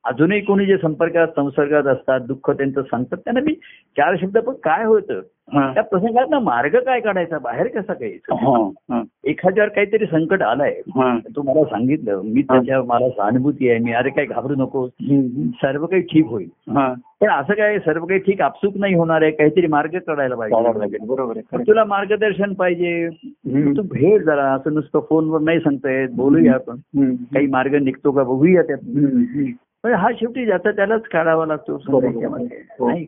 अजूनही 0.08 0.40
कोणी 0.40 0.66
जे 0.66 0.76
संपर्कात 0.78 1.26
संसर्गात 1.36 1.86
असतात 1.86 2.20
दुःख 2.20 2.50
त्यांचं 2.50 2.82
सांगतात 2.82 3.18
त्यांना 3.18 3.40
मी 3.40 3.52
चार 3.96 4.16
शब्द 4.20 4.38
पण 4.38 4.52
काय 4.52 4.84
होतं. 4.84 5.20
त्या 5.74 5.82
प्रसंगात 5.82 6.34
मार्ग 6.42 6.76
काय 6.76 7.00
काढायचा 7.00 7.38
बाहेर 7.38 7.66
कसा 7.66 7.92
हा. 8.32 8.70
हा. 8.90 9.02
एखाद्यावर 9.24 9.68
काहीतरी 9.68 10.06
संकट 10.06 10.42
आलंय. 10.42 10.80
तू 11.36 11.42
मला 11.42 11.64
सांगितलं 11.64 12.20
मी 12.24 12.42
त्याच्या 12.42 12.82
मला 12.82 13.08
सहानुभूती 13.08 13.70
आहे 13.70 13.78
मी 13.78 13.92
अरे 13.92 14.10
काय 14.10 14.24
घाबरू 14.24 14.54
नको. 14.54 14.86
सर्व 15.50 15.86
काही 15.86 16.02
ठीक 16.02 16.26
होईल. 16.26 16.48
पण 17.20 17.28
असं 17.30 17.54
काय 17.54 17.78
सर्व 17.78 18.04
काही 18.06 18.20
ठीक 18.20 18.40
आपसूक 18.40 18.76
नाही 18.76 18.94
होणार 18.94 19.22
आहे 19.22 19.30
काहीतरी 19.30 19.66
मार्ग 19.66 19.98
काढायला 19.98 20.34
पाहिजे. 20.34 20.56
बरोबर 21.06 21.38
तुला 21.66 21.84
मार्गदर्शन 21.84 22.52
पाहिजे. 22.52 23.08
तू 23.76 23.82
भेट 23.82 24.22
जरा 24.22 24.44
असं 24.52 24.74
नुसतं 24.74 25.00
फोनवर 25.00 25.40
नाही 25.40 25.60
सांगतायत 25.60 26.08
बोलूया 26.12 26.54
आपण. 26.54 26.76
काही 27.34 27.46
मार्ग 27.46 27.74
निघतो 27.74 28.12
का 28.12 28.22
बघूया 28.22 28.62
त्यात. 28.62 28.78
पण 29.84 29.94
हा 29.94 30.08
शेवटी 30.12 30.44
ज्याचा 30.44 30.70
त्यालाच 30.70 31.02
काढावा 31.02 31.46
लागतो. 31.46 31.76
हो. 32.80 32.88
नाही. 32.88 33.06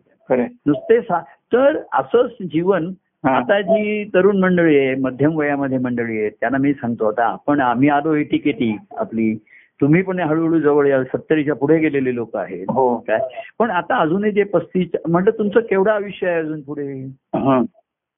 नुसते 0.66 1.00
सा- 1.00 1.22
तर 1.52 1.76
असंच 1.92 2.30
जीवन. 2.42 2.92
आता 3.24 3.60
जी 3.60 4.04
तरुण 4.04 4.38
मंडळी 4.38 4.78
आहे 4.78 4.94
मध्यम 4.94 5.36
वयामध्ये 5.36 5.78
मंडळी 5.78 6.20
आहे 6.20 6.30
त्यांना 6.30 6.58
मी 6.58 6.72
सांगतो 6.72 7.06
आता 7.08 7.24
आपण 7.24 7.60
आम्ही 7.60 7.88
आलो 7.88 8.14
एटीकेटी 8.14 8.76
आपली 8.96 9.34
तुम्ही 9.80 10.02
पण 10.02 10.20
हळूहळू 10.20 10.60
जवळ 10.60 10.86
या 10.86 11.04
सत्तरीच्या 11.04 11.54
पुढे 11.54 11.78
गेलेले 11.78 12.14
लोक 12.14 12.36
आहेत 12.36 12.66
हो 12.68 12.96
काय 12.96 13.18
पण 13.58 13.70
आता 13.70 13.96
अजूनही 13.96 14.32
जे 14.32 14.42
पस्तीस 14.42 14.88
म्हटलं 15.08 15.30
तुमचं 15.30 15.60
केवढं 15.60 15.90
आयुष्य 15.90 16.28
आहे 16.28 16.38
अजून 16.38 16.60
पुढे. 16.60 17.06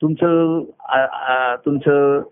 तुमचं 0.02 0.60
तुमचं 1.66 2.22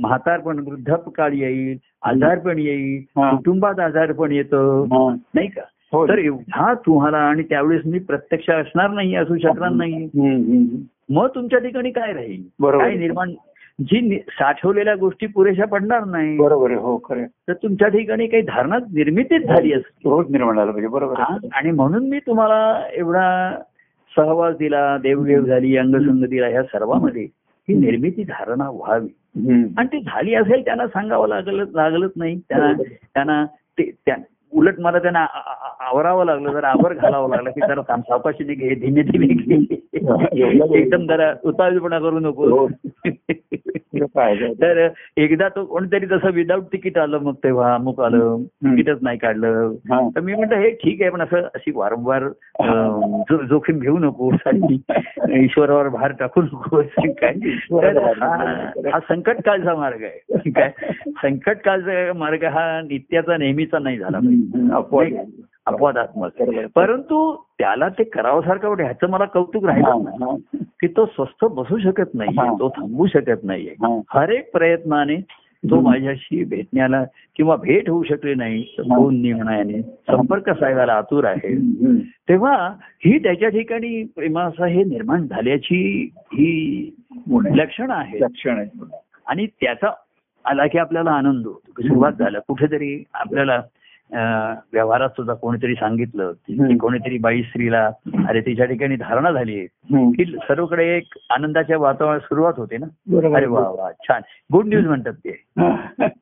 म्हातारपण 0.00 0.58
वृद्धापकाळ 0.58 1.32
येईल 1.32 1.76
आजारपण 2.02 2.58
येईल 2.58 3.02
हा. 3.16 3.30
कुटुंबात 3.30 3.80
आजारपण 3.80 4.32
येतं 4.32 4.84
हा. 4.92 5.08
नाही 5.34 5.48
का 5.48 5.62
हो. 5.92 6.06
तर 6.08 6.18
एवढा 6.18 6.72
तुम्हाला 6.86 7.18
आणि 7.20 7.42
त्यावेळेस 7.42 7.82
मी 7.86 7.98
प्रत्यक्ष 7.98 8.50
असणार 8.50 8.90
नाही 8.90 9.14
असू 9.16 9.36
शकणार 9.38 9.70
नाही. 9.70 10.08
मग 11.10 11.26
तुमच्या 11.34 11.58
ठिकाणी 11.58 11.90
काय 11.90 12.12
राहील 12.12 12.42
बरोबर. 12.60 12.84
काय 12.84 12.94
निर्माण 12.96 13.32
जी 13.80 14.18
साठवलेल्या 14.30 14.94
गोष्टी 14.94 15.26
पुरेशा 15.26 15.64
पडणार 15.64 16.04
नाही 16.04 16.36
बरोबर 16.38 16.72
हो 16.72 16.96
खरं. 17.04 17.24
तर 17.48 17.52
तुमच्या 17.52 17.88
ठिकाणी 17.88 18.26
काही 18.26 18.42
धारणा 18.42 18.76
निर्मितीच 18.92 19.46
झाली 19.46 19.72
असते 19.72 20.08
रोज 20.10 20.30
निर्माण 20.30 20.56
झालं 20.56 20.70
पाहिजे 20.70 20.88
बरोबर 20.88 21.20
हा. 21.20 21.36
आणि 21.52 21.70
म्हणून 21.70 22.08
मी 22.08 22.18
तुम्हाला 22.18 22.82
एवढा 22.92 23.52
सहवास 24.12 24.56
दिला 24.56 24.96
देवघेव 25.02 25.44
झाली 25.44 25.76
अंगसंग 25.76 26.24
दिला 26.24 26.46
ह्या 26.46 26.62
सर्वांमध्ये 26.62 27.22
ही 27.68 27.74
निर्मिती 27.76 28.22
धारणा 28.24 28.70
व्हावी. 28.70 29.08
आणि 29.36 29.86
ती 29.86 30.00
झाली 30.00 30.34
असेल 30.34 30.64
त्यांना 30.64 30.86
सांगावं 30.86 31.28
लागलं 31.28 31.64
लागलंच 31.72 32.10
नाही. 32.16 32.38
त्यांना 32.40 32.72
त्यांना 33.14 33.44
ते 33.78 33.90
उलट 34.54 34.74
मला 34.78 34.98
त्यांना 34.98 35.26
आवरावं 35.80 36.24
लागलं 36.24 36.52
जरा 36.52 36.68
आवर 36.68 36.92
घालावं 36.92 37.30
लागलं 37.30 37.50
की 37.50 37.60
जरा 37.60 37.96
सावकाशीने 37.96 38.54
घे 38.54 38.74
धीमे 38.74 39.02
धीमे 39.02 39.26
एकदम 40.78 41.06
जरा 41.06 41.32
उतावीपणा 41.44 41.98
करू 41.98 42.18
नको. 42.18 42.48
हो. 42.48 42.68
तर 44.52 44.88
एकदा 45.16 45.48
तो 45.48 45.64
कोणतरी 45.64 46.06
तसं 46.06 46.30
विदाऊट 46.30 46.62
तिकीट 46.62 46.98
आलं 46.98 47.18
मग 47.18 47.34
तेव्हा 47.34 47.74
अमुक 47.74 48.00
आलं 48.00 48.42
तिकीटच 48.42 48.98
नाही 49.02 49.18
काढलं. 49.18 49.72
तर 50.08 50.20
मी 50.20 50.34
म्हटलं 50.34 50.56
हे 50.56 50.70
ठीक 50.70 51.02
आहे 51.02 51.10
पण 51.10 51.20
असं 51.20 51.36
अशी 51.36 51.72
वारंवार 51.74 52.28
जोखीम 53.44 53.78
घेऊ 53.78 53.98
नको 53.98 54.32
ईश्वरावर 55.30 55.88
भार 55.88 56.12
टाकू 56.12 56.42
नको. 56.42 56.82
काय 57.08 57.32
हा 57.70 58.52
हा 58.92 58.98
संकट 58.98 59.36
काळचा 59.44 59.74
मार्ग 59.74 60.02
आहे. 60.02 60.50
काय? 60.50 60.72
संकट 61.24 61.56
काळचा 61.56 62.12
मार्ग 62.12 62.44
हा 62.44 62.80
नित्याचा 62.80 63.36
नेहमीचा 63.36 63.78
नाही 63.78 63.98
झाला 63.98 64.18
पाहिजे. 64.18 65.22
अपवादात्मक. 65.66 66.42
परंतु 66.74 67.36
त्याला 67.58 67.88
ते 67.88 68.04
करावं 68.04 68.40
सारखं 68.40 68.68
वाटतं 68.68 68.82
ह्याचं 68.82 69.10
मला 69.10 69.24
कौतुक 69.24 69.64
राहिलं 69.64 70.04
नाही. 70.04 70.58
की 70.80 70.86
तो 70.86 71.06
स्वस्थ 71.06 71.44
बसू 71.44 71.78
शकत 71.78 72.14
नाहीये 72.14 72.46
हा. 72.46 72.54
तो 72.54 72.68
थांबू 72.68 73.06
शकत 73.06 73.44
नाहीये. 73.44 74.02
हर 74.10 74.28
एक 74.28 74.52
प्रयत्नाने 74.52 75.16
तो. 75.70 75.80
माझ्याशी 75.80 76.44
भेटण्याला 76.44 77.04
किंवा 77.36 77.56
भेट 77.56 77.90
होऊ 77.90 78.02
शकली 78.02 78.34
नाही. 78.34 78.62
फोन 78.78 79.22
निघण्याने 79.22 79.82
संपर्क 79.82 80.50
साधायला 80.50 80.92
आतुर 80.92 81.24
आहे. 81.24 81.58
तेव्हा 82.28 82.52
ही 82.80 83.18
त्याच्या 83.18 83.48
ठिकाणी 83.48 84.04
प्रेमाचा 84.16 84.66
हे 84.66 84.84
निर्माण 84.84 85.26
झाल्याची 85.26 86.10
ही 86.16 86.90
आहे. 87.30 87.56
लक्षणं 87.56 87.94
आहेत 87.94 88.22
लक्षण 88.22 88.58
आहे 88.58 88.84
आणि 89.26 89.46
त्याचा 89.46 89.90
आला 90.44 90.66
की 90.66 90.78
आपल्याला 90.78 91.10
आनंद 91.10 91.46
होतो. 91.46 91.72
की 91.76 91.88
सुरुवात 91.88 92.12
झालं. 92.12 92.38
कुठेतरी 92.48 93.04
आपल्याला 93.14 93.62
व्यवहारात 94.72 95.08
सुद्धा 95.08 95.34
कोणीतरी 95.34 95.74
सांगितलं 95.74 96.32
की 96.32 96.76
कोणीतरी 96.76 97.18
बाई 97.18 97.42
स्त्रीला 97.42 97.90
अरे 98.28 98.40
तिच्या 98.40 98.66
ठिकाणी 98.66 98.96
धारणा 98.96 99.30
झाली. 99.30 99.66
की 100.12 100.24
सर्वकडे 100.24 100.96
एक 100.96 101.04
आनंदाच्या 101.30 101.78
वातावरण 101.78 102.18
सुरुवात 102.18 102.52
होते 102.56 102.76
ना. 102.76 102.86
अरे 103.36 103.46
वा 103.46 103.60
वा 103.60 103.92
छान. 103.92 104.20
गुड 104.52 104.66
न्यूज 104.66 104.86
म्हणतात 104.86 105.12
ते. 105.12 105.42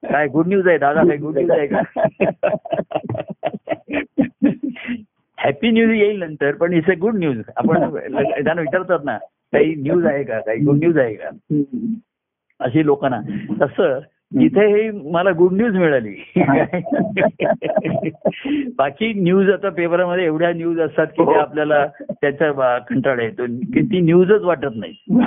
काय 0.09 0.29
गुड 0.29 0.47
न्यूज 0.47 0.69
आहे 0.69 0.79
दादा? 0.79 1.03
काय 1.03 1.17
गुड 1.17 1.37
न्यूज 1.37 1.51
आहे 1.51 1.67
का? 1.67 1.83
हॅपी 5.39 5.71
न्यूज 5.71 5.91
येईल 5.91 6.23
नंतर 6.23 6.55
पण 6.55 6.73
इट्स 6.73 6.91
अ 6.91 6.95
गुड 7.01 7.15
न्यूज 7.15 7.39
आपण 7.57 7.81
त्यांना 8.45 8.61
विचारतात 8.61 8.99
ना 9.05 9.19
काही 9.53 9.75
न्यूज 9.75 10.07
आहे 10.07 10.25
का? 10.25 10.41
काही 10.41 10.61
गुड 10.61 10.77
न्यूज 10.77 10.99
आहे 10.99 11.15
का. 11.15 11.29
अशी 12.63 12.87
लोकांना. 12.87 13.21
तसं 13.63 13.99
इथे 14.41 14.67
हे 14.67 14.91
मला 14.91 15.31
गुड 15.31 15.53
न्यूज 15.53 15.77
मिळाली. 15.77 16.35
बाकी 18.79 19.13
न्यूज 19.13 19.51
आता 19.51 19.69
पेपरामध्ये 19.69 20.25
एवढ्या 20.25 20.53
न्यूज 20.53 20.81
असतात 20.81 21.07
की 21.07 21.23
ते 21.23 21.35
आपल्याला 21.35 21.87
त्याचा 22.11 22.79
कंटाळा 22.79 23.23
येतो. 23.23 23.47
की 23.47 23.87
ती 23.87 24.01
न्यूजच 24.01 24.43
वाटत 24.43 24.69
नाही. 24.77 25.21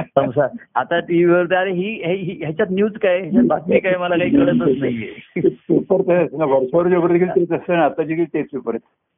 संसार 0.00 0.48
आता 0.74 1.00
टीव्हीवर 1.00 1.44
तर 1.44 1.54
अरे 1.54 1.72
ही 1.72 2.02
हे- 2.04 2.16
ही- 2.16 2.38
ह्याच्यात 2.38 2.68
न्यूज 2.70 2.92
काय? 2.92 3.30
बातमी 3.46 3.78
काय? 3.78 3.96
मला 3.96 4.18
काही 4.18 4.30
कळतच 4.30 4.78
नाहीये. 4.78 5.08
पेपर 5.50 6.26
वर्षभर 6.32 8.04
जे 8.04 8.24
तेच 8.24 8.34
पेपर 8.34 8.68
आहेत. 8.68 8.74
हा 8.74 9.11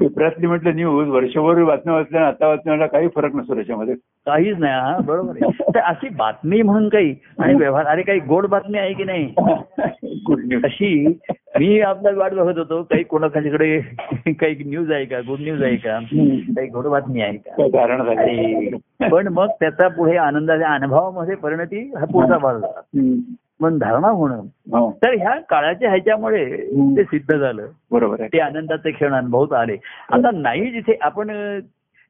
पेपरातली 0.00 0.46
म्हटलं 0.46 0.74
न्यूज 0.74 1.08
वर्षभर 1.08 1.64
बातम्या 1.64 1.94
वाचल्या 1.94 2.26
आता 2.26 2.48
वाचण्याला 2.48 2.86
काही 2.86 3.08
फरक 3.08 3.34
नसतो 3.34 3.54
त्याच्यामध्ये. 3.54 3.94
काहीच 3.94 4.58
नाही 4.58 4.74
हा 4.74 4.98
बरोबर 4.98 5.32
आहे. 5.40 5.50
तर 5.74 5.80
अशी 5.80 6.08
बातमी 6.08 6.62
म्हणून 6.62 6.88
काही 6.88 7.14
आणि 7.38 7.54
व्यवहार 7.58 7.86
अरे 7.86 8.02
काही 8.02 8.20
गोड 8.20 8.46
बातमी 8.46 8.78
आहे 8.78 8.92
की 8.92 9.04
नाही? 9.04 9.34
गुड 10.02 10.40
न्यूज 10.44 10.64
अशी 10.64 11.06
मी 11.58 11.80
आपला 11.80 12.10
वाट 12.16 12.32
बघत 12.32 12.58
होतो 12.58 12.82
काही 12.82 13.02
कोणाकडे 13.02 13.80
काही 14.32 14.64
न्यूज 14.66 14.92
आहे 14.92 15.04
का? 15.04 15.20
गुड 15.20 15.40
न्यूज 15.40 15.62
आहे 15.62 15.76
का? 15.76 15.98
काही 16.56 16.68
गोड 16.68 16.86
बातमी 16.86 17.20
आहे 17.20 17.36
का? 17.36 17.66
कारण 17.68 18.02
पण 19.10 19.28
मग 19.28 19.46
त्याचा 19.60 19.88
पुढे 19.88 20.16
आनंदाच्या 20.16 20.68
अनुभवामध्ये 20.68 21.34
परिणती 21.34 21.92
हा 21.98 22.04
पुढचा 22.04 22.38
भाग 22.38 22.58
झाला 22.58 22.80
पण 23.62 23.78
धारणा 23.78 24.08
होणं. 24.08 24.40
हो. 24.72 24.98
तर 25.04 25.14
ह्या 25.14 25.40
काळाच्या 25.40 25.88
ह्याच्यामुळे 25.90 26.44
ते 26.96 27.04
सिद्ध 27.04 27.36
झालं. 27.36 27.66
बरोबर 27.92 28.20
ते 28.20 28.38
आनंदाचे 28.38 28.90
क्षण 28.90 29.12
अनुभवता 29.14 29.60
आले. 29.60 29.76
आता 30.12 30.30
नाही 30.34 30.70
जिथे 30.70 30.98
आपण 31.00 31.30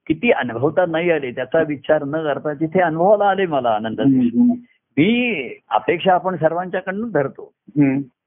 किती 0.07 0.30
अनुभवता 0.30 0.86
नाही 0.86 1.11
आले 1.11 1.30
त्याचा 1.30 1.62
विचार 1.68 2.05
न 2.05 2.12
करता 2.12 2.55
जिथे 2.55 2.80
अनुभवाला 2.80 3.24
आले 3.24 3.47
मला 3.47 3.70
आनंदाचे. 3.70 4.28
मी 4.97 5.49
अपेक्षा 5.70 6.12
आपण 6.12 6.36
सर्वांच्याकडून 6.36 7.11
धरतो. 7.11 7.53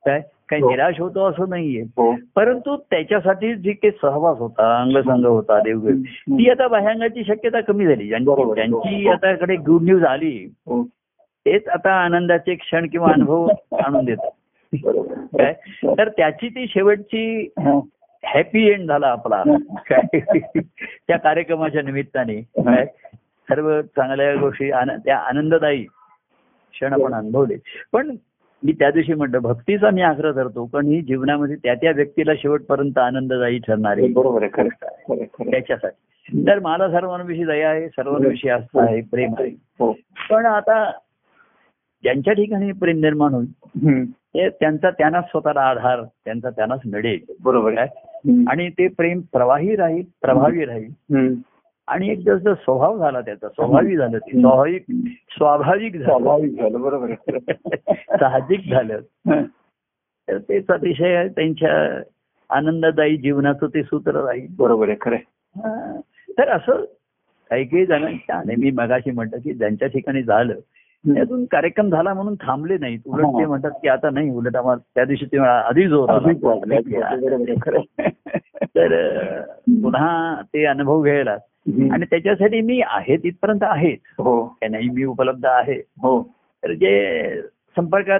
काय? 0.06 0.22
काही 0.50 0.62
हो. 0.62 0.70
निराश 0.70 1.00
होतो 1.00 1.26
असं 1.26 1.50
नाहीये. 1.50 1.82
हो. 1.82 2.16
परंतु 2.36 2.78
त्याच्यासाठी 2.78 3.56
जी 3.56 3.72
काही 3.72 3.92
सहवास 4.02 4.38
होता 4.38 4.82
अंगसंग 4.82 5.26
होता 5.26 5.60
देवगड 5.60 5.96
ती 6.30 6.50
आता 6.50 6.68
बाह्यांगाची 6.68 7.24
शक्यता 7.24 7.62
कमी 7.62 7.86
झाली. 7.86 8.08
ज्यांची 8.08 9.08
आता 9.08 9.36
कडे 9.36 9.56
गुड 9.56 9.82
न्यूज 9.82 10.04
आली 10.04 10.54
तेच 11.48 11.68
आता 11.68 11.92
आनंदाचे 11.92 12.56
क्षण 12.56 12.88
किंवा 12.88 13.08
अनुभव 13.14 13.48
आणून 13.86 14.06
देतात. 14.06 14.32
काय? 15.38 15.54
तर 15.84 16.10
त्याची 16.10 16.50
ती 16.50 16.66
शेवटची. 16.68 17.54
हॅपी 18.26 18.68
एंड 18.68 18.88
झाला 18.88 19.08
आपला. 19.08 19.44
काय? 19.78 20.20
त्या 21.08 21.18
कार्यक्रमाच्या 21.18 21.82
निमित्ताने. 21.82 22.42
काय? 22.42 22.86
सर्व 23.50 23.82
चांगल्या 23.82 24.36
गोष्टी 24.36 24.72
त्या 25.06 25.18
आनंददायी 25.18 25.84
क्षण 26.72 26.94
आपण 26.94 27.14
अनुभवले. 27.14 27.56
पण 27.94 28.16
मी 28.64 28.72
त्या 28.72 28.92
दिवशी 28.92 29.14
म्हटलं 29.14 29.40
भक्तीचा 29.40 29.90
मी 29.90 30.02
आग्रह 30.02 30.32
धरतो 30.32 30.66
पण 30.66 30.86
ही 30.86 31.02
जीवनामध्ये 31.02 31.56
त्या 31.56 31.76
त्या 31.76 31.92
व्यक्तीला 31.92 32.32
शेवटपर्यंत 32.36 32.98
आनंददायी 32.98 33.60
ठरणारी 33.60 34.14
बरोबर 34.14 34.48
त्याच्यासाठी. 35.52 36.04
तर 36.48 36.60
मला 36.60 36.92
सर्वांविषयी 36.92 37.46
दया 37.46 37.70
आहे 37.70 37.90
सर्वांविषयी 37.90 38.52
आस्था 38.52 38.84
आहे 38.84 39.02
प्रेम 39.02 39.34
आहे. 39.40 39.50
हो. 39.50 39.92
पण 40.30 40.46
आता 40.46 40.92
ज्यांच्या 42.04 42.34
ठिकाणी 42.34 42.72
प्रेम 42.72 43.00
निर्माण 43.00 43.34
होईल. 43.34 44.06
ते 44.12 44.50
त्यांचा 44.50 44.90
त्यांनाच 44.90 45.24
स्वतःला 45.24 45.62
आधार 45.62 46.04
त्यांचा 46.26 46.50
त्यांनाच 46.50 46.80
मिळेल 46.86 47.20
बरोबर 47.44 47.78
आहे. 47.78 48.44
आणि 48.50 48.70
ते 48.70 48.88
प्रेम 48.88 49.22
प्रवाही 49.34 49.76
राहील 49.76 50.04
प्रभावी 50.22 50.66
राहील. 50.66 51.36
आणि 51.88 52.10
एक 52.10 52.20
जसं 52.20 52.54
स्वभाव 52.54 52.98
झाला 52.98 53.22
त्याचा 53.22 53.48
स्वाभाविक 53.48 53.98
झालं 53.98 54.18
ते 54.18 54.42
स्वाभाविक 54.42 54.84
स्वाभाविक 55.38 55.94
झालं 55.94 56.06
स्वाभाविक 56.06 56.56
झालं 56.56 56.82
बरोबर. 56.82 57.14
साहजिक 58.20 58.70
झालं. 58.70 59.00
तर 60.28 60.38
तेच 60.38 60.68
अतिशय 60.70 61.28
त्यांच्या 61.28 62.02
आनंददायी 62.50 63.18
जीवनाचं 63.18 63.68
ते 63.68 63.84
सूत्र 63.84 64.12
राहील 64.12 64.48
बरोबर 64.58 64.90
आहे 64.90 64.98
खरं. 65.02 66.00
तर 66.38 66.50
असं 66.50 66.84
काही 67.50 67.66
काही 67.66 67.86
जणांच्या 67.86 68.36
आणि 68.36 68.56
मी 68.56 68.72
मगाशी 68.72 69.12
म्हटलं 69.12 69.40
की 69.40 69.54
ज्यांच्या 69.54 69.88
ठिकाणी 69.88 70.24
झालं 70.24 70.54
त्यातून 71.14 71.46
कार्यक्रम 71.46 71.90
झाला 71.90 72.14
म्हणून 72.14 72.36
थांबले 72.36 72.78
नाहीत. 72.78 73.00
उलट 73.06 73.26
ते. 73.26 73.46
म्हणतात 73.46 73.72
की 73.72 73.88
आता 73.88 74.10
नाही 74.10 74.30
उलट 74.30 74.56
आम्हाला 74.56 74.82
त्या 74.96 75.06
दिवशी 75.06 75.26
ते 75.26 75.38
आधी 75.38 75.88
जोर 75.88 76.10
आहे 76.10 76.34
आहे. 77.02 78.10
तर 78.62 79.42
पुन्हा 79.82 80.42
ते 80.42 80.66
अनुभव 80.66 81.04
घ्यायला. 81.04 81.38
आणि 81.92 82.06
त्याच्यासाठी 82.06 82.62
मी 82.62 82.82
आहे 82.86 83.18
तिथपर्यंत 83.18 83.60
आहेत. 83.62 83.98
हो. 84.18 84.58
त्या 84.60 84.70
नाही 84.70 84.90
मी 84.90 85.04
उपलब्ध 85.04 85.46
आहे. 85.46 85.76
हो. 85.76 86.24
तर 86.64 86.74
जे 86.74 87.42
संपर्कात 87.76 88.20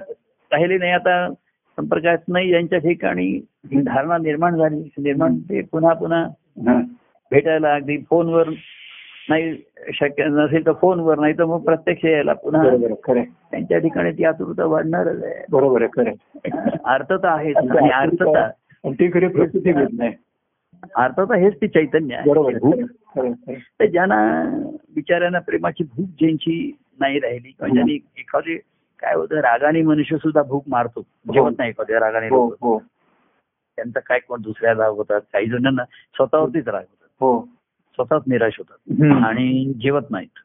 राहिले 0.52 0.78
नाही 0.78 0.92
आता 0.92 1.34
संपर्कात 1.78 2.18
नाही 2.28 2.52
यांच्या 2.52 2.80
ठिकाणी 2.80 3.40
धारणा 3.74 4.18
निर्माण 4.18 4.56
झाली. 4.56 4.90
निर्माण 4.98 5.38
ते 5.38 5.62
पुन्हा 5.62 5.94
पुन्हा. 5.94 6.28
भेटायला 7.32 7.74
अगदी 7.74 7.98
फोनवर 8.10 8.50
नाही 9.28 9.56
शक्य 9.94 10.26
नसेल 10.26 10.66
तर 10.66 10.74
फोनवर 10.74 11.20
नाही 11.20 11.34
तर 11.34 11.46
मग 11.46 11.64
प्रत्यक्ष 11.64 12.06
यायला 12.06 12.34
पुन्हा 12.34 12.62
आहे 12.62 12.86
आहे. 13.10 13.24
त्यांच्या 13.52 13.78
ठिकाणी 13.78 14.12
ती 14.12 14.24
आतुरता 14.24 14.66
वाढणारच 14.66 15.24
आहे 15.24 15.44
बरोबर 15.50 15.82
आहे 15.82 15.90
खरं 15.94 16.10
आहे. 16.10 16.78
अर्थता 16.86 17.32
आहेच 17.32 17.58
आणि 17.58 17.90
अर्थता 17.92 18.50
ती 18.92 19.10
खरी 19.14 19.28
प्रकृती 19.28 19.72
घेत 19.72 19.88
नाही 19.94 20.14
अर्थता 20.96 21.36
हेच 21.36 21.56
ती 21.62 21.68
चैतन्य 21.68 22.16
आहे 22.16 22.30
आहे 22.32 22.60
भूक 22.60 22.74
आहे. 22.74 22.84
आहे. 23.18 23.30
आहे. 23.48 23.56
तर 23.80 23.86
ज्यांना 23.86 24.18
बिचाऱ्यांना 24.96 25.40
प्रेमाची 25.40 25.84
भूक 25.86 26.08
ज्यांची 26.20 26.72
नाही 27.00 27.20
राहिली 27.20 27.50
किंवा 27.50 27.74
ज्यांनी 27.74 27.96
एखादी 28.18 28.58
काय 29.00 29.16
होतं 29.16 29.40
रागाने 29.42 29.82
मनुष्य 29.82 30.18
सुद्धा 30.18 30.44
भूक 30.44 30.64
मारतो 30.68 31.02
जेवत 31.26 31.58
नाही 31.58 31.70
एखाद्या 31.70 32.00
रागाने 32.00 32.28
हो 32.28 32.46
हो 32.62 32.78
त्यांचा 32.78 34.00
काय 34.00 34.20
कोण 34.20 34.42
दुसऱ्या 34.42 34.74
राग 34.74 34.94
होतात 34.94 35.22
काही 35.34 35.48
जणांना 35.48 35.84
स्वतःवरतीच 36.16 36.68
राग 36.68 36.82
होतात 36.82 37.08
हो 37.22 37.38
स्वतःच 37.98 38.24
निराश 38.28 38.60
होतात. 38.60 39.24
आणि 39.26 39.74
जेवत 39.82 40.12
नाहीत. 40.12 40.40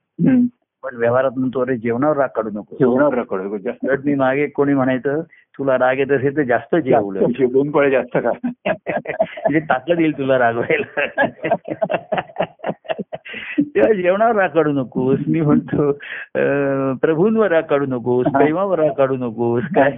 पण 0.82 0.96
व्यवहारात 0.96 1.30
म्हणतो 1.36 1.60
अरे 1.60 1.76
जेवणावर 1.76 2.16
राग 2.16 2.28
काढू 2.36 2.50
नको. 2.52 2.76
जेवणावर 2.80 3.14
रखडो 3.14 3.58
जास्त. 3.58 3.84
उलट 3.84 4.04
मी 4.04 4.14
मागे 4.14 4.46
कोणी 4.46 4.74
म्हणायचं 4.74 5.20
तुला 5.58 5.76
राग 5.78 5.98
येत 5.98 6.12
असेल 6.12 6.36
तर 6.36 6.42
जास्त 6.42 6.74
जेव 6.76 6.98
उलट. 6.98 7.20
जास्त 7.20 7.52
दोन 7.52 7.70
पळे 7.70 7.90
जास्त 7.90 8.16
का 8.16 8.30
म्हणजे 8.44 9.60
ताकद 9.60 10.00
येईल 10.00 10.16
तुला 10.18 10.38
रागवायला 10.38 11.16
तेव्हा 13.58 13.92
जेवणावर 13.92 14.36
राग 14.36 14.48
काढू 14.48 14.72
नकोस. 14.72 15.18
मी 15.26 15.40
म्हणतो 15.40 15.92
प्रभूंवर 17.02 17.50
राग 17.52 17.62
काढू 17.70 17.86
नकोस 17.88 18.26
प्रेमावर 18.32 18.78
राग 18.78 18.90
काढू 18.98 19.16
नकोस. 19.16 19.62
काय? 19.76 19.90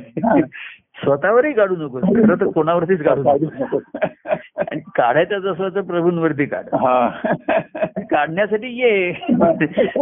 स्वतःवरही 1.02 1.52
काढू 1.52 1.76
नकोस. 1.76 2.02
खरं 2.26 2.40
तर 2.40 2.46
कोणावरतीच 2.46 3.02
काढू 3.02 3.28
आणि 4.56 4.80
काढायचं 4.80 5.52
असलं 5.52 5.68
तर 5.68 5.80
प्रभूंवरती 5.80 6.44
काढ. 6.44 6.64
हा. 6.74 7.08
काढण्यासाठी 8.10 8.66
ये. 8.66 9.10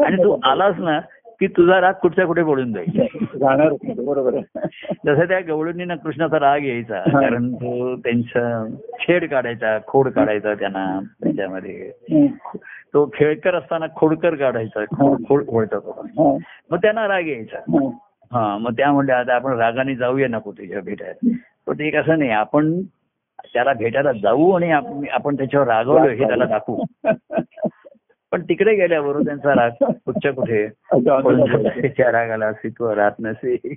आणि 0.04 0.16
तू 0.16 0.36
आलास 0.44 0.74
ना 0.78 1.00
की 1.40 1.46
तुझा 1.46 1.80
राग 1.80 1.92
कुठच्या 1.92 2.26
कुठे 2.26 2.42
पडून 2.42 2.72
जाईल. 2.72 3.06
जाणार 3.38 3.72
बरोबर 3.98 4.38
जसं 5.06 5.24
त्या 5.24 5.40
गवळणींना 5.40 5.94
कृष्णाचा 5.94 6.38
राग 6.40 6.64
यायचा 6.64 7.00
कारण 7.00 7.54
तो 7.54 7.96
त्यांचा 7.96 8.66
छेड 9.00 9.30
काढायचा 9.30 9.78
खोड 9.86 10.08
काढायचा 10.08 10.54
त्यांना 10.54 11.00
त्याच्यामध्ये. 11.24 11.90
तो 12.94 13.10
खेळकर 13.14 13.54
असताना 13.54 13.86
खोडकर 13.96 14.34
काढायचा 14.34 14.84
खोड 14.84 15.20
खोड 15.28 15.46
खोडतात 15.46 15.80
होता. 15.84 16.00
हं. 16.00 16.38
मग 16.70 16.78
त्यांना 16.78 17.08
राग 17.08 17.26
यायचा. 17.26 17.58
हं. 18.32 18.58
मग 18.60 18.72
त्या 18.72 18.92
म्हणल्या 18.92 19.18
आता 19.18 19.34
आपण 19.34 19.52
रागाने 19.52 19.94
जाऊया 19.94 20.28
नको 20.28 20.52
तुझ्या 20.52 20.80
भेटायला. 20.80 21.28
पण 21.66 21.74
ते 21.74 21.90
कसं 21.90 22.18
नाही 22.18 22.30
आपण 22.30 22.82
त्याला 23.52 23.72
भेटायला 23.72 24.12
जाऊ 24.12 24.50
आणि 24.50 24.70
आप- 24.70 25.08
आपण 25.10 25.36
त्याच्यावर 25.36 25.66
रागवलो 25.66 26.08
हे 26.08 26.26
त्याला 26.26 26.44
दाखवू. 26.44 26.84
पण 28.30 28.42
तिकडे 28.42 28.74
गेल्याबरोबर 28.74 29.24
त्यांचा 29.24 29.52
राग 29.52 29.70
कुठच्या 29.80 30.32
कुठे? 30.32 30.66
रागाला 32.12 32.46
अस्तित्व 32.46 32.90
राहत 32.90 33.12
नसे. 33.20 33.74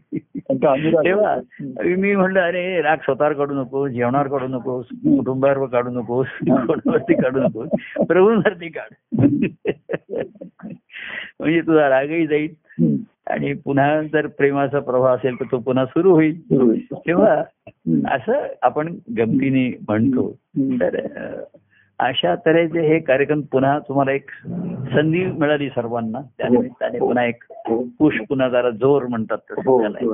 तेव्हा 1.06 1.38
मी 1.84 2.16
म्हणलं 2.16 2.40
अरे 2.40 2.82
राग 2.82 2.98
स्वतःवर 2.98 3.34
काढू 3.34 3.54
नको 3.54 3.88
जेवणावर 3.88 4.28
काढू 4.28 4.48
नकोस 4.48 4.86
कुटुंबावर 4.92 5.66
काढू 5.66 5.90
नकोस 5.90 6.28
कोणावरती 6.42 7.14
काढू 7.14 7.40
नकोस 7.40 7.70
प्रभूंवरती 8.08 8.70
काढ. 8.70 9.20
म्हणजे 11.40 11.62
तुझा 11.62 11.90
रागही 11.90 12.28
जाईल. 12.28 12.54
आणि 13.28 13.54
पुन्हा 13.54 14.02
जर 14.02 14.28
प्रेमाचा 14.28 14.80
प्रवाह 14.80 15.16
असेल 15.16 15.36
तर 15.36 15.46
तो 15.52 15.60
पुन्हा 15.60 15.86
सुरू 15.86 16.12
होईल. 16.12 16.42
तेव्हा. 16.94 17.44
असं 18.16 18.48
आपण 18.62 18.96
गमतीने 19.18 19.78
म्हणतो. 19.88 20.38
तर 20.60 21.00
अशा 22.00 22.36
तऱ्हेचे 22.36 22.82
हे 22.82 23.00
कार्यक्रम 23.00 23.42
पुन्हा 23.42 23.80
तुम्हाला 23.80 24.12
एक 24.12 24.30
संधी 24.96 25.26
मिळाली 25.26 25.70
सर्वांना. 25.70 26.20
त्यानिमित्ताने 26.38 27.00
हो. 27.00 27.08
पुन्हा 27.08 27.26
एक 27.26 27.44
हो. 27.68 27.88
पुश 28.00 28.16
पुन्हा 28.30 28.50
जरा 28.50 28.70
जोर 28.70 29.04
म्हणतात 29.04 29.38
हो 29.52 29.88
ती 29.88 30.06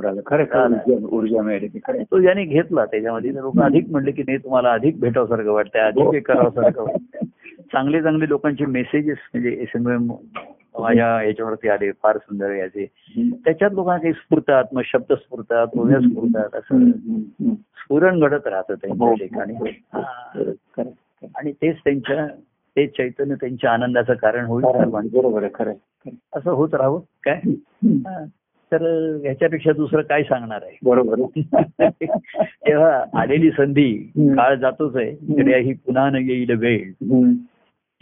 ज्याने 2.20 2.44
घेतला 2.44 2.84
त्याच्यामध्ये 2.84 3.34
लोक 3.34 3.60
अधिक 3.60 3.90
म्हणले 3.90 4.10
की 4.10 4.22
नाही 4.22 4.38
तुम्हाला 4.38 4.72
अधिक 4.72 5.00
भेटावसारखं 5.00 5.52
वाटतंय 5.52 5.82
अधिक 5.82 6.14
हे 6.14 6.20
करावसारखं 6.20 6.82
वाटतंय. 6.82 7.26
चांगले 7.72 8.02
चांगले 8.02 8.28
लोकांचे 8.28 8.66
मेसेजेस 8.66 9.18
म्हणजे 9.34 9.50
एस 9.50 9.68
एम 9.76 9.88
एम 9.88 10.12
माझ्या 10.82 11.22
याच्यावरती 11.22 11.68
आले 11.68 11.90
फार 11.92 12.16
सुंदर 12.18 12.50
याचे 12.50 12.86
त्याच्यात 13.18 13.70
लोकांना 13.72 14.02
काही 14.02 14.12
स्फुरतात 14.12 14.64
मग 14.72 14.82
शब्द 14.84 15.12
स्फुरतात 15.12 15.66
ओव्या 15.76 16.00
स्फुरतात 16.00 16.56
असं. 16.58 16.90
स्फुरण 17.56 18.20
घडत 18.20 18.46
राहतं 18.46 18.74
त्यांच्या 18.74 19.08
हो. 19.08 19.14
ठिकाणी 19.14 19.54
हा. 19.54 20.30
खरं, 20.34 20.52
खरं. 20.76 20.90
आणि 21.36 21.52
तेच 21.52 21.76
त्यांच्या 21.84 22.26
ते 22.76 22.86
चैतन्य 22.86 23.34
त्यांच्या 23.34 23.72
आनंदाचं 23.72 24.14
कारण 24.14 24.44
होईल. 24.44 24.64
बरोबर 24.90 25.46
खरं. 25.54 25.72
असं 26.36 26.50
होत 26.50 26.68
राहावं. 26.72 27.00
काय. 27.22 27.40
हा. 27.86 28.24
तर 28.72 28.82
ह्याच्यापेक्षा 29.22 29.72
दुसरं 29.72 30.02
काय 30.02 30.22
सांगणार 30.22 30.60
आहे? 30.62 30.78
बरोबर. 30.82 31.20
तेव्हा 32.40 33.04
आलेली 33.14 33.50
संधी. 33.50 34.12
काळ 34.18 34.56
जातोच 34.56 34.96
आहे. 34.96 35.60
ही 35.60 35.72
पुन्हा 35.72 36.10
न 36.10 36.14
येईल 36.14 36.50
वेळ. 36.50 36.92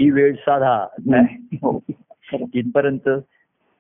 ही 0.01 0.11
वेळ 0.11 0.35
साधा. 0.35 0.87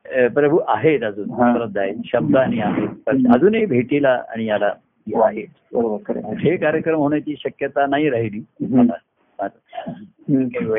अ, 0.06 0.26
प्रभू 0.28 0.58
आहेत 0.68 1.02
अजून. 1.02 1.30
उपलब्ध 1.50 1.78
आहेत 1.78 1.94
शब्दाने 2.04 2.60
आहेत 2.60 2.88
पण 3.06 3.32
अजूनही 3.34 3.66
भेटीला 3.66 4.22
आणि 4.28 4.44
याला 4.44 4.66
हे 4.66 5.22
आहे. 5.22 5.42
हे 6.38 6.56
कार्यक्रम 6.56 6.96
होण्याची 6.96 7.34
शक्यता 7.38 7.86
नाही 7.86 8.10
राहिली. 8.10 8.40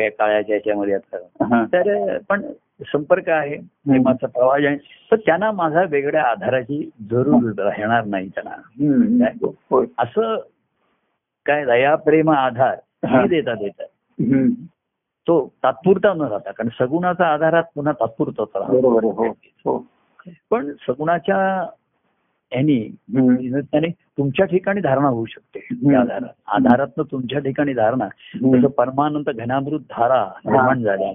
काळाच्या 0.09 0.55
याच्यामध्ये 0.55 0.93
आता. 0.93 1.17
तर 1.73 2.17
पण 2.29 2.41
संपर्क 2.81 3.29
आहे. 3.29 3.57
प्रेमाचा 3.57 4.27
प्रवाह 4.27 4.65
आहे. 4.65 4.77
तर 5.11 5.15
त्यांना 5.15 5.51
माझा 5.51 5.83
वेगळ्या 5.83 6.23
आधाराची 6.23 6.89
जरूर 7.11 7.51
राहणार 7.61 8.05
नाही 8.05 8.29
त्यांना. 8.29 8.55
असं 9.97 10.39
काय 11.45 11.65
दया 11.65 11.95
प्रेम 11.95 12.29
आधार 12.29 12.75
हा. 13.07 13.25
देता 13.27 13.53
देतात. 13.53 13.85
तो 15.27 15.53
तात्पुरता 15.63 16.13
न 16.13 16.21
राहता 16.21 16.51
कारण 16.51 16.85
सगुणाचा 16.85 17.33
आधारात 17.33 17.63
पुन्हा 17.75 17.93
तात्पुरताच 17.93 18.47
राहतो. 18.55 18.99
हो 19.11 19.27
हो. 19.29 19.85
पण 20.49 20.71
सगुणाच्या. 20.87 21.67
त्याने 22.53 23.89
तुमच्या 23.89 24.45
ठिकाणी 24.45 24.81
धारणा 24.81 25.07
होऊ 25.07 25.25
शकते 25.25 25.59
आधारात. 25.95 26.29
आधारातनं 26.47 27.03
तुमच्या 27.11 27.39
ठिकाणी 27.39 27.73
धारणा. 27.73 28.07
जसं 28.35 28.67
परमानंद 28.67 29.29
घनामृत 29.29 29.79
धारा 29.79 30.27
निर्माण 30.45 30.83
झाल्या. 30.83 31.13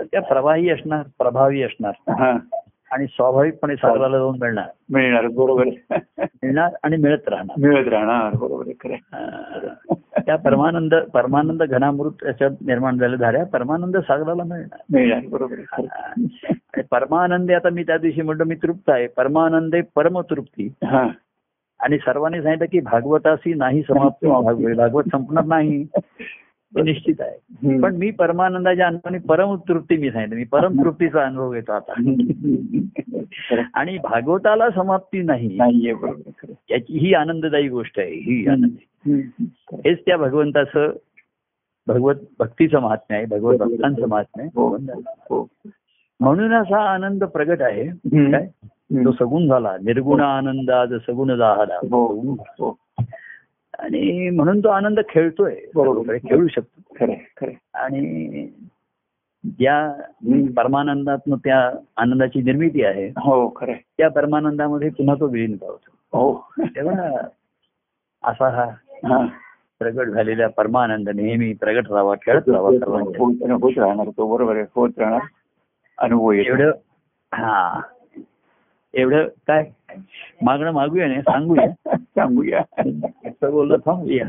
त्या 0.00 0.22
प्रवाही 0.22 0.70
असणार 0.70 1.02
प्रभावी 1.18 1.62
असणार. 1.62 2.38
आणि 2.90 3.06
स्वाभाविकपणे 3.06 3.76
सागराला 3.76 4.18
जाऊन 4.18 4.38
मिळणार. 4.40 4.68
मिळणार 4.90 5.26
बरोबर. 5.26 5.64
मिळणार 6.20 6.74
आणि 6.82 6.96
मिळत 6.96 7.28
राहणार. 7.28 7.68
मिळत 7.68 7.88
राहणार 7.88 8.36
बरोबर 8.36 8.94
त्या 10.30 10.38
परमानंद 10.38 10.94
परमानंद 10.94 11.62
घनामृत 11.62 12.10
त्याच्यात 12.22 12.50
निर्माण 12.66 12.98
झाल्या 12.98 13.16
धाऱ्या 13.16 13.44
परमानंद 13.44 13.96
सागराला 13.96 14.44
मिळणार. 14.44 14.80
मिळणार 14.92 15.20
बरोबर 15.30 15.84
परमानंदे 16.90 17.54
आता 17.54 17.70
मी 17.70 17.82
त्या 17.82 17.98
दिवशी 17.98 18.22
म्हणतो 18.22 18.44
मी 18.44 18.54
तृप्त 18.54 18.90
आहे. 18.90 19.06
परमानंदे 19.06 19.80
परमतृप्ती 19.96 20.72
हा. 20.84 21.08
आणि 21.80 21.98
सर्वांनी 21.98 22.42
सांगितलं 22.42 22.66
की 22.72 22.80
भागवताशी 22.80 23.54
नाही 23.54 23.82
समाप्त 23.82 24.26
भागवत 24.26 25.02
संपणार 25.12 25.44
नाही. 25.44 25.86
निश्चित 26.76 27.14
आहे. 27.20 27.78
पण 27.80 27.96
मी 27.96 28.10
परमानंदाच्या 28.10 28.86
अनुभवाने 28.86 29.18
परमतृप्ती 29.18 29.96
मी 29.96 30.10
सांगितलं. 30.10 30.36
मी 30.36 30.44
परमतृप्तीचा 30.44 31.26
अनुभव 31.26 31.52
घेतो 31.52 31.72
आता. 31.72 31.92
आणि 33.74 33.98
भागवताला 33.98 34.70
समाप्ती 34.70 35.22
नाही. 35.22 35.56
याची 36.70 36.98
ही 36.98 37.14
आनंददायी 37.14 37.68
गोष्ट 37.68 37.98
आहे. 37.98 38.14
ही 38.14 38.48
आनंद. 38.48 38.70
हेच 39.06 39.98
त्या 40.06 40.16
भगवंताचं 40.16 40.92
भगवत 41.86 42.14
भक्तीचं 42.38 42.78
महात्म्य 42.78 43.16
आहे 43.16 43.26
भगवत 43.26 43.58
भक्तांचं 43.58 44.08
महात्म्य 44.08 44.44
आहे 44.44 44.50
हो 44.54 44.76
हो 45.30 45.48
म्हणून 46.20 46.52
असा 46.52 46.80
आनंद 46.90 47.24
प्रगट 47.24 47.62
आहे. 47.62 47.84
काय. 48.32 48.46
तो 48.92 49.12
सगुण 49.12 49.46
झाला. 49.48 49.76
निर्गुण 49.84 50.20
आनंद 50.20 50.70
आज 50.70 50.94
सगुण 50.94 51.28
झाला. 51.28 51.78
हो 51.90 52.32
हो 52.32 52.76
आणि 53.78 54.30
म्हणून 54.30 54.60
तो 54.60 54.68
आनंद 54.68 54.98
खेळतोय. 55.08 55.56
बरोबर. 55.74 56.16
खेळू 56.16 56.46
शकतो. 56.48 56.94
खरं 57.00 57.12
आहे, 57.12 57.32
खरं 57.36 57.50
आहे. 57.50 57.56
आणि 57.74 58.48
ज्या 59.44 59.92
परमानंदातनं 60.56 61.36
त्या 61.36 61.70
आनंदाची 61.96 62.42
निर्मिती 62.42 62.84
आहे 62.84 63.06
हो 63.08 63.52
खरं 63.56 63.72
आहे. 63.72 63.80
त्या 63.98 64.10
परमानंदामध्ये 64.10 64.90
पुन्हा 64.90 65.14
तो 65.20 65.26
विलीन 65.26 65.56
पावतो 65.56 66.18
हो. 66.18 66.50
तेव्हा 66.60 67.26
असा 68.24 68.48
हा 68.48 69.26
प्रगट 69.78 70.08
झालेला 70.08 70.48
परमानंद 70.48 71.08
नेहमी 71.08 71.52
प्रगट 71.52 71.90
राहावा 71.90 72.14
खेळत 72.14 72.48
राहावा 72.48 72.70
सर्वांच्या. 72.70 73.54
होत 73.54 73.78
राहणार 73.78 74.08
तो 74.16 74.36
बरोबर 74.36 74.56
आहे 74.56 74.64
होत 74.74 74.90
राहणार 74.98 75.20
अनुभव. 75.98 76.32
एवढं 76.32 76.70
हा. 77.34 77.80
एवढं 78.94 79.28
काय? 79.46 79.70
मागणं 80.42 80.70
मागूया 80.70 81.06
नाही 81.06 81.20
सांगूया. 81.20 81.66
सांगूया. 81.96 82.60
असं 83.24 83.50
बोललं 83.50 83.76
थांबूया. 83.76 84.26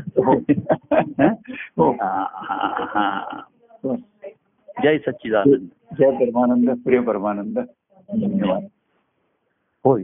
हा. 2.84 3.40
हो. 3.84 3.96
जय 4.82 4.98
सच्चिदानंद. 4.98 5.68
जय 5.98 6.10
परमानंद 6.10 6.70
प्रिय 6.84 7.00
परमानंद. 7.00 7.58
धन्यवाद. 7.58 8.62
होय. 9.84 10.02